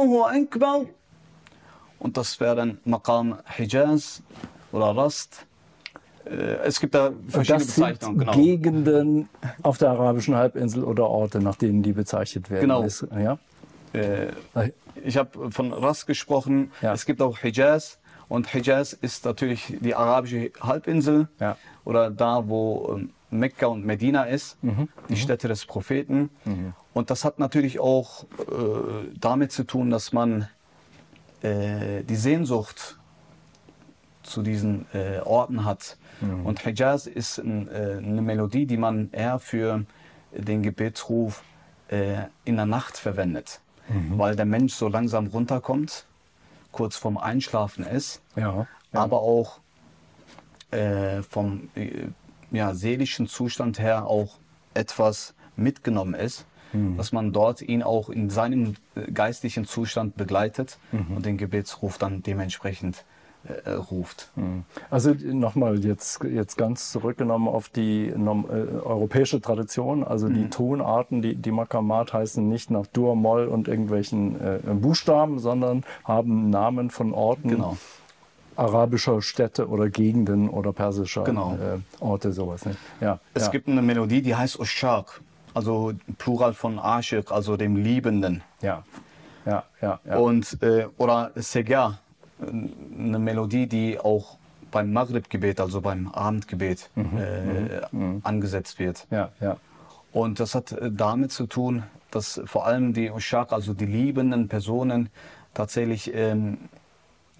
Akbar. 0.00 0.86
Und 1.98 2.16
das 2.16 2.40
wäre 2.40 2.56
dann 2.56 2.78
Maqam 2.84 3.38
Hijaz 3.44 4.22
oder 4.72 4.96
Rast. 4.96 5.46
Äh, 6.24 6.30
es 6.64 6.80
gibt 6.80 6.94
da 6.94 7.12
verschiedene 7.28 7.64
das 7.64 7.74
Bezeichnungen. 7.74 8.18
Genau. 8.18 8.32
Gegenden 8.32 9.28
auf 9.62 9.78
der 9.78 9.90
arabischen 9.90 10.34
Halbinsel 10.34 10.84
oder 10.84 11.08
Orte, 11.08 11.40
nach 11.40 11.56
denen 11.56 11.82
die 11.82 11.92
bezeichnet 11.92 12.50
werden. 12.50 12.62
Genau. 12.62 12.82
Ist, 12.82 13.06
ja? 13.12 13.38
Äh, 13.92 14.28
ich 15.04 15.16
habe 15.16 15.50
von 15.50 15.72
Ras 15.72 16.06
gesprochen. 16.06 16.70
Ja. 16.80 16.92
Es 16.92 17.06
gibt 17.06 17.20
auch 17.20 17.38
Hijaz. 17.38 17.98
Und 18.28 18.46
Hijaz 18.52 18.92
ist 18.92 19.24
natürlich 19.24 19.76
die 19.80 19.94
arabische 19.94 20.52
Halbinsel 20.60 21.28
ja. 21.40 21.56
oder 21.84 22.10
da, 22.10 22.48
wo 22.48 22.96
ähm, 22.96 23.10
Mekka 23.30 23.66
und 23.66 23.84
Medina 23.84 24.24
ist, 24.24 24.62
mhm. 24.62 24.88
die 25.08 25.14
mhm. 25.14 25.16
Städte 25.16 25.48
des 25.48 25.66
Propheten. 25.66 26.30
Mhm. 26.44 26.74
Und 26.92 27.10
das 27.10 27.24
hat 27.24 27.38
natürlich 27.38 27.80
auch 27.80 28.24
äh, 28.24 28.26
damit 29.18 29.52
zu 29.52 29.64
tun, 29.64 29.90
dass 29.90 30.12
man 30.12 30.48
äh, 31.42 32.02
die 32.02 32.16
Sehnsucht 32.16 32.98
zu 34.22 34.42
diesen 34.42 34.86
äh, 34.92 35.20
Orten 35.20 35.64
hat. 35.64 35.96
Mhm. 36.20 36.46
Und 36.46 36.64
Hijaz 36.64 37.06
ist 37.06 37.38
ein, 37.38 37.68
äh, 37.68 37.98
eine 37.98 38.22
Melodie, 38.22 38.66
die 38.66 38.76
man 38.76 39.10
eher 39.12 39.38
für 39.38 39.84
den 40.32 40.62
Gebetsruf 40.62 41.42
äh, 41.88 42.24
in 42.44 42.56
der 42.56 42.66
Nacht 42.66 42.96
verwendet 42.98 43.60
mhm. 43.90 44.18
weil 44.18 44.36
der 44.36 44.46
Mensch 44.46 44.74
so 44.74 44.88
langsam 44.88 45.26
runterkommt, 45.26 46.06
kurz 46.72 46.96
vorm 46.96 47.18
Einschlafen 47.18 47.84
ist, 47.84 48.22
ja, 48.36 48.66
ja. 48.92 49.00
aber 49.00 49.20
auch 49.20 49.58
äh, 50.70 51.22
vom, 51.22 51.68
ja, 52.50 52.74
seelischen 52.74 53.26
Zustand 53.26 53.78
her 53.78 54.06
auch 54.06 54.38
etwas 54.74 55.34
mitgenommen 55.56 56.14
ist, 56.14 56.46
mhm. 56.72 56.96
dass 56.96 57.12
man 57.12 57.32
dort 57.32 57.62
ihn 57.62 57.82
auch 57.82 58.08
in 58.08 58.30
seinem 58.30 58.74
äh, 58.94 59.10
geistlichen 59.12 59.64
Zustand 59.64 60.16
begleitet 60.16 60.78
mhm. 60.92 61.16
und 61.16 61.26
den 61.26 61.36
Gebetsruf 61.36 61.98
dann 61.98 62.22
dementsprechend 62.22 63.04
äh, 63.44 63.70
ruft. 63.70 64.30
Mhm. 64.36 64.64
Also 64.90 65.14
nochmal 65.14 65.84
jetzt, 65.84 66.22
jetzt 66.24 66.56
ganz 66.56 66.92
zurückgenommen 66.92 67.48
auf 67.48 67.68
die 67.68 68.08
äh, 68.08 68.14
europäische 68.14 69.40
Tradition, 69.40 70.04
also 70.04 70.28
die 70.28 70.40
mhm. 70.40 70.50
Tonarten, 70.50 71.22
die, 71.22 71.36
die 71.36 71.50
Makamat 71.50 72.12
heißen 72.12 72.46
nicht 72.46 72.70
nach 72.70 72.86
Dur, 72.86 73.16
Moll 73.16 73.46
und 73.46 73.68
irgendwelchen 73.68 74.40
äh, 74.40 74.58
Buchstaben, 74.74 75.38
sondern 75.38 75.84
haben 76.04 76.50
Namen 76.50 76.90
von 76.90 77.12
Orten. 77.12 77.48
Genau 77.48 77.76
arabischer 78.56 79.22
Städte 79.22 79.68
oder 79.68 79.88
Gegenden 79.88 80.48
oder 80.48 80.72
persischer 80.72 81.24
genau. 81.24 81.54
äh, 81.54 82.02
Orte, 82.02 82.32
sowas. 82.32 82.64
Ne? 82.64 82.76
Ja, 83.00 83.18
es 83.34 83.46
ja. 83.46 83.50
gibt 83.50 83.68
eine 83.68 83.82
Melodie, 83.82 84.22
die 84.22 84.34
heißt 84.34 84.58
Oshak, 84.58 85.20
also 85.54 85.92
Plural 86.18 86.54
von 86.54 86.78
Ashik, 86.78 87.32
also 87.32 87.56
dem 87.56 87.76
Liebenden. 87.76 88.42
Ja, 88.62 88.84
ja, 89.46 89.64
ja. 89.80 90.00
ja. 90.04 90.16
Und, 90.16 90.62
äh, 90.62 90.86
oder 90.98 91.32
Segar, 91.36 91.98
eine 92.40 93.18
Melodie, 93.18 93.66
die 93.66 93.98
auch 93.98 94.36
beim 94.70 94.92
Maghrib-Gebet, 94.92 95.60
also 95.60 95.80
beim 95.80 96.08
Abendgebet, 96.08 96.90
mhm, 96.94 97.18
äh, 97.18 97.86
mhm. 97.92 98.00
mhm. 98.00 98.20
angesetzt 98.24 98.78
wird. 98.78 99.06
Ja, 99.10 99.30
ja. 99.40 99.56
Und 100.12 100.40
das 100.40 100.54
hat 100.54 100.72
äh, 100.72 100.90
damit 100.90 101.32
zu 101.32 101.46
tun, 101.46 101.84
dass 102.10 102.40
vor 102.44 102.66
allem 102.66 102.92
die 102.92 103.10
Ushaq, 103.10 103.52
also 103.52 103.74
die 103.74 103.86
liebenden 103.86 104.48
Personen, 104.48 105.10
tatsächlich 105.54 106.12
ähm, 106.14 106.58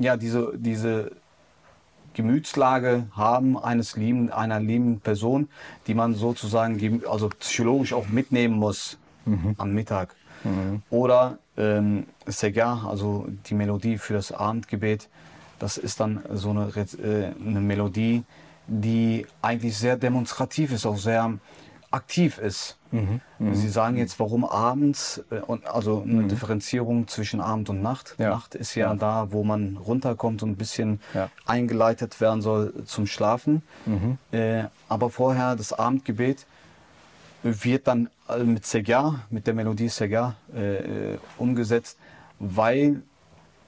ja, 0.01 0.17
diese, 0.17 0.53
diese 0.57 1.13
Gemütslage 2.15 3.07
haben 3.13 3.57
eines 3.57 3.97
lieben, 3.97 4.33
einer 4.33 4.59
liebenden 4.59 5.01
Person, 5.01 5.49
die 5.87 5.95
man 5.95 6.15
sozusagen 6.15 7.03
also 7.09 7.29
psychologisch 7.39 7.93
auch 7.93 8.09
mitnehmen 8.09 8.55
muss 8.55 8.99
mhm. 9.27 9.55
am 9.59 9.73
Mittag. 9.73 10.17
Mhm. 10.43 10.83
Oder 10.91 11.39
ähm, 11.57 12.07
Segar, 12.27 12.87
also 12.89 13.29
die 13.47 13.55
Melodie 13.55 13.99
für 13.99 14.15
das 14.15 14.33
Abendgebet, 14.33 15.09
das 15.59 15.77
ist 15.77 16.01
dann 16.01 16.23
so 16.33 16.51
eine, 16.51 16.73
äh, 16.75 17.33
eine 17.47 17.61
Melodie, 17.61 18.25
die 18.67 19.27
eigentlich 19.43 19.77
sehr 19.77 19.97
demonstrativ 19.97 20.73
ist, 20.73 20.87
auch 20.87 20.97
sehr 20.97 21.39
aktiv 21.91 22.39
ist. 22.39 22.77
Mhm. 22.93 23.21
Mhm. 23.39 23.55
Sie 23.55 23.69
sagen 23.69 23.97
jetzt, 23.97 24.19
warum 24.21 24.45
abends, 24.45 25.23
äh, 25.31 25.41
und 25.41 25.67
also 25.67 26.03
eine 26.03 26.23
mhm. 26.23 26.29
Differenzierung 26.29 27.09
zwischen 27.09 27.41
Abend 27.41 27.69
und 27.69 27.83
Nacht. 27.83 28.15
Ja. 28.19 28.31
Nacht 28.31 28.55
ist 28.55 28.75
ja, 28.75 28.89
ja, 28.89 28.95
da, 28.95 29.33
wo 29.33 29.45
man 29.45 29.77
runterkommt 29.77 30.43
und 30.43 30.51
ein 30.51 30.57
bisschen 30.57 31.01
ja. 31.15 31.29
eingeleitet 31.47 32.21
werden 32.21 32.43
soll 32.43 32.85
zum 32.85 33.07
Schlafen. 33.07 33.63
Mhm. 33.87 34.19
Äh, 34.33 34.65
aber 34.89 35.11
vorher 35.11 35.57
das 35.57 35.73
Abendgebet 35.73 36.47
wird 37.43 37.87
dann 37.87 38.11
mit 38.45 38.67
Segar, 38.67 39.21
mit 39.31 39.47
der 39.47 39.55
Melodie 39.55 39.89
Segar 39.89 40.37
äh, 40.55 41.15
äh, 41.15 41.19
umgesetzt, 41.39 41.99
weil 42.39 43.03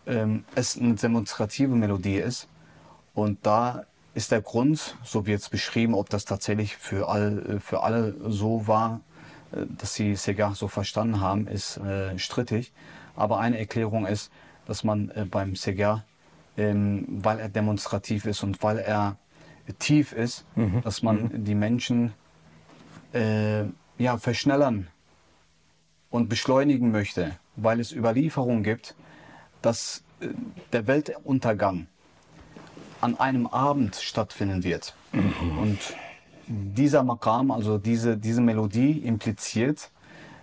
ähm, 0.07 0.45
es 0.55 0.79
eine 0.79 0.95
demonstrative 0.95 1.75
Melodie 1.75 2.19
ist. 2.19 2.49
Und 3.15 3.39
da 3.45 3.85
ist 4.15 4.31
der 4.31 4.43
Grund, 4.43 4.97
so 5.05 5.27
wird 5.27 5.41
es 5.41 5.49
beschrieben, 5.49 5.95
ob 5.95 6.11
das 6.11 6.25
tatsächlich 6.25 6.77
für, 6.77 7.09
all, 7.09 7.57
äh, 7.57 7.61
für 7.61 7.83
alle 7.83 8.15
so 8.31 8.67
war, 8.67 9.01
äh, 9.53 9.67
dass 9.79 9.95
sie 9.95 10.15
Segar 10.17 10.55
so 10.55 10.69
verstanden 10.69 11.21
haben, 11.21 11.47
ist 11.47 11.79
äh, 11.79 12.19
strittig. 12.19 12.73
Aber 13.17 13.41
eine 13.41 13.59
Erklärung 13.59 14.07
ist, 14.07 14.31
dass 14.67 14.85
man 14.85 15.11
äh, 15.11 15.25
beim 15.25 15.57
Segar, 15.57 16.05
ähm, 16.57 17.07
weil 17.09 17.39
er 17.39 17.49
demonstrativ 17.49 18.27
ist 18.27 18.43
und 18.43 18.63
weil 18.63 18.79
er 18.79 19.17
tief 19.79 20.13
ist, 20.13 20.45
mhm. 20.57 20.83
dass 20.83 21.03
man 21.03 21.25
mhm. 21.25 21.45
die 21.45 21.55
Menschen 21.55 22.13
äh, 23.13 23.65
ja, 23.99 24.19
verschnellern 24.19 24.89
und 26.11 26.29
beschleunigen 26.29 26.91
möchte, 26.91 27.39
weil 27.57 27.81
es 27.81 27.93
Überlieferungen 27.93 28.63
gibt, 28.63 28.95
dass 29.63 30.03
äh, 30.21 30.29
der 30.73 30.87
Weltuntergang 30.87 31.87
an 33.03 33.19
einem 33.19 33.47
Abend 33.47 33.97
stattfinden 33.97 34.65
wird. 34.65 34.95
Mhm. 35.13 35.59
Und 35.59 35.79
dieser 36.47 37.03
Makam, 37.03 37.51
also 37.51 37.79
diese, 37.79 38.17
diese 38.17 38.41
Melodie 38.41 38.93
impliziert, 38.99 39.91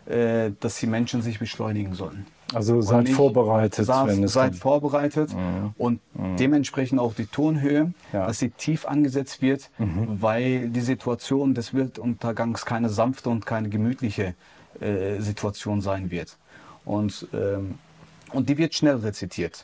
äh, 0.06 0.52
dass 0.60 0.80
die 0.80 0.88
Menschen 0.88 1.22
sich 1.22 1.40
beschleunigen 1.40 1.94
sollen. 1.94 2.26
Also 2.54 2.82
seid 2.82 3.04
nicht, 3.04 3.14
vorbereitet. 3.14 3.86
Seid, 3.86 4.08
wenn 4.08 4.24
es 4.24 4.34
seid 4.34 4.56
vorbereitet 4.56 5.34
mhm. 5.34 5.74
und 5.78 6.00
mhm. 6.16 6.36
dementsprechend 6.38 7.00
auch 7.00 7.14
die 7.14 7.28
Tonhöhe, 7.28 7.94
ja. 8.12 8.26
dass 8.26 8.40
sie 8.40 8.50
tief 8.50 8.88
angesetzt 8.88 9.42
wird, 9.42 9.70
mhm. 9.78 10.18
weil 10.20 10.70
die 10.70 10.82
Situation 10.82 11.54
des 11.54 11.74
Weltuntergangs 11.74 12.66
keine 12.66 12.90
sanfte 12.90 13.30
und 13.30 13.46
keine 13.46 13.70
gemütliche 13.70 14.34
äh, 14.80 15.20
Situation 15.20 15.82
sein 15.82 16.10
wird. 16.10 16.38
Und, 16.86 17.28
ähm, 17.34 17.76
und 18.32 18.50
die 18.50 18.58
wird 18.58 18.74
schnell 18.74 18.96
rezitiert. 18.96 19.64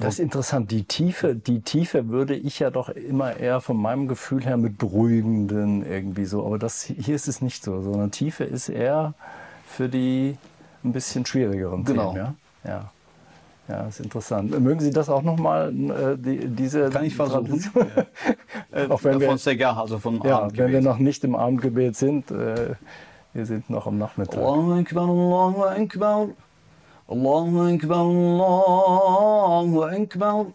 Das 0.00 0.14
ist 0.14 0.20
interessant. 0.20 0.70
Die 0.70 0.84
Tiefe, 0.84 1.34
die 1.34 1.60
Tiefe 1.60 2.08
würde 2.08 2.34
ich 2.34 2.58
ja 2.58 2.70
doch 2.70 2.88
immer 2.88 3.36
eher 3.36 3.60
von 3.60 3.76
meinem 3.76 4.08
Gefühl 4.08 4.44
her 4.44 4.56
mit 4.56 4.78
beruhigenden 4.78 5.84
irgendwie 5.86 6.24
so. 6.24 6.44
Aber 6.44 6.58
das, 6.58 6.82
hier 6.82 7.14
ist 7.14 7.28
es 7.28 7.40
nicht 7.40 7.64
so, 7.64 7.80
sondern 7.82 8.10
Tiefe 8.10 8.44
ist 8.44 8.68
eher 8.68 9.14
für 9.66 9.88
die 9.88 10.36
ein 10.84 10.92
bisschen 10.92 11.24
schwierigeren 11.24 11.84
genau. 11.84 12.12
Themen. 12.12 12.36
Ja? 12.64 12.70
ja. 12.70 12.90
Ja, 13.68 13.86
ist 13.86 14.00
interessant. 14.00 14.58
Mögen 14.58 14.80
Sie 14.80 14.90
das 14.90 15.08
auch 15.08 15.22
nochmal, 15.22 15.70
äh, 15.70 16.18
die, 16.18 16.48
diese... 16.48 16.90
Kann 16.90 17.04
ich 17.04 17.14
versuchen. 17.14 17.62
äh, 18.72 18.88
auch 18.88 19.02
wenn 19.04 19.20
wir, 19.20 19.28
von 19.28 19.38
Segar, 19.38 19.78
also 19.78 19.98
vom 19.98 20.20
ja, 20.24 20.40
Abendgebet. 20.40 20.66
Wenn 20.66 20.72
wir 20.72 20.80
noch 20.82 20.98
nicht 20.98 21.22
im 21.22 21.36
Abendgebet 21.36 21.96
sind, 21.96 22.30
äh, 22.32 22.74
wir 23.32 23.46
sind 23.46 23.70
noch 23.70 23.86
am 23.86 23.98
Nachmittag. 23.98 24.38
Allahu 24.38 24.80
Akbar, 24.80 25.08
Allahu 25.08 25.62
Akbar. 25.64 26.28
الله 27.11 27.73
أكبر 27.75 28.01
الله 28.01 29.69
أكبر 30.03 30.45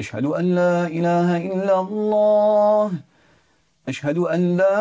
أشهد 0.00 0.24
أن 0.24 0.54
لا 0.54 0.86
إله 0.86 1.36
إلا 1.36 1.80
الله 1.80 2.90
أشهد 3.88 4.18
أن 4.18 4.56
لا 4.56 4.76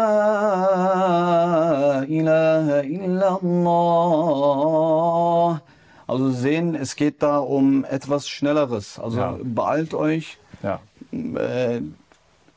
إله 2.04 2.80
إلا 2.80 3.30
الله 3.44 4.66
Also 6.08 6.32
sehen, 6.32 6.76
es 6.76 6.96
geht 6.96 7.24
da 7.24 7.40
um 7.40 7.84
etwas 7.84 8.30
Schnelleres. 8.30 9.00
Also 9.00 9.18
ja. 9.20 9.38
beeilt 9.44 9.96
euch. 9.96 10.38
Ja. 10.62 10.80
Äh, 11.12 11.82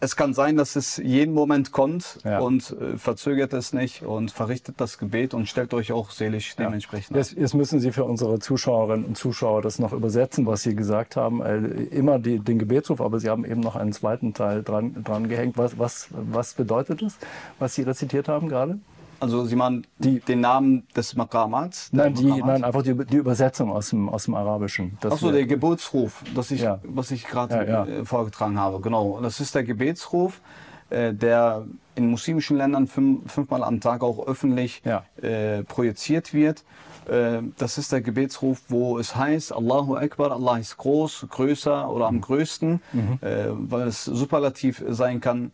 es 0.04 0.16
kann 0.18 0.34
sein, 0.34 0.58
dass 0.58 0.76
es 0.76 0.97
jeden 0.97 1.34
Moment 1.34 1.72
kommt 1.72 2.20
ja. 2.26 2.39
und 2.39 2.76
äh, 2.80 2.97
verzögert 2.97 3.54
es 3.54 3.72
nicht 3.72 4.04
und 4.04 4.32
verrichtet 4.32 4.76
das 4.80 4.97
Gebet 4.97 5.34
und 5.34 5.47
stellt 5.47 5.74
euch 5.74 5.93
auch 5.93 6.12
seelisch 6.12 6.56
ja. 6.58 6.66
dementsprechend. 6.66 7.16
Jetzt, 7.16 7.38
jetzt, 7.38 7.54
müssen 7.54 7.80
Sie 7.80 7.91
für 7.91 8.04
unsere 8.04 8.39
Zuschauerinnen 8.39 9.06
und 9.06 9.18
Zuschauer 9.18 9.62
das 9.62 9.80
noch 9.80 9.93
übersetzen, 9.93 10.45
was 10.45 10.64
Sie 10.64 10.76
gesagt 10.76 11.16
haben. 11.16 11.41
Äh, 11.41 11.58
immer 11.84 12.20
die, 12.20 12.39
den 12.39 12.60
Gebetsruf, 12.60 12.99
aber 12.99 13.20
Sie 13.20 13.30
haben 13.30 13.45
eben 13.45 13.62
noch 13.62 13.78
einen 13.78 13.93
zweiten 13.93 14.34
Teil 14.34 14.62
dran, 14.62 15.04
dran 15.04 15.30
gehängt. 15.30 15.58
Was, 15.58 15.80
was, 15.80 16.10
was 16.12 16.54
bedeutet 16.54 17.01
es, 17.01 17.18
was 17.60 17.74
Sie 17.76 17.84
rezitiert 17.84 18.28
haben 18.28 18.49
gerade? 18.49 18.80
Also 19.24 19.45
Sie 19.45 19.55
meinen 19.55 19.88
die, 19.99 20.19
den 20.19 20.41
Namen 20.41 20.86
des 20.97 21.15
Makamats? 21.15 21.88
Nein, 21.93 22.13
die, 22.13 22.26
nein, 22.26 22.61
einfach 22.61 22.82
die, 22.82 22.93
die, 23.05 23.15
Übersetzung 23.15 23.71
aus 23.71 23.89
dem, 23.91 24.09
aus 24.09 24.26
dem 24.26 24.36
Arabischen. 24.36 24.97
Achso, 25.01 25.32
der 25.32 25.45
Geburtsruf, 25.45 26.26
das 26.36 26.51
ich, 26.51 26.59
ja. 26.59 26.82
was 26.84 27.09
ich 27.09 27.26
gerade 27.26 27.55
ja, 27.55 27.63
ja. 27.63 27.86
Äh, 27.86 28.05
vorgetragen 28.05 28.59
habe. 28.59 28.82
Genau, 28.82 29.21
das 29.21 29.39
ist 29.39 29.55
der 29.55 29.63
Gebetsruf, 29.63 30.41
äh, 30.89 31.13
der 31.13 31.65
in 31.95 32.09
muslimischen 32.09 32.57
Ländern 32.57 32.86
fünf, 32.86 33.32
fünfmal 33.32 33.63
am 33.63 33.80
Tag 33.80 34.03
auch 34.03 34.28
öffentlich 34.28 34.82
äh, 35.21 35.63
projiziert 35.63 36.34
wird. 36.34 36.65
Äh, 37.07 37.43
das 37.57 37.78
ist 37.78 37.93
der 37.93 38.01
Gebetsruf, 38.01 38.61
wo 38.67 38.99
es 38.99 39.15
heißt, 39.15 39.53
Allahu 39.53 39.95
Akbar, 39.95 40.34
Allah 40.34 40.57
ist 40.57 40.76
groß, 40.76 41.28
größer 41.30 41.89
oder 41.89 42.07
am 42.07 42.19
größten, 42.19 42.82
mhm. 42.91 43.19
Weil 43.21 43.88
es 43.88 44.03
superlativ 44.03 44.84
sein 44.89 45.21
kann 45.21 45.53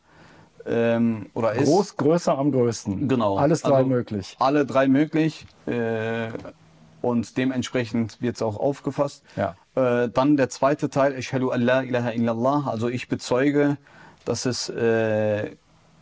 ähm, 0.65 1.27
oder 1.33 1.53
ist. 1.53 1.65
Groß, 1.65 1.97
größer, 1.97 2.37
am 2.37 2.51
größten. 2.51 3.07
Genau. 3.07 3.37
Alles 3.37 3.61
drei 3.61 3.77
also 3.77 3.89
möglich. 3.89 4.35
Alle 4.39 4.65
drei 4.65 4.87
möglich. 4.87 5.45
Äh, 5.65 6.29
und 7.01 7.37
dementsprechend 7.37 8.21
wird 8.21 8.35
es 8.35 8.41
auch 8.41 8.57
aufgefasst. 8.57 9.23
Ja. 9.35 9.55
Äh, 9.75 10.09
dann 10.09 10.37
der 10.37 10.49
zweite 10.49 10.89
Teil, 10.89 11.17
Ishadu 11.17 11.49
Allah 11.49 11.81
ilaha 11.81 12.11
illallah, 12.11 12.67
also 12.67 12.89
ich 12.89 13.07
bezeuge, 13.07 13.77
dass 14.25 14.45
es 14.45 14.69
äh, 14.69 15.55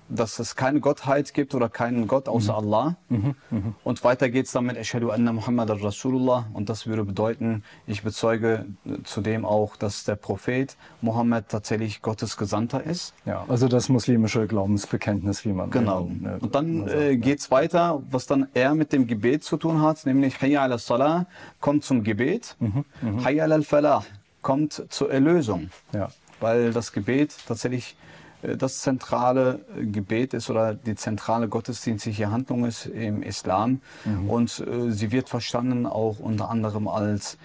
dass 0.10 0.39
es 0.39 0.55
keine 0.55 0.80
Gottheit 0.80 1.34
gibt 1.34 1.53
oder 1.55 1.70
keinen 1.70 2.08
Gott 2.08 2.28
außer 2.28 2.53
mhm. 2.53 2.58
Allah. 2.58 2.95
Mhm. 3.10 3.36
Mhm. 3.51 3.76
Und 3.84 4.03
weiter 4.03 4.30
geht 4.30 4.45
es 4.45 4.51
dann 4.51 4.66
mit 4.66 4.78
Ashadu 4.78 5.12
anna 5.12 5.34
Muhammad 5.34 5.70
Rasulullah. 5.70 6.47
Und 6.53 6.70
das 6.70 6.88
würde 6.88 7.03
bedeuten, 7.03 7.64
ich 7.86 8.03
bezeuge 8.03 8.66
zudem 9.03 9.45
auch, 9.45 9.76
dass 9.76 10.03
der 10.03 10.16
Prophet 10.16 10.78
Mohammed 11.01 11.49
tatsächlich 11.49 12.01
Gottes 12.01 12.38
Gesandter 12.38 12.84
ist. 12.84 13.14
Ja, 13.26 13.45
also 13.47 13.68
das 13.68 13.89
muslimische 13.89 14.47
Glaubensbekenntnis, 14.47 15.45
wie 15.45 15.53
man 15.53 15.70
Genau. 15.72 16.10
Äh, 16.24 16.39
und 16.39 16.55
dann 16.55 16.88
äh, 16.88 17.18
geht 17.18 17.39
es 17.39 17.51
weiter, 17.51 18.01
was 18.10 18.26
dann 18.28 18.47
eher 18.53 18.76
mit 18.76 18.93
dem 18.93 19.08
Gebet 19.08 19.43
zu 19.43 19.58
tun 19.58 19.82
hat, 19.82 20.05
nämlich 20.05 20.41
Hayya 20.41 20.62
al 20.62 20.78
Salah 20.80 21.26
kommt 21.60 21.84
zum 21.84 22.03
Gebet, 22.03 22.55
mhm. 22.60 22.86
mhm. 23.01 23.24
Hayya 23.24 23.45
al 23.45 23.64
Falah 23.64 24.03
kommt 24.41 24.86
zur 24.89 25.12
Erlösung. 25.12 25.70
Ja. 25.93 26.10
Weil 26.39 26.72
das 26.72 26.91
Gebet 26.93 27.36
tatsächlich 27.47 27.93
äh, 27.93 28.16
das 28.42 28.80
zentrale 28.82 29.60
äh, 29.76 29.86
Gebet 29.86 30.34
ist 30.34 30.50
oder 30.50 30.74
die 30.74 30.96
zentrale 30.96 31.48
gottesdienstliche 31.48 32.32
Handlung 32.32 32.66
ist 32.66 32.86
im 32.86 33.24
Islam. 33.24 33.82
Mhm. 34.06 34.30
Und 34.30 34.60
äh, 34.60 34.92
sie 34.92 35.12
wird 35.12 35.30
verstanden 35.30 35.86
auch 35.86 36.20
unter 36.20 36.50
anderem 36.50 36.88
als 36.88 37.38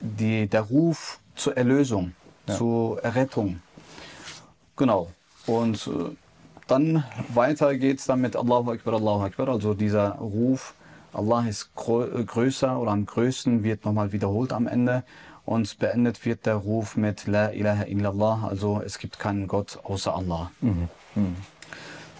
die, 0.00 0.46
der 0.46 0.62
Ruf 0.62 1.20
zur 1.34 1.56
Erlösung, 1.56 2.12
ja. 2.48 2.56
zur 2.56 3.02
Errettung. 3.02 3.60
Genau. 4.76 5.10
Und 5.46 5.86
äh, 5.86 6.16
dann 6.66 7.04
weiter 7.34 7.74
geht 7.76 7.98
es 7.98 8.06
dann 8.06 8.20
mit 8.20 8.36
Allahu 8.36 8.70
Akbar, 8.70 8.94
Allahu 8.94 9.24
Akbar, 9.24 9.48
also 9.48 9.74
dieser 9.74 10.12
Ruf, 10.12 10.74
Allah 11.12 11.46
ist 11.48 11.74
größer 11.74 12.78
oder 12.78 12.92
am 12.92 13.06
größten 13.06 13.64
wird 13.64 13.84
nochmal 13.84 14.12
wiederholt 14.12 14.52
am 14.52 14.66
Ende 14.66 15.04
und 15.44 15.78
beendet 15.78 16.24
wird 16.24 16.46
der 16.46 16.56
Ruf 16.56 16.96
mit 16.96 17.26
La 17.26 17.50
ilaha 17.50 17.84
illallah, 17.84 18.46
also 18.48 18.80
es 18.84 18.98
gibt 18.98 19.18
keinen 19.18 19.48
Gott 19.48 19.78
außer 19.82 20.14
Allah. 20.14 20.50
Mhm. 20.60 20.88
Mhm. 21.14 21.36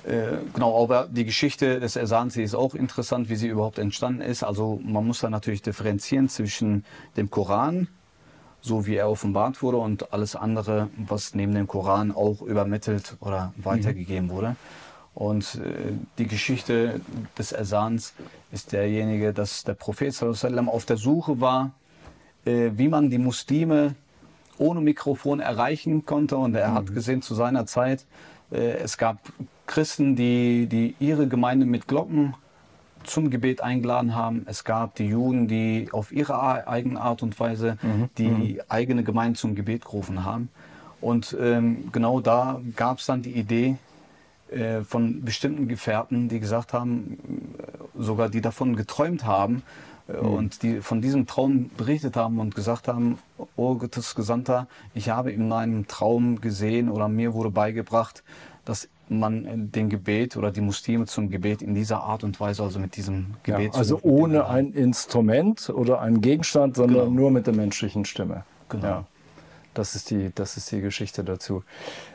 Äh, 0.05 0.39
genau, 0.55 0.83
aber 0.83 1.09
die 1.11 1.25
Geschichte 1.25 1.79
des 1.79 1.97
Ersans 1.97 2.37
ist 2.37 2.55
auch 2.55 2.75
interessant, 2.75 3.29
wie 3.29 3.37
sie 3.37 3.49
überhaupt 3.49 3.79
entstanden 3.79 4.23
ist. 4.23 4.43
Also 4.43 4.81
man 4.83 5.07
muss 5.07 5.21
da 5.21 5.31
natürlich 5.31 5.63
differenzieren 5.63 6.29
zwischen 6.29 6.85
dem 7.17 7.31
Koran, 7.31 7.89
so 8.63 8.87
wie 8.87 8.97
er 8.97 9.11
offenbart 9.11 9.63
wurde, 9.63 9.77
und 9.77 10.13
alles 10.13 10.37
andere, 10.37 10.89
was 10.97 11.35
neben 11.35 11.55
dem 11.55 11.67
Koran 11.67 12.13
auch 12.13 12.41
übermittelt 12.43 13.17
oder 13.21 13.53
weitergegeben 13.57 14.27
mhm. 14.27 14.31
wurde. 14.31 14.57
Und 15.15 15.57
äh, 15.57 15.93
die 16.19 16.27
Geschichte 16.27 17.01
des 17.37 17.53
Ersans 17.53 18.15
ist 18.53 18.73
derjenige, 18.73 19.33
dass 19.33 19.65
der 19.65 19.75
Prophet 19.75 20.15
sallam, 20.15 20.69
auf 20.69 20.85
der 20.85 20.97
Suche 20.97 21.41
war, 21.41 21.73
äh, 22.45 22.71
wie 22.75 22.89
man 22.89 23.11
die 23.11 23.19
Muslime 23.19 23.95
ohne 24.59 24.81
Mikrofon 24.81 25.41
erreichen 25.41 26.07
konnte. 26.07 26.37
Und 26.37 26.55
er 26.55 26.71
mhm. 26.71 26.75
hat 26.75 26.95
gesehen 26.95 27.23
zu 27.23 27.35
seiner 27.35 27.67
Zeit, 27.67 28.07
äh, 28.53 28.79
es 28.79 28.99
gab 28.99 29.19
Christen, 29.67 30.17
die, 30.17 30.67
die 30.67 30.95
ihre 31.01 31.27
Gemeinde 31.29 31.67
mit 31.67 31.89
Glocken 31.89 32.35
zum 33.05 33.31
Gebet 33.31 33.63
eingeladen 33.63 34.15
haben. 34.15 34.45
Es 34.47 34.65
gab 34.65 34.95
die 34.95 35.07
Juden, 35.07 35.49
die 35.49 35.89
auf 35.93 36.13
ihre 36.13 36.69
eigene 36.69 37.01
Art 37.01 37.23
und 37.23 37.39
Weise 37.41 37.79
mhm. 37.83 38.11
die 38.19 38.29
mhm. 38.29 38.61
eigene 38.69 39.03
Gemeinde 39.05 39.39
zum 39.39 39.55
Gebet 39.55 39.85
gerufen 39.85 40.25
haben. 40.25 40.51
Und 41.01 41.35
ähm, 41.41 41.89
genau 41.93 42.21
da 42.21 42.61
gab 42.77 42.99
es 42.99 43.07
dann 43.07 43.23
die 43.23 43.33
Idee 43.33 43.77
äh, 44.51 44.83
von 44.83 45.25
bestimmten 45.25 45.69
Gefährten, 45.69 46.29
die 46.29 46.41
gesagt 46.41 46.73
haben, 46.73 47.19
äh, 47.59 48.03
sogar 48.03 48.29
die 48.29 48.41
davon 48.41 48.77
geträumt 48.77 49.25
haben, 49.25 49.63
mhm. 50.09 50.29
und 50.29 50.63
die 50.63 50.81
von 50.81 51.01
diesem 51.01 51.27
Traum 51.27 51.71
berichtet 51.77 52.17
haben 52.17 52.39
und 52.39 52.55
gesagt 52.55 52.89
haben, 52.89 53.19
oh 53.57 53.75
Gottes 53.77 54.15
Gesandter, 54.15 54.67
ich 54.95 55.11
habe 55.11 55.33
in 55.33 55.49
meinem 55.49 55.87
Traum 55.87 56.41
gesehen 56.41 56.89
oder 56.89 57.09
mir 57.09 57.35
wurde 57.35 57.51
beigebracht, 57.51 58.23
dass 58.65 58.89
man 59.09 59.71
den 59.73 59.89
Gebet 59.89 60.37
oder 60.37 60.53
die 60.53 60.61
Muslime 60.61 61.07
zum 61.07 61.31
Gebet 61.31 61.63
in 61.63 61.75
dieser 61.75 62.03
Art 62.03 62.23
und 62.23 62.39
Weise, 62.39 62.63
also 62.63 62.79
mit 62.79 62.97
diesem 62.97 63.35
Gebet. 63.43 63.73
Ja, 63.73 63.79
also 63.79 63.99
ohne 64.03 64.47
ein 64.47 64.73
Instrument 64.73 65.69
oder 65.71 66.01
einen 66.01 66.21
Gegenstand, 66.21 66.77
sondern 66.77 67.07
genau. 67.07 67.21
nur 67.21 67.31
mit 67.33 67.47
der 67.47 67.55
menschlichen 67.55 68.05
Stimme. 68.05 68.45
Genau. 68.69 68.87
Ja. 68.87 69.05
Das 69.75 69.95
ist 69.95 70.11
die, 70.11 70.33
das 70.35 70.57
ist 70.57 70.73
die 70.73 70.81
Geschichte 70.81 71.23
dazu. 71.23 71.63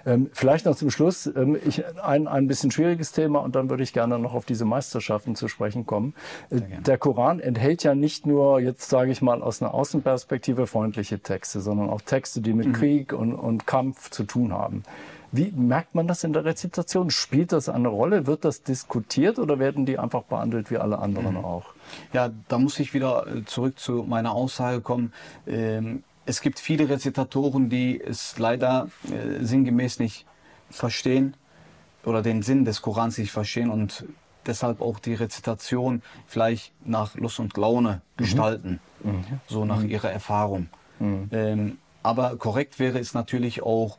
Ähm, 0.06 0.30
vielleicht 0.34 0.66
noch 0.66 0.76
zum 0.76 0.92
Schluss 0.92 1.26
ähm, 1.26 1.58
ich, 1.66 1.84
ein, 2.04 2.28
ein 2.28 2.48
bisschen 2.48 2.72
schwieriges 2.72 3.12
Thema 3.12 3.40
und 3.40 3.56
dann 3.56 3.70
würde 3.70 3.84
ich 3.84 3.94
gerne 3.94 4.20
noch 4.20 4.34
auf 4.34 4.46
diese 4.46 4.66
Meisterschaften 4.66 5.36
zu 5.36 5.48
sprechen 5.48 5.86
kommen. 5.86 6.14
Äh, 6.50 6.62
der 6.86 6.98
Koran 6.98 7.40
enthält 7.40 7.84
ja 7.84 7.96
nicht 7.96 8.26
nur, 8.26 8.60
jetzt 8.60 8.90
sage 8.90 9.12
ich 9.12 9.22
mal, 9.22 9.42
aus 9.42 9.62
einer 9.62 9.74
Außenperspektive 9.74 10.68
freundliche 10.68 11.20
Texte, 11.20 11.62
sondern 11.62 11.90
auch 11.90 12.02
Texte, 12.02 12.42
die 12.42 12.54
mit 12.54 12.68
mhm. 12.68 12.74
Krieg 12.74 13.14
und, 13.14 13.34
und 13.34 13.66
Kampf 13.66 14.10
zu 14.10 14.26
tun 14.26 14.52
haben. 14.52 14.84
Wie 15.32 15.52
merkt 15.52 15.96
man 15.96 16.08
das 16.08 16.24
in 16.24 16.34
der 16.34 16.46
Rezitation? 16.46 17.10
Spielt 17.10 17.52
das 17.52 17.68
eine 17.68 17.90
Rolle? 17.90 18.26
Wird 18.26 18.46
das 18.46 18.64
diskutiert 18.64 19.38
oder 19.38 19.60
werden 19.60 19.86
die 19.86 20.00
einfach 20.00 20.24
behandelt 20.24 20.72
wie 20.72 20.78
alle 20.78 21.00
anderen 21.00 21.36
mhm. 21.38 21.46
auch? 21.46 21.66
Ja, 22.14 22.30
da 22.48 22.58
muss 22.58 22.80
ich 22.80 22.94
wieder 22.94 23.28
äh, 23.28 23.46
zurück 23.46 23.78
zu 23.80 24.06
meiner 24.08 24.32
Aussage 24.32 24.82
kommen. 24.82 25.12
Ähm, 25.46 26.04
es 26.26 26.42
gibt 26.42 26.60
viele 26.60 26.90
Rezitatoren, 26.90 27.70
die 27.70 28.02
es 28.02 28.38
leider 28.38 28.90
äh, 29.12 29.44
sinngemäß 29.44 30.00
nicht 30.00 30.26
verstehen 30.70 31.36
oder 32.04 32.22
den 32.22 32.42
Sinn 32.42 32.66
des 32.66 32.82
Korans 32.82 33.18
nicht 33.18 33.32
verstehen 33.32 33.70
und 33.70 34.06
deshalb 34.46 34.82
auch 34.82 35.00
die 35.00 35.14
Rezitation 35.14 36.02
vielleicht 36.28 36.74
nach 36.86 37.16
Lust 37.16 37.40
und 37.40 37.56
Laune 37.58 37.90
mhm. 37.94 38.18
gestalten, 38.18 38.80
mhm. 39.04 39.24
so 39.48 39.66
nach 39.66 39.80
mhm. 39.80 39.90
ihrer 39.90 40.12
Erfahrung. 40.12 40.68
Mhm. 41.00 41.30
Ähm, 41.32 41.78
aber 42.04 42.36
korrekt 42.38 42.80
wäre 42.80 43.00
es 43.00 43.14
natürlich 43.14 43.64
auch, 43.64 43.98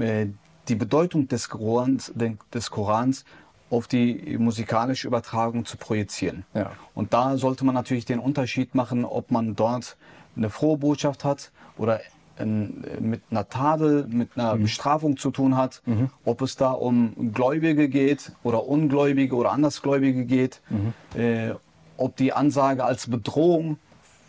äh, 0.00 0.26
die 0.68 0.76
Bedeutung 0.76 1.28
des 1.28 1.50
Korans, 1.50 2.12
des 2.14 2.70
Korans 2.70 3.24
auf 3.68 3.86
die 3.86 4.38
musikalische 4.38 5.06
Übertragung 5.06 5.66
zu 5.66 5.76
projizieren. 5.76 6.44
Ja. 6.54 6.70
Und 6.94 7.12
da 7.12 7.36
sollte 7.36 7.64
man 7.64 7.74
natürlich 7.74 8.04
den 8.06 8.18
Unterschied 8.18 8.74
machen, 8.74 9.04
ob 9.04 9.30
man 9.30 9.56
dort 9.56 9.96
eine 10.36 10.50
frohe 10.50 10.78
Botschaft 10.78 11.24
hat 11.24 11.50
oder 11.78 12.00
ein, 12.36 12.84
mit 13.00 13.22
einer 13.30 13.48
Tadel, 13.48 14.06
mit 14.08 14.30
einer 14.36 14.56
mhm. 14.56 14.62
Bestrafung 14.62 15.16
zu 15.16 15.30
tun 15.30 15.56
hat, 15.56 15.82
mhm. 15.86 16.10
ob 16.24 16.42
es 16.42 16.56
da 16.56 16.72
um 16.72 17.32
Gläubige 17.32 17.88
geht 17.88 18.32
oder 18.42 18.66
Ungläubige 18.66 19.36
oder 19.36 19.52
Andersgläubige 19.52 20.24
geht, 20.24 20.60
mhm. 20.68 21.20
äh, 21.20 21.54
ob 21.96 22.16
die 22.16 22.32
Ansage 22.32 22.84
als 22.84 23.08
Bedrohung 23.08 23.78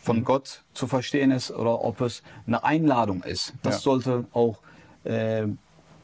von 0.03 0.19
mhm. 0.19 0.25
Gott 0.25 0.63
zu 0.73 0.87
verstehen 0.87 1.31
ist 1.31 1.51
oder 1.51 1.83
ob 1.83 2.01
es 2.01 2.21
eine 2.45 2.63
Einladung 2.63 3.23
ist. 3.23 3.53
Das 3.63 3.75
ja. 3.75 3.81
sollte 3.81 4.25
auch 4.33 4.59
äh, 5.03 5.47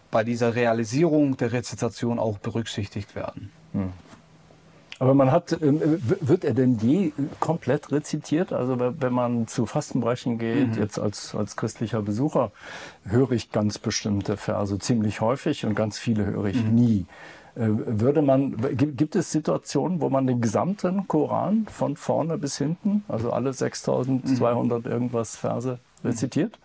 bei 0.09 0.23
dieser 0.23 0.55
Realisierung 0.55 1.37
der 1.37 1.51
Rezitation 1.51 2.19
auch 2.19 2.39
berücksichtigt 2.39 3.15
werden. 3.15 3.51
Aber 5.01 5.15
man 5.15 5.31
hat, 5.31 5.59
ähm, 5.63 5.81
wird 5.81 6.45
er 6.45 6.53
denn 6.53 6.77
je 6.77 7.11
komplett 7.39 7.91
rezitiert? 7.91 8.53
Also 8.53 8.77
wenn 8.79 9.11
man 9.11 9.47
zu 9.47 9.65
Fastenbrechen 9.65 10.37
geht, 10.37 10.75
mhm. 10.75 10.79
jetzt 10.79 10.99
als, 10.99 11.33
als 11.33 11.55
christlicher 11.55 12.03
Besucher, 12.03 12.51
höre 13.05 13.31
ich 13.31 13.51
ganz 13.51 13.79
bestimmte 13.79 14.37
Verse 14.37 14.77
ziemlich 14.77 15.19
häufig 15.19 15.65
und 15.65 15.73
ganz 15.73 15.97
viele 15.97 16.27
höre 16.27 16.45
ich 16.45 16.63
mhm. 16.63 16.75
nie. 16.75 17.05
Äh, 17.55 17.69
würde 17.69 18.21
man, 18.21 18.55
gibt 18.77 19.15
es 19.15 19.31
Situationen, 19.31 20.01
wo 20.01 20.11
man 20.11 20.27
den 20.27 20.39
gesamten 20.39 21.07
Koran 21.07 21.65
von 21.67 21.95
vorne 21.95 22.37
bis 22.37 22.59
hinten, 22.59 23.03
also 23.07 23.31
alle 23.31 23.53
6200 23.53 24.85
mhm. 24.85 24.91
irgendwas 24.91 25.35
Verse 25.35 25.79
rezitiert? 26.03 26.59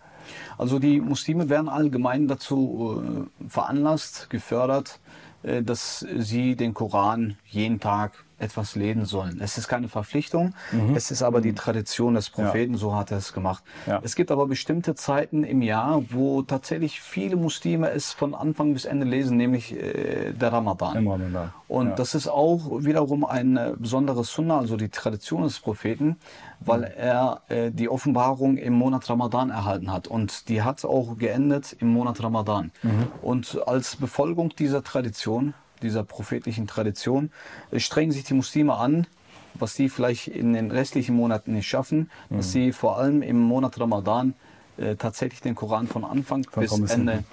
Also 0.59 0.77
die 0.77 1.01
Muslime 1.01 1.49
werden 1.49 1.69
allgemein 1.69 2.27
dazu 2.27 3.01
äh, 3.03 3.49
veranlasst, 3.49 4.29
gefördert, 4.29 4.99
äh, 5.41 5.63
dass 5.63 6.05
sie 6.17 6.55
den 6.55 6.75
Koran 6.75 7.35
jeden 7.47 7.79
Tag 7.79 8.26
etwas 8.39 8.75
lesen 8.75 9.05
sollen. 9.05 9.39
Es 9.41 9.57
ist 9.57 9.67
keine 9.67 9.89
Verpflichtung, 9.89 10.53
mhm. 10.71 10.95
es 10.95 11.11
ist 11.11 11.23
aber 11.23 11.41
die 11.41 11.53
Tradition 11.53 12.13
des 12.13 12.29
Propheten, 12.29 12.73
ja. 12.73 12.79
so 12.79 12.95
hat 12.95 13.11
er 13.11 13.17
es 13.17 13.33
gemacht. 13.33 13.63
Ja. 13.85 13.99
Es 14.03 14.15
gibt 14.15 14.31
aber 14.31 14.47
bestimmte 14.47 14.95
Zeiten 14.95 15.43
im 15.43 15.61
Jahr, 15.61 16.03
wo 16.09 16.41
tatsächlich 16.41 17.01
viele 17.01 17.35
Muslime 17.35 17.89
es 17.89 18.13
von 18.13 18.35
Anfang 18.35 18.73
bis 18.73 18.85
Ende 18.85 19.05
lesen, 19.05 19.37
nämlich 19.37 19.73
äh, 19.73 20.33
der 20.33 20.53
Ramadan. 20.53 20.97
Im 20.97 21.07
Ramadan. 21.07 21.53
Und 21.67 21.89
ja. 21.89 21.95
das 21.95 22.15
ist 22.15 22.27
auch 22.27 22.83
wiederum 22.83 23.25
eine 23.25 23.75
besondere 23.77 24.23
Sunna, 24.23 24.59
also 24.59 24.77
die 24.77 24.89
Tradition 24.89 25.43
des 25.43 25.59
Propheten, 25.59 26.17
weil 26.59 26.79
mhm. 26.79 26.85
er 26.95 27.41
äh, 27.49 27.71
die 27.71 27.89
Offenbarung 27.89 28.57
im 28.57 28.73
Monat 28.73 29.09
Ramadan 29.09 29.49
erhalten 29.49 29.91
hat. 29.91 30.07
Und 30.07 30.49
die 30.49 30.61
hat 30.61 30.85
auch 30.85 31.17
geendet 31.17 31.75
im 31.79 31.89
Monat 31.89 32.21
Ramadan. 32.23 32.71
Mhm. 32.83 33.07
Und 33.21 33.67
als 33.67 33.95
Befolgung 33.95 34.49
dieser 34.57 34.83
Tradition 34.83 35.53
dieser 35.81 36.03
prophetlichen 36.03 36.67
Tradition, 36.67 37.31
strengen 37.75 38.11
sich 38.11 38.23
die 38.23 38.33
Muslime 38.33 38.75
an, 38.75 39.07
was 39.53 39.75
sie 39.75 39.89
vielleicht 39.89 40.27
in 40.27 40.53
den 40.53 40.71
restlichen 40.71 41.15
Monaten 41.15 41.53
nicht 41.53 41.67
schaffen, 41.67 42.09
mhm. 42.29 42.37
dass 42.37 42.51
sie 42.51 42.71
vor 42.71 42.97
allem 42.97 43.21
im 43.21 43.39
Monat 43.39 43.79
Ramadan 43.79 44.33
äh, 44.77 44.95
tatsächlich 44.95 45.41
den 45.41 45.55
Koran 45.55 45.87
von 45.87 46.03
Anfang 46.03 46.43
von 46.43 46.81
bis 46.81 46.91
Ende 46.91 47.23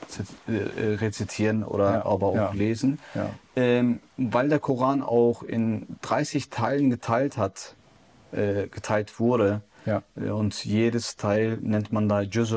äh, 0.48 0.52
äh, 0.52 0.94
rezitieren 0.94 1.62
oder 1.62 1.92
ja, 1.92 2.06
aber 2.06 2.28
auch 2.28 2.34
ja, 2.34 2.52
lesen, 2.52 2.98
ja. 3.14 3.30
Ähm, 3.56 4.00
weil 4.16 4.48
der 4.48 4.58
Koran 4.58 5.02
auch 5.02 5.42
in 5.42 5.86
30 6.02 6.50
Teilen 6.50 6.90
geteilt 6.90 7.36
hat, 7.36 7.74
äh, 8.32 8.66
geteilt 8.68 9.20
wurde 9.20 9.60
äh, 9.84 10.30
und 10.30 10.64
jedes 10.64 11.16
Teil 11.16 11.58
nennt 11.60 11.92
man 11.92 12.08
da 12.08 12.22
Juz, 12.22 12.54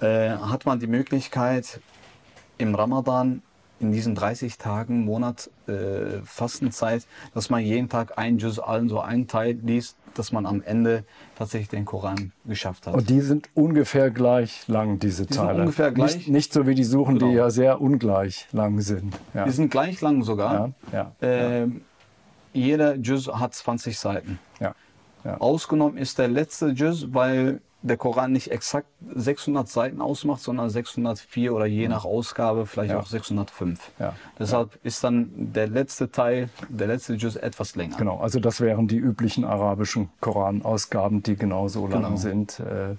äh, 0.00 0.30
hat 0.30 0.66
man 0.66 0.80
die 0.80 0.88
Möglichkeit 0.88 1.80
im 2.58 2.74
Ramadan 2.74 3.42
in 3.80 3.92
diesen 3.92 4.14
30 4.14 4.58
Tagen 4.58 5.04
Monat 5.04 5.50
äh, 5.66 6.20
Fastenzeit, 6.24 7.06
dass 7.34 7.50
man 7.50 7.62
jeden 7.62 7.88
Tag 7.88 8.18
ein 8.18 8.38
Juz 8.38 8.58
allen 8.58 8.88
so 8.88 9.00
einen 9.00 9.26
Teil 9.26 9.58
liest, 9.62 9.96
dass 10.14 10.32
man 10.32 10.46
am 10.46 10.62
Ende 10.62 11.04
tatsächlich 11.36 11.68
den 11.68 11.84
Koran 11.84 12.32
geschafft 12.44 12.86
hat. 12.86 12.94
Und 12.94 13.10
die 13.10 13.20
sind 13.20 13.48
ungefähr 13.54 14.10
gleich 14.10 14.68
lang, 14.68 15.00
diese 15.00 15.26
die 15.26 15.34
Teile. 15.34 15.60
Ungefähr 15.60 15.90
gleich. 15.90 16.16
Nicht, 16.16 16.28
nicht, 16.28 16.52
so 16.52 16.66
wie 16.66 16.74
die 16.74 16.84
Suchen, 16.84 17.18
genau. 17.18 17.30
die 17.30 17.36
ja 17.36 17.50
sehr 17.50 17.80
ungleich 17.80 18.46
lang 18.52 18.80
sind. 18.80 19.14
Ja. 19.34 19.44
Die 19.44 19.50
sind 19.50 19.70
gleich 19.70 20.00
lang 20.00 20.22
sogar. 20.22 20.72
Ja, 20.92 21.12
ja, 21.20 21.62
äh, 21.62 21.68
jeder 22.52 22.94
Juz 22.94 23.28
hat 23.28 23.54
20 23.54 23.98
Seiten. 23.98 24.38
Ausgenommen 25.24 25.96
ist 25.96 26.18
der 26.18 26.28
letzte 26.28 26.68
Juz, 26.68 27.06
weil 27.10 27.62
der 27.84 27.98
Koran 27.98 28.32
nicht 28.32 28.50
exakt 28.50 28.86
600 29.14 29.68
Seiten 29.68 30.00
ausmacht, 30.00 30.40
sondern 30.40 30.70
604 30.70 31.54
oder 31.54 31.66
je 31.66 31.86
nach 31.86 32.06
Ausgabe 32.06 32.64
vielleicht 32.64 32.92
Ja. 32.92 32.98
auch 32.98 33.06
605. 33.06 33.78
Ja. 33.98 34.14
Deshalb 34.38 34.78
ist 34.84 35.04
dann 35.04 35.30
der 35.36 35.66
letzte 35.68 36.10
Teil, 36.10 36.48
der 36.70 36.86
letzte 36.86 37.12
Juz 37.14 37.36
etwas 37.36 37.76
länger. 37.76 37.96
Genau, 37.98 38.18
also 38.20 38.40
das 38.40 38.62
wären 38.62 38.88
die 38.88 38.96
üblichen 38.96 39.44
arabischen 39.44 40.08
Koranausgaben, 40.20 41.22
die 41.22 41.36
genauso 41.36 41.86
lang 41.86 42.02
Genau. 42.04 42.16
sind. 42.16 42.58
Äh, 42.60 42.92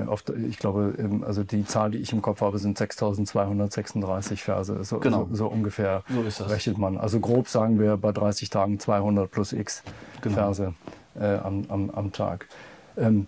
äh, 0.00 0.06
oft, 0.06 0.30
ich 0.30 0.58
glaube, 0.60 0.94
ähm, 0.98 1.24
also 1.24 1.42
die 1.42 1.64
Zahl, 1.64 1.90
die 1.90 1.98
ich 1.98 2.12
im 2.12 2.22
Kopf 2.22 2.40
habe, 2.40 2.60
sind 2.60 2.78
6236 2.78 4.42
Verse. 4.44 4.84
So, 4.84 5.00
Genau. 5.00 5.26
so, 5.30 5.34
so 5.34 5.46
ungefähr 5.48 6.04
So 6.28 6.44
rechnet 6.44 6.78
man. 6.78 6.96
Also 6.98 7.18
grob 7.18 7.48
sagen 7.48 7.80
wir 7.80 7.96
bei 7.96 8.12
30 8.12 8.48
Tagen 8.50 8.78
200 8.78 9.28
plus 9.28 9.52
x 9.52 9.82
Genau. 10.22 10.34
Verse 10.36 10.72
äh, 11.18 11.34
am, 11.38 11.64
am, 11.68 11.90
am 11.90 12.12
Tag. 12.12 12.46
Ähm, 12.96 13.26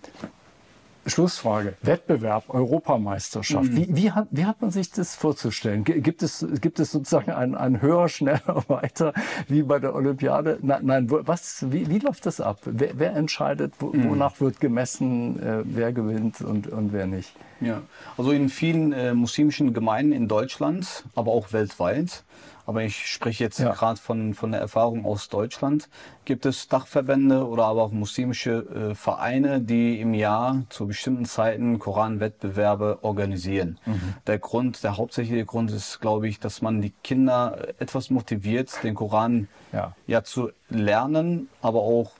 Schlussfrage. 1.05 1.75
Wettbewerb, 1.81 2.45
Europameisterschaft. 2.49 3.71
Mhm. 3.71 3.75
Wie, 3.75 3.95
wie, 3.95 4.11
hat, 4.11 4.27
wie 4.31 4.45
hat 4.45 4.61
man 4.61 4.71
sich 4.71 4.91
das 4.91 5.15
vorzustellen? 5.15 5.83
Gibt 5.83 6.23
es, 6.23 6.45
gibt 6.61 6.79
es 6.79 6.91
sozusagen 6.91 7.31
ein, 7.31 7.55
ein 7.55 7.81
höher, 7.81 8.09
schneller, 8.09 8.63
weiter 8.67 9.13
wie 9.47 9.63
bei 9.63 9.79
der 9.79 9.95
Olympiade? 9.95 10.59
Nein, 10.61 10.85
nein 10.85 11.07
was, 11.09 11.65
wie, 11.69 11.89
wie 11.89 11.99
läuft 11.99 12.25
das 12.25 12.39
ab? 12.41 12.59
Wer, 12.65 12.91
wer 12.99 13.15
entscheidet, 13.15 13.73
Mhm. 13.81 14.09
wonach 14.09 14.39
wird 14.39 14.59
gemessen, 14.59 15.41
äh, 15.41 15.61
wer 15.65 15.91
gewinnt 15.93 16.41
und, 16.41 16.67
und 16.67 16.93
wer 16.93 17.05
nicht? 17.05 17.35
Ja, 17.59 17.81
also 18.17 18.31
in 18.31 18.49
vielen 18.49 18.91
äh, 18.93 19.13
muslimischen 19.13 19.73
Gemeinden 19.73 20.11
in 20.13 20.27
Deutschland, 20.27 21.03
aber 21.15 21.31
auch 21.31 21.53
weltweit, 21.53 22.23
aber 22.65 22.83
ich 22.83 23.07
spreche 23.07 23.43
jetzt 23.43 23.59
Ja. 23.59 23.73
gerade 23.73 23.99
von, 23.99 24.33
von 24.33 24.51
der 24.51 24.61
Erfahrung 24.61 25.05
aus 25.05 25.29
Deutschland, 25.29 25.89
gibt 26.25 26.45
es 26.45 26.67
Dachverbände 26.67 27.47
oder 27.47 27.65
aber 27.65 27.83
auch 27.83 27.91
muslimische 27.91 28.91
äh, 28.91 28.95
Vereine, 28.95 29.59
die 29.61 29.99
im 29.99 30.13
Jahr 30.13 30.63
zu 30.69 30.87
bestimmten 30.87 31.25
Zeiten 31.25 31.79
Koranwettbewerbe 31.79 32.99
organisieren. 33.01 33.79
Der 34.27 34.39
Grund, 34.39 34.83
der 34.83 34.97
hauptsächliche 34.97 35.45
Grund 35.45 35.71
ist, 35.71 35.99
glaube 35.99 36.27
ich, 36.27 36.39
dass 36.39 36.61
man 36.61 36.81
die 36.81 36.93
Kinder 37.03 37.57
äh, 37.67 37.73
etwas 37.79 38.09
motiviert, 38.09 38.71
den 38.83 38.95
Koran 38.95 39.47
Ja. 39.71 39.95
ja 40.07 40.23
zu 40.23 40.51
lernen, 40.69 41.49
aber 41.61 41.81
auch 41.81 42.11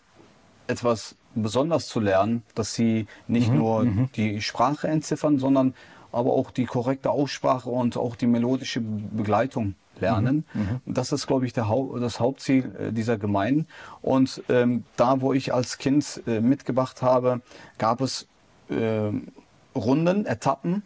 etwas 0.67 1.15
besonders 1.35 1.87
zu 1.87 1.99
lernen, 1.99 2.43
dass 2.55 2.73
sie 2.73 3.07
nicht 3.27 3.51
nur 3.53 3.85
die 4.15 4.41
Sprache 4.41 4.87
entziffern, 4.87 5.39
sondern 5.39 5.73
aber 6.11 6.31
auch 6.33 6.51
die 6.51 6.65
korrekte 6.65 7.09
Aussprache 7.09 7.69
und 7.69 7.97
auch 7.97 8.15
die 8.15 8.27
melodische 8.27 8.81
Begleitung 8.81 9.73
lernen. 10.03 10.45
Das 10.85 11.11
ist, 11.11 11.27
glaube 11.27 11.45
ich, 11.45 11.53
Hau 11.57 11.97
das 11.99 12.19
Hauptziel 12.19 12.63
äh, 12.79 12.91
dieser 12.91 13.17
Gemeinden. 13.17 13.67
Und 14.01 14.43
ähm, 14.49 14.83
da, 14.97 15.21
wo 15.21 15.33
ich 15.33 15.53
als 15.53 15.77
Kind 15.77 16.21
äh, 16.27 16.39
mitgebracht 16.39 17.01
habe, 17.01 17.41
gab 17.77 18.01
es 18.01 18.27
ähm, 18.69 19.27
Runden, 19.75 20.25
Etappen, 20.25 20.83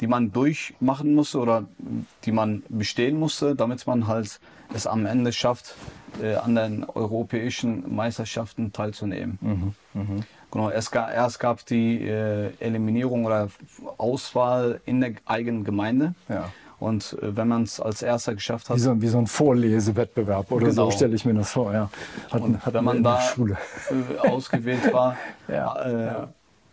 die 0.00 0.06
man 0.06 0.32
durchmachen 0.32 1.14
musste 1.14 1.38
oder 1.38 1.64
die 2.24 2.32
man 2.32 2.62
bestehen 2.68 3.18
musste, 3.18 3.54
damit 3.54 3.86
man 3.86 4.06
halt 4.06 4.40
es 4.72 4.86
am 4.86 5.04
Ende 5.06 5.32
schafft, 5.32 5.74
äh, 6.22 6.36
an 6.36 6.54
den 6.54 6.84
europäischen 6.84 7.94
Meisterschaften 7.94 8.72
teilzunehmen. 8.72 9.38
Genau, 10.50 10.70
es 10.70 10.90
gab, 10.90 11.12
erst 11.12 11.38
gab 11.38 11.64
die 11.66 12.02
äh, 12.02 12.52
Eliminierung 12.58 13.24
oder 13.24 13.48
Auswahl 13.98 14.80
in 14.84 15.00
der 15.00 15.12
eigenen 15.24 15.64
Gemeinde. 15.64 16.14
Ja. 16.28 16.50
Und 16.80 17.16
äh, 17.22 17.36
wenn 17.36 17.46
man 17.48 17.62
es 17.64 17.78
als 17.78 18.00
erster 18.02 18.34
geschafft 18.34 18.70
hat, 18.70 18.76
Wie 18.76 18.80
so, 18.80 19.00
wie 19.02 19.06
so 19.08 19.18
ein 19.18 19.26
Vorlesewettbewerb 19.26 20.50
oder 20.50 20.68
Genau. 20.70 20.86
so 20.86 20.90
stelle 20.90 21.14
ich 21.14 21.24
mir 21.24 21.34
das 21.34 21.52
vor. 21.52 21.72
Ja. 21.72 21.90
Hatten, 22.30 22.44
Und 22.44 22.64
hatten 22.66 22.74
wenn 22.74 22.84
man 22.84 23.02
da 23.02 23.20
äh, 23.20 24.18
ausgewählt 24.18 24.92
war, 24.92 25.16
Ja, 25.48 25.76
äh, 25.82 26.06
ja. 26.06 26.28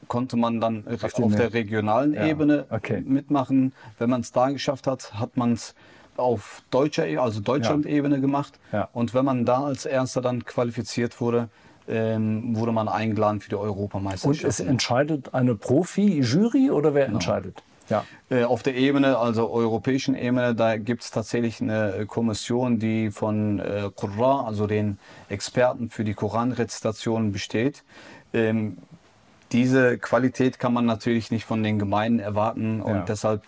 konnte 0.08 0.38
man 0.38 0.62
dann 0.62 0.86
auf, 0.88 1.04
Auf 1.22 1.36
der 1.36 1.54
regionalen 1.54 2.14
Ja, 2.14 2.26
Ebene 2.26 2.66
okay. 2.70 3.02
mitmachen. 3.06 3.74
Wenn 4.00 4.10
man 4.10 4.22
es 4.22 4.32
da 4.32 4.50
geschafft 4.50 4.88
hat, 4.88 5.14
hat 5.20 5.36
man 5.36 5.54
es 5.54 5.76
auf 6.16 6.64
deutscher, 6.72 7.06
E- 7.06 7.18
also 7.18 7.42
Deutschland-Ebene 7.42 8.20
gemacht. 8.22 8.58
Und 8.94 9.14
wenn 9.14 9.26
man 9.26 9.46
da 9.46 9.66
als 9.66 9.86
Erster 9.86 10.22
dann 10.22 10.46
qualifiziert 10.46 11.20
wurde, 11.22 11.50
ähm, 11.90 12.56
wurde 12.56 12.72
man 12.72 12.88
eingeladen 12.88 13.40
für 13.40 13.50
die 13.50 13.56
Und 13.56 13.62
es 13.62 13.68
Europameisterschaft. 13.68 14.60
entscheidet 14.62 15.34
eine 15.34 15.56
Profi-Jury 15.56 16.72
oder 16.72 16.94
wer 16.94 17.08
entscheidet? 17.08 17.62
Ja. 17.90 18.06
Äh, 18.30 18.44
Auf 18.44 18.64
der 18.64 18.76
Ebene, 18.76 19.18
also 19.18 19.50
europäischen 19.50 20.16
Ebene, 20.16 20.54
da 20.56 20.78
gibt 20.78 21.04
es 21.04 21.12
tatsächlich 21.12 21.62
eine 21.62 22.06
Kommission, 22.06 22.80
die 22.80 23.12
von 23.12 23.60
äh, 23.60 23.90
Qurra, 23.96 24.46
also 24.46 24.68
den 24.68 25.00
Experten 25.30 25.90
für 25.90 26.04
die 26.04 26.14
Koranrezitation 26.14 27.32
besteht. 27.32 27.84
Ähm, 28.34 28.78
diese 29.52 29.98
Qualität 29.98 30.60
kann 30.60 30.74
man 30.74 30.86
natürlich 30.86 31.32
nicht 31.32 31.46
von 31.46 31.64
den 31.64 31.80
Gemeinden 31.80 32.20
erwarten 32.20 32.82
und 32.82 32.96
Ja. 32.96 33.06
deshalb 33.08 33.44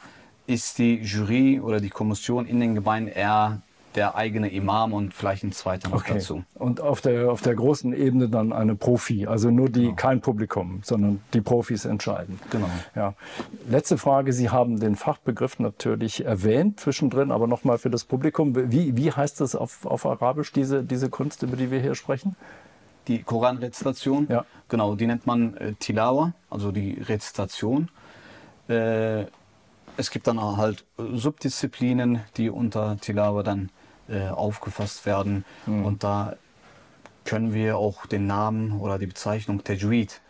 ist 0.48 0.78
die 0.78 0.96
Jury 0.96 1.60
oder 1.60 1.80
die 1.80 1.90
Kommission 1.90 2.46
in 2.46 2.60
den 2.60 2.74
Gemeinden 2.74 3.10
eher 3.10 3.62
der 4.00 4.16
eigene 4.16 4.50
Imam 4.50 4.94
und 4.94 5.14
vielleicht 5.14 5.44
ein 5.44 5.52
zweiter 5.52 5.90
noch 5.90 5.98
Okay. 5.98 6.14
dazu. 6.14 6.46
Und 6.56 6.80
auf 6.80 7.02
der, 7.02 7.30
auf 7.30 7.42
der 7.42 7.54
großen 7.54 7.92
Ebene 7.92 8.30
dann 8.30 8.54
eine 8.54 8.76
Profi, 8.76 9.28
also 9.28 9.52
nur 9.52 9.68
die, 9.70 9.92
kein 9.92 10.22
Publikum, 10.22 10.80
sondern 10.84 11.22
die 11.34 11.42
Profis 11.42 11.84
entscheiden. 11.84 12.40
Genau. 12.50 12.70
Ja. 12.96 13.14
Letzte 13.70 13.98
Frage, 13.98 14.32
Sie 14.32 14.50
haben 14.50 14.80
den 14.80 14.96
Fachbegriff 14.96 15.60
natürlich 15.60 16.24
erwähnt 16.24 16.80
zwischendrin, 16.80 17.30
aber 17.30 17.46
nochmal 17.46 17.78
für 17.78 17.90
das 17.90 18.06
Publikum. 18.06 18.56
Wie, 18.72 18.96
wie 18.96 19.12
heißt 19.12 19.42
das 19.42 19.54
auf, 19.54 19.86
auf 19.86 20.06
Arabisch, 20.06 20.54
diese, 20.54 20.82
diese 20.82 21.10
Kunst, 21.10 21.44
über 21.44 21.58
die 21.58 21.70
wir 21.70 21.82
hier 21.82 21.96
sprechen? 21.96 22.38
Die 23.10 23.22
Koranrezitation, 23.24 24.28
Ja. 24.30 24.46
genau, 24.70 24.96
die 24.96 25.08
nennt 25.08 25.28
man 25.28 25.58
äh, 25.58 25.74
Tilawa, 25.74 26.32
also 26.50 26.72
die 26.72 27.02
Rezitation. 27.02 27.90
Äh, 28.70 29.26
es 29.98 30.10
gibt 30.10 30.26
dann 30.28 30.40
halt 30.56 30.86
Subdisziplinen, 30.98 32.22
die 32.38 32.50
unter 32.50 32.98
Tilawa 33.02 33.44
dann 33.44 33.70
äh, 34.10 34.28
aufgefasst 34.30 35.06
werden. 35.06 35.46
Und 35.66 36.04
da 36.04 36.36
können 37.26 37.54
wir 37.54 37.78
auch 37.78 38.06
den 38.06 38.28
Namen 38.28 38.80
oder 38.80 38.98
die 38.98 39.06
Bezeichnung 39.08 39.64
Tajweed 39.64 40.22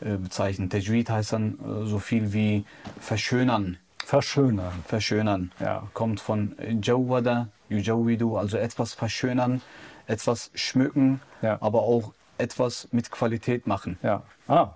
äh, 0.00 0.16
bezeichnen. 0.16 0.70
Tajweed 0.70 1.10
heißt 1.10 1.32
dann 1.32 1.58
äh, 1.58 1.86
so 1.86 1.98
viel 1.98 2.32
wie 2.32 2.64
verschönern. 3.00 3.78
Verschönern. 4.04 4.84
Verschönern. 4.86 5.50
Ja. 5.58 5.88
Kommt 5.92 6.20
von 6.20 6.54
Jawada, 6.82 7.48
Yujawidu, 7.68 8.36
also 8.36 8.56
etwas 8.56 8.94
verschönern, 8.94 9.60
etwas 10.06 10.50
schmücken, 10.54 11.20
Ja. 11.42 11.58
aber 11.60 11.82
auch 11.82 12.12
etwas 12.38 12.88
mit 12.92 13.10
Qualität 13.10 13.66
machen. 13.66 13.98
Ja. 14.02 14.22
Ah. 14.46 14.70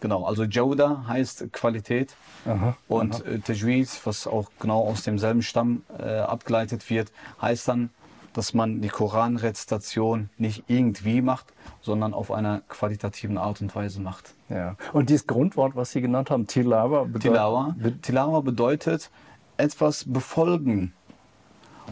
Genau, 0.00 0.24
also 0.24 0.42
Jawda 0.42 1.04
heißt 1.06 1.52
Qualität 1.52 2.16
Aha. 2.44 2.76
und 2.88 3.24
äh, 3.24 3.38
Tajweed, 3.38 3.88
was 4.04 4.26
auch 4.26 4.50
genau 4.58 4.80
aus 4.80 5.04
demselben 5.04 5.42
Stamm 5.42 5.84
äh, 5.96 6.18
abgeleitet 6.18 6.90
wird, 6.90 7.12
heißt 7.40 7.68
dann, 7.68 7.90
dass 8.34 8.54
man 8.54 8.80
die 8.80 8.88
Koranrezitation 8.88 10.30
nicht 10.38 10.64
irgendwie 10.68 11.20
macht, 11.22 11.52
sondern 11.80 12.14
auf 12.14 12.30
einer 12.30 12.60
qualitativen 12.68 13.36
Art 13.38 13.60
und 13.60 13.74
Weise 13.74 14.00
macht. 14.00 14.34
Ja. 14.48 14.76
Und 14.92 15.10
dieses 15.10 15.26
Grundwort, 15.26 15.76
was 15.76 15.92
Sie 15.92 16.00
genannt 16.00 16.30
haben, 16.30 16.46
Tilawa, 16.46 17.04
bedeutet- 17.04 17.22
Tilawa. 17.22 17.76
Tilawa 18.02 18.40
bedeutet 18.40 19.10
etwas 19.56 20.04
befolgen. 20.06 20.92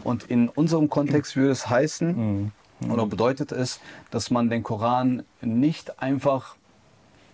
Und 0.03 0.23
in 0.23 0.49
unserem 0.49 0.89
Kontext 0.89 1.35
würde 1.35 1.51
es 1.51 1.69
heißen, 1.69 2.51
oder 2.89 3.05
bedeutet 3.05 3.51
es, 3.51 3.79
dass 4.09 4.31
man 4.31 4.49
den 4.49 4.63
Koran 4.63 5.23
nicht 5.41 6.01
einfach 6.01 6.55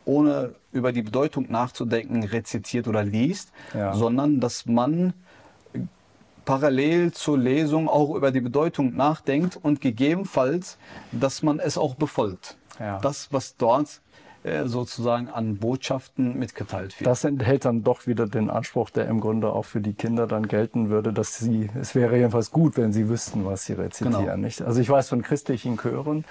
ohne 0.06 0.56
über 0.72 0.92
die 0.92 1.02
Bedeutung 1.02 1.48
nachzudenken 1.50 2.24
rezitiert 2.24 2.88
oder 2.88 3.04
liest, 3.04 3.52
Ja. 3.74 3.94
sondern 3.94 4.40
dass 4.40 4.66
man 4.66 5.14
parallel 6.48 7.12
zur 7.12 7.38
Lesung 7.38 7.88
auch 7.90 8.16
über 8.16 8.32
die 8.32 8.42
Bedeutung 8.42 8.96
nachdenkt 8.96 9.60
und 9.62 9.82
gegebenenfalls, 9.82 10.78
dass 11.12 11.44
man 11.44 11.60
es 11.60 11.78
auch 11.78 11.94
befolgt. 11.94 12.58
Ja. 12.80 13.00
Das, 13.02 13.28
was 13.32 13.58
dort 13.58 14.02
äh, 14.44 14.66
sozusagen 14.66 15.28
an 15.28 15.58
Botschaften 15.58 16.40
mitgeteilt 16.40 16.98
wird. 17.00 17.08
Das 17.08 17.26
enthält 17.26 17.66
dann 17.66 17.84
doch 17.84 18.08
wieder 18.08 18.28
den 18.28 18.50
Anspruch, 18.50 18.90
der 18.90 19.08
im 19.08 19.20
Grunde 19.20 19.50
auch 19.52 19.66
für 19.66 19.82
die 19.82 19.94
Kinder 19.94 20.26
dann 20.26 20.48
gelten 20.48 20.90
würde, 20.90 21.12
dass 21.12 21.38
sie, 21.38 21.70
es 21.80 21.96
wäre 21.96 22.16
jedenfalls 22.16 22.52
gut, 22.52 22.78
wenn 22.78 22.94
sie 22.94 23.10
wüssten, 23.10 23.46
was 23.46 23.66
sie 23.66 23.74
rezitieren. 23.74 24.24
Genau. 24.26 24.38
Nicht? 24.38 24.62
Also 24.62 24.80
ich 24.80 24.90
weiß 24.90 25.10
von 25.10 25.22
christlichen 25.24 25.78
Chören, 25.78 26.24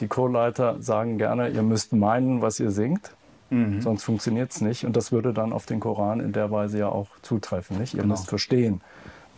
die 0.00 0.08
Chorleiter 0.08 0.80
sagen 0.80 1.18
gerne, 1.18 1.50
ihr 1.50 1.62
müsst 1.62 1.92
meinen, 1.92 2.40
was 2.40 2.58
ihr 2.58 2.70
singt. 2.70 3.12
Mhm. 3.50 3.82
Sonst 3.82 4.02
funktioniert 4.02 4.50
es 4.50 4.62
nicht. 4.62 4.86
Und 4.86 4.96
das 4.96 5.12
würde 5.12 5.34
dann 5.34 5.52
auf 5.52 5.66
den 5.66 5.80
Koran 5.80 6.20
in 6.20 6.32
der 6.32 6.50
Weise 6.50 6.78
ja 6.78 6.88
auch 6.88 7.08
zutreffen. 7.20 7.78
Nicht? 7.78 7.94
Ihr 7.94 8.02
Genau. 8.02 8.14
müsst 8.14 8.28
verstehen, 8.28 8.80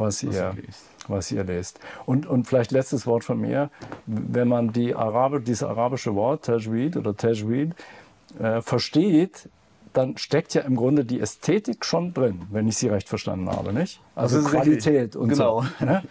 was, 0.00 0.22
ihr, 0.22 0.32
ihr 0.32 0.54
lest. 0.66 0.84
was 1.08 1.32
ihr 1.32 1.44
lest. 1.44 1.80
Und, 2.06 2.26
und 2.26 2.46
vielleicht 2.46 2.72
letztes 2.72 3.06
Wort 3.06 3.24
von 3.24 3.40
mir. 3.40 3.70
Wenn 4.06 4.48
man 4.48 4.72
die 4.72 4.94
Arabe, 4.94 5.40
dieses 5.40 5.62
arabische 5.62 6.14
Wort, 6.14 6.44
Tajweed 6.46 6.96
oder 6.96 7.16
Tajweed, 7.16 7.74
äh, 8.38 8.60
versteht, 8.60 9.48
dann 9.92 10.16
steckt 10.16 10.54
ja 10.54 10.62
im 10.62 10.76
Grunde 10.76 11.04
die 11.04 11.20
Ästhetik 11.20 11.84
schon 11.84 12.14
drin, 12.14 12.42
wenn 12.50 12.68
ich 12.68 12.76
sie 12.76 12.88
recht 12.88 13.08
verstanden 13.08 13.50
habe, 13.50 13.72
nicht? 13.72 14.00
Also 14.14 14.40
Qualität 14.42 15.16
richtig. 15.16 15.20
und 15.20 15.28
Genau. 15.30 15.62
so. 15.62 15.84
Ne? 15.84 16.02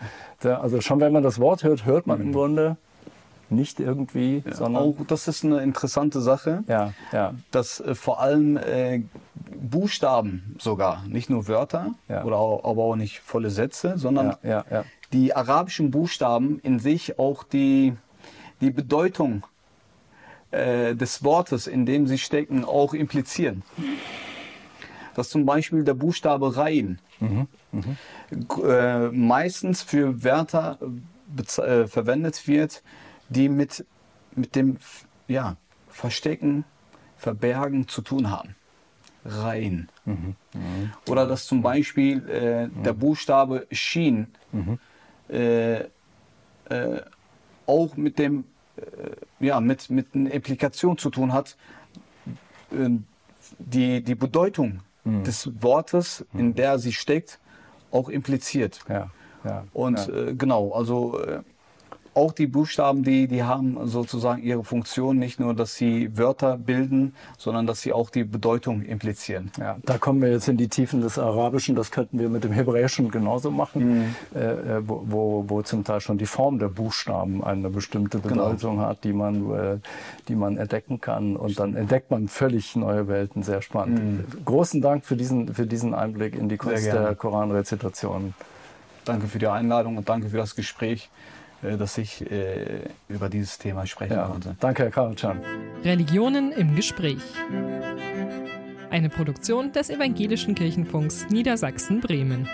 Da, 0.42 0.60
also 0.60 0.82
schon 0.82 1.00
wenn 1.00 1.14
man 1.14 1.24
das 1.24 1.40
Wort 1.40 1.64
hört, 1.64 1.86
hört 1.86 2.08
man 2.08 2.22
im 2.22 2.34
Grunde 2.34 2.78
nicht 3.52 3.80
irgendwie, 3.80 4.43
sondern 4.52 4.84
Auch 4.84 4.95
das 5.08 5.28
ist 5.28 5.43
eine 5.43 5.62
interessante 5.62 6.22
Sache. 6.22 6.64
ja, 6.68 6.93
ja, 7.12 7.34
dass 7.52 7.80
äh, 7.80 7.95
vor 7.95 8.20
allem 8.22 8.58
äh, 8.58 9.02
Buchstaben 9.62 10.56
sogar, 10.60 11.04
nicht 11.08 11.30
nur 11.30 11.47
Wörter 11.47 11.93
Ja. 12.08 12.24
oder 12.24 12.38
auch, 12.38 12.64
aber 12.70 12.84
auch 12.84 12.95
nicht 12.95 13.20
volle 13.20 13.50
Sätze, 13.50 13.97
sondern 13.97 14.36
Ja, 14.43 14.50
ja, 14.50 14.66
ja. 14.72 14.86
die 15.14 15.36
arabischen 15.36 15.91
Buchstaben 15.91 16.60
in 16.60 16.80
sich 16.80 17.18
auch 17.20 17.43
die, 17.43 17.93
die 18.62 18.72
Bedeutung 18.72 19.45
äh, 20.52 20.95
des 20.95 21.24
Wortes, 21.24 21.68
in 21.68 21.86
dem 21.86 22.08
sie 22.08 22.18
stecken, 22.18 22.66
auch 22.66 22.93
implizieren. 22.93 23.64
Dass 25.16 25.30
zum 25.30 25.45
Beispiel 25.45 25.84
der 25.84 25.95
Buchstabe 25.95 26.56
Rein 26.56 27.00
g- 28.32 28.62
äh, 28.64 29.10
meistens 29.12 29.82
für 29.84 30.24
Wörter 30.24 30.78
äh, 31.58 31.88
verwendet 31.88 32.47
wird, 32.47 32.82
die 33.30 33.50
mit, 33.50 33.86
mit 34.36 34.56
dem 34.56 34.78
ja, 35.28 35.56
Verstecken, 35.90 36.66
Verbergen 37.18 37.88
zu 37.88 38.02
tun 38.02 38.30
haben. 38.30 38.56
Rein. 39.26 39.90
Oder 41.08 41.28
dass 41.28 41.46
zum 41.46 41.62
Beispiel 41.62 42.28
äh, 42.30 42.70
der 42.84 42.94
Buchstabe 42.94 43.68
Shin 43.72 44.28
äh, 45.30 45.80
äh, 45.80 45.88
auch 47.66 47.96
mit 47.98 48.18
dem 48.18 48.46
äh, 48.78 49.46
ja, 49.46 49.60
mit, 49.60 49.90
mit 49.90 50.16
einer 50.16 50.32
Implikation 50.32 50.98
zu 50.98 51.10
tun 51.10 51.34
hat, 51.34 51.58
äh, 52.72 52.90
die, 53.58 54.04
die 54.04 54.16
Bedeutung 54.16 54.82
des 55.06 55.50
Wortes, 55.62 56.26
in 56.34 56.54
der 56.54 56.78
sie 56.78 56.94
steckt, 56.94 57.40
auch 57.90 58.10
impliziert. 58.10 58.82
ja, 58.88 59.10
ja. 59.44 59.66
Und 59.74 59.98
ja. 60.08 60.14
äh, 60.14 60.36
genau, 60.36 60.72
also 60.72 61.20
äh, 61.20 61.42
auch 62.20 62.34
die 62.34 62.48
Buchstaben, 62.48 63.04
die, 63.04 63.28
die 63.28 63.44
haben 63.44 63.78
sozusagen 63.88 64.44
ihre 64.44 64.64
Funktion, 64.64 65.18
nicht 65.18 65.40
nur, 65.40 65.54
dass 65.54 65.76
sie 65.76 66.18
Wörter 66.18 66.58
bilden, 66.58 67.14
sondern 67.38 67.66
dass 67.66 67.82
sie 67.82 67.94
auch 67.94 68.10
die 68.10 68.26
Bedeutung 68.26 68.82
implizieren. 68.82 69.52
Ja, 69.58 69.78
da 69.84 69.98
kommen 69.98 70.22
wir 70.22 70.30
jetzt 70.30 70.50
in 70.50 70.58
die 70.58 70.68
Tiefen 70.68 71.02
des 71.02 71.18
Arabischen. 71.18 71.76
Das 71.76 71.92
könnten 71.92 72.20
wir 72.20 72.30
mit 72.30 72.44
dem 72.44 72.52
Hebräischen 72.52 73.10
genauso 73.10 73.52
machen, 73.52 74.16
äh, 74.36 74.40
äh, 74.40 74.82
wo, 74.88 75.04
wo, 75.06 75.46
wo 75.48 75.62
zum 75.62 75.84
Teil 75.84 76.02
schon 76.02 76.18
die 76.18 76.26
Form 76.26 76.60
der 76.60 76.68
Buchstaben 76.68 77.42
eine 77.44 77.70
bestimmte 77.70 78.20
Bedeutung 78.20 78.82
hat, 78.82 79.04
die 79.06 79.14
man, 79.14 79.52
äh, 79.52 79.78
die 80.28 80.36
man 80.36 80.58
entdecken 80.58 81.00
kann. 81.00 81.38
Und 81.38 81.58
dann 81.58 81.76
entdeckt 81.76 82.12
man 82.12 82.28
völlig 82.28 82.76
neue 82.76 83.08
Welten. 83.08 83.44
Sehr 83.44 83.62
spannend. 83.62 84.26
Großen 84.44 84.82
Dank 84.82 85.06
für 85.06 85.16
diesen, 85.16 85.54
für 85.54 85.66
diesen 85.66 85.94
Einblick 85.94 86.36
in 86.36 86.50
die 86.50 86.58
Kunst 86.58 86.86
der 86.86 87.16
Koranrezitation. 87.16 88.34
Danke 89.06 89.28
für 89.28 89.40
die 89.40 89.48
Einladung 89.48 89.98
und 89.98 90.10
danke 90.10 90.30
für 90.30 90.38
das 90.38 90.56
Gespräch, 90.56 91.10
dass 91.62 91.97
ich 91.97 92.30
äh, 92.32 92.82
über 93.10 93.30
dieses 93.30 93.57
Thema 93.57 93.86
sprechen 93.86 94.14
Ja, 94.14 94.28
konnte. 94.28 94.55
danke, 94.60 94.84
Herr 94.84 94.91
Karlchan. 94.91 95.41
Religionen 95.84 96.51
im 96.51 96.76
Gespräch. 96.76 97.18
Eine 98.89 99.10
Produktion 99.10 99.72
des 99.72 99.89
Evangelischen 99.89 100.55
Kirchenfunks 100.55 101.28
Niedersachsen-Bremen. 101.30 102.47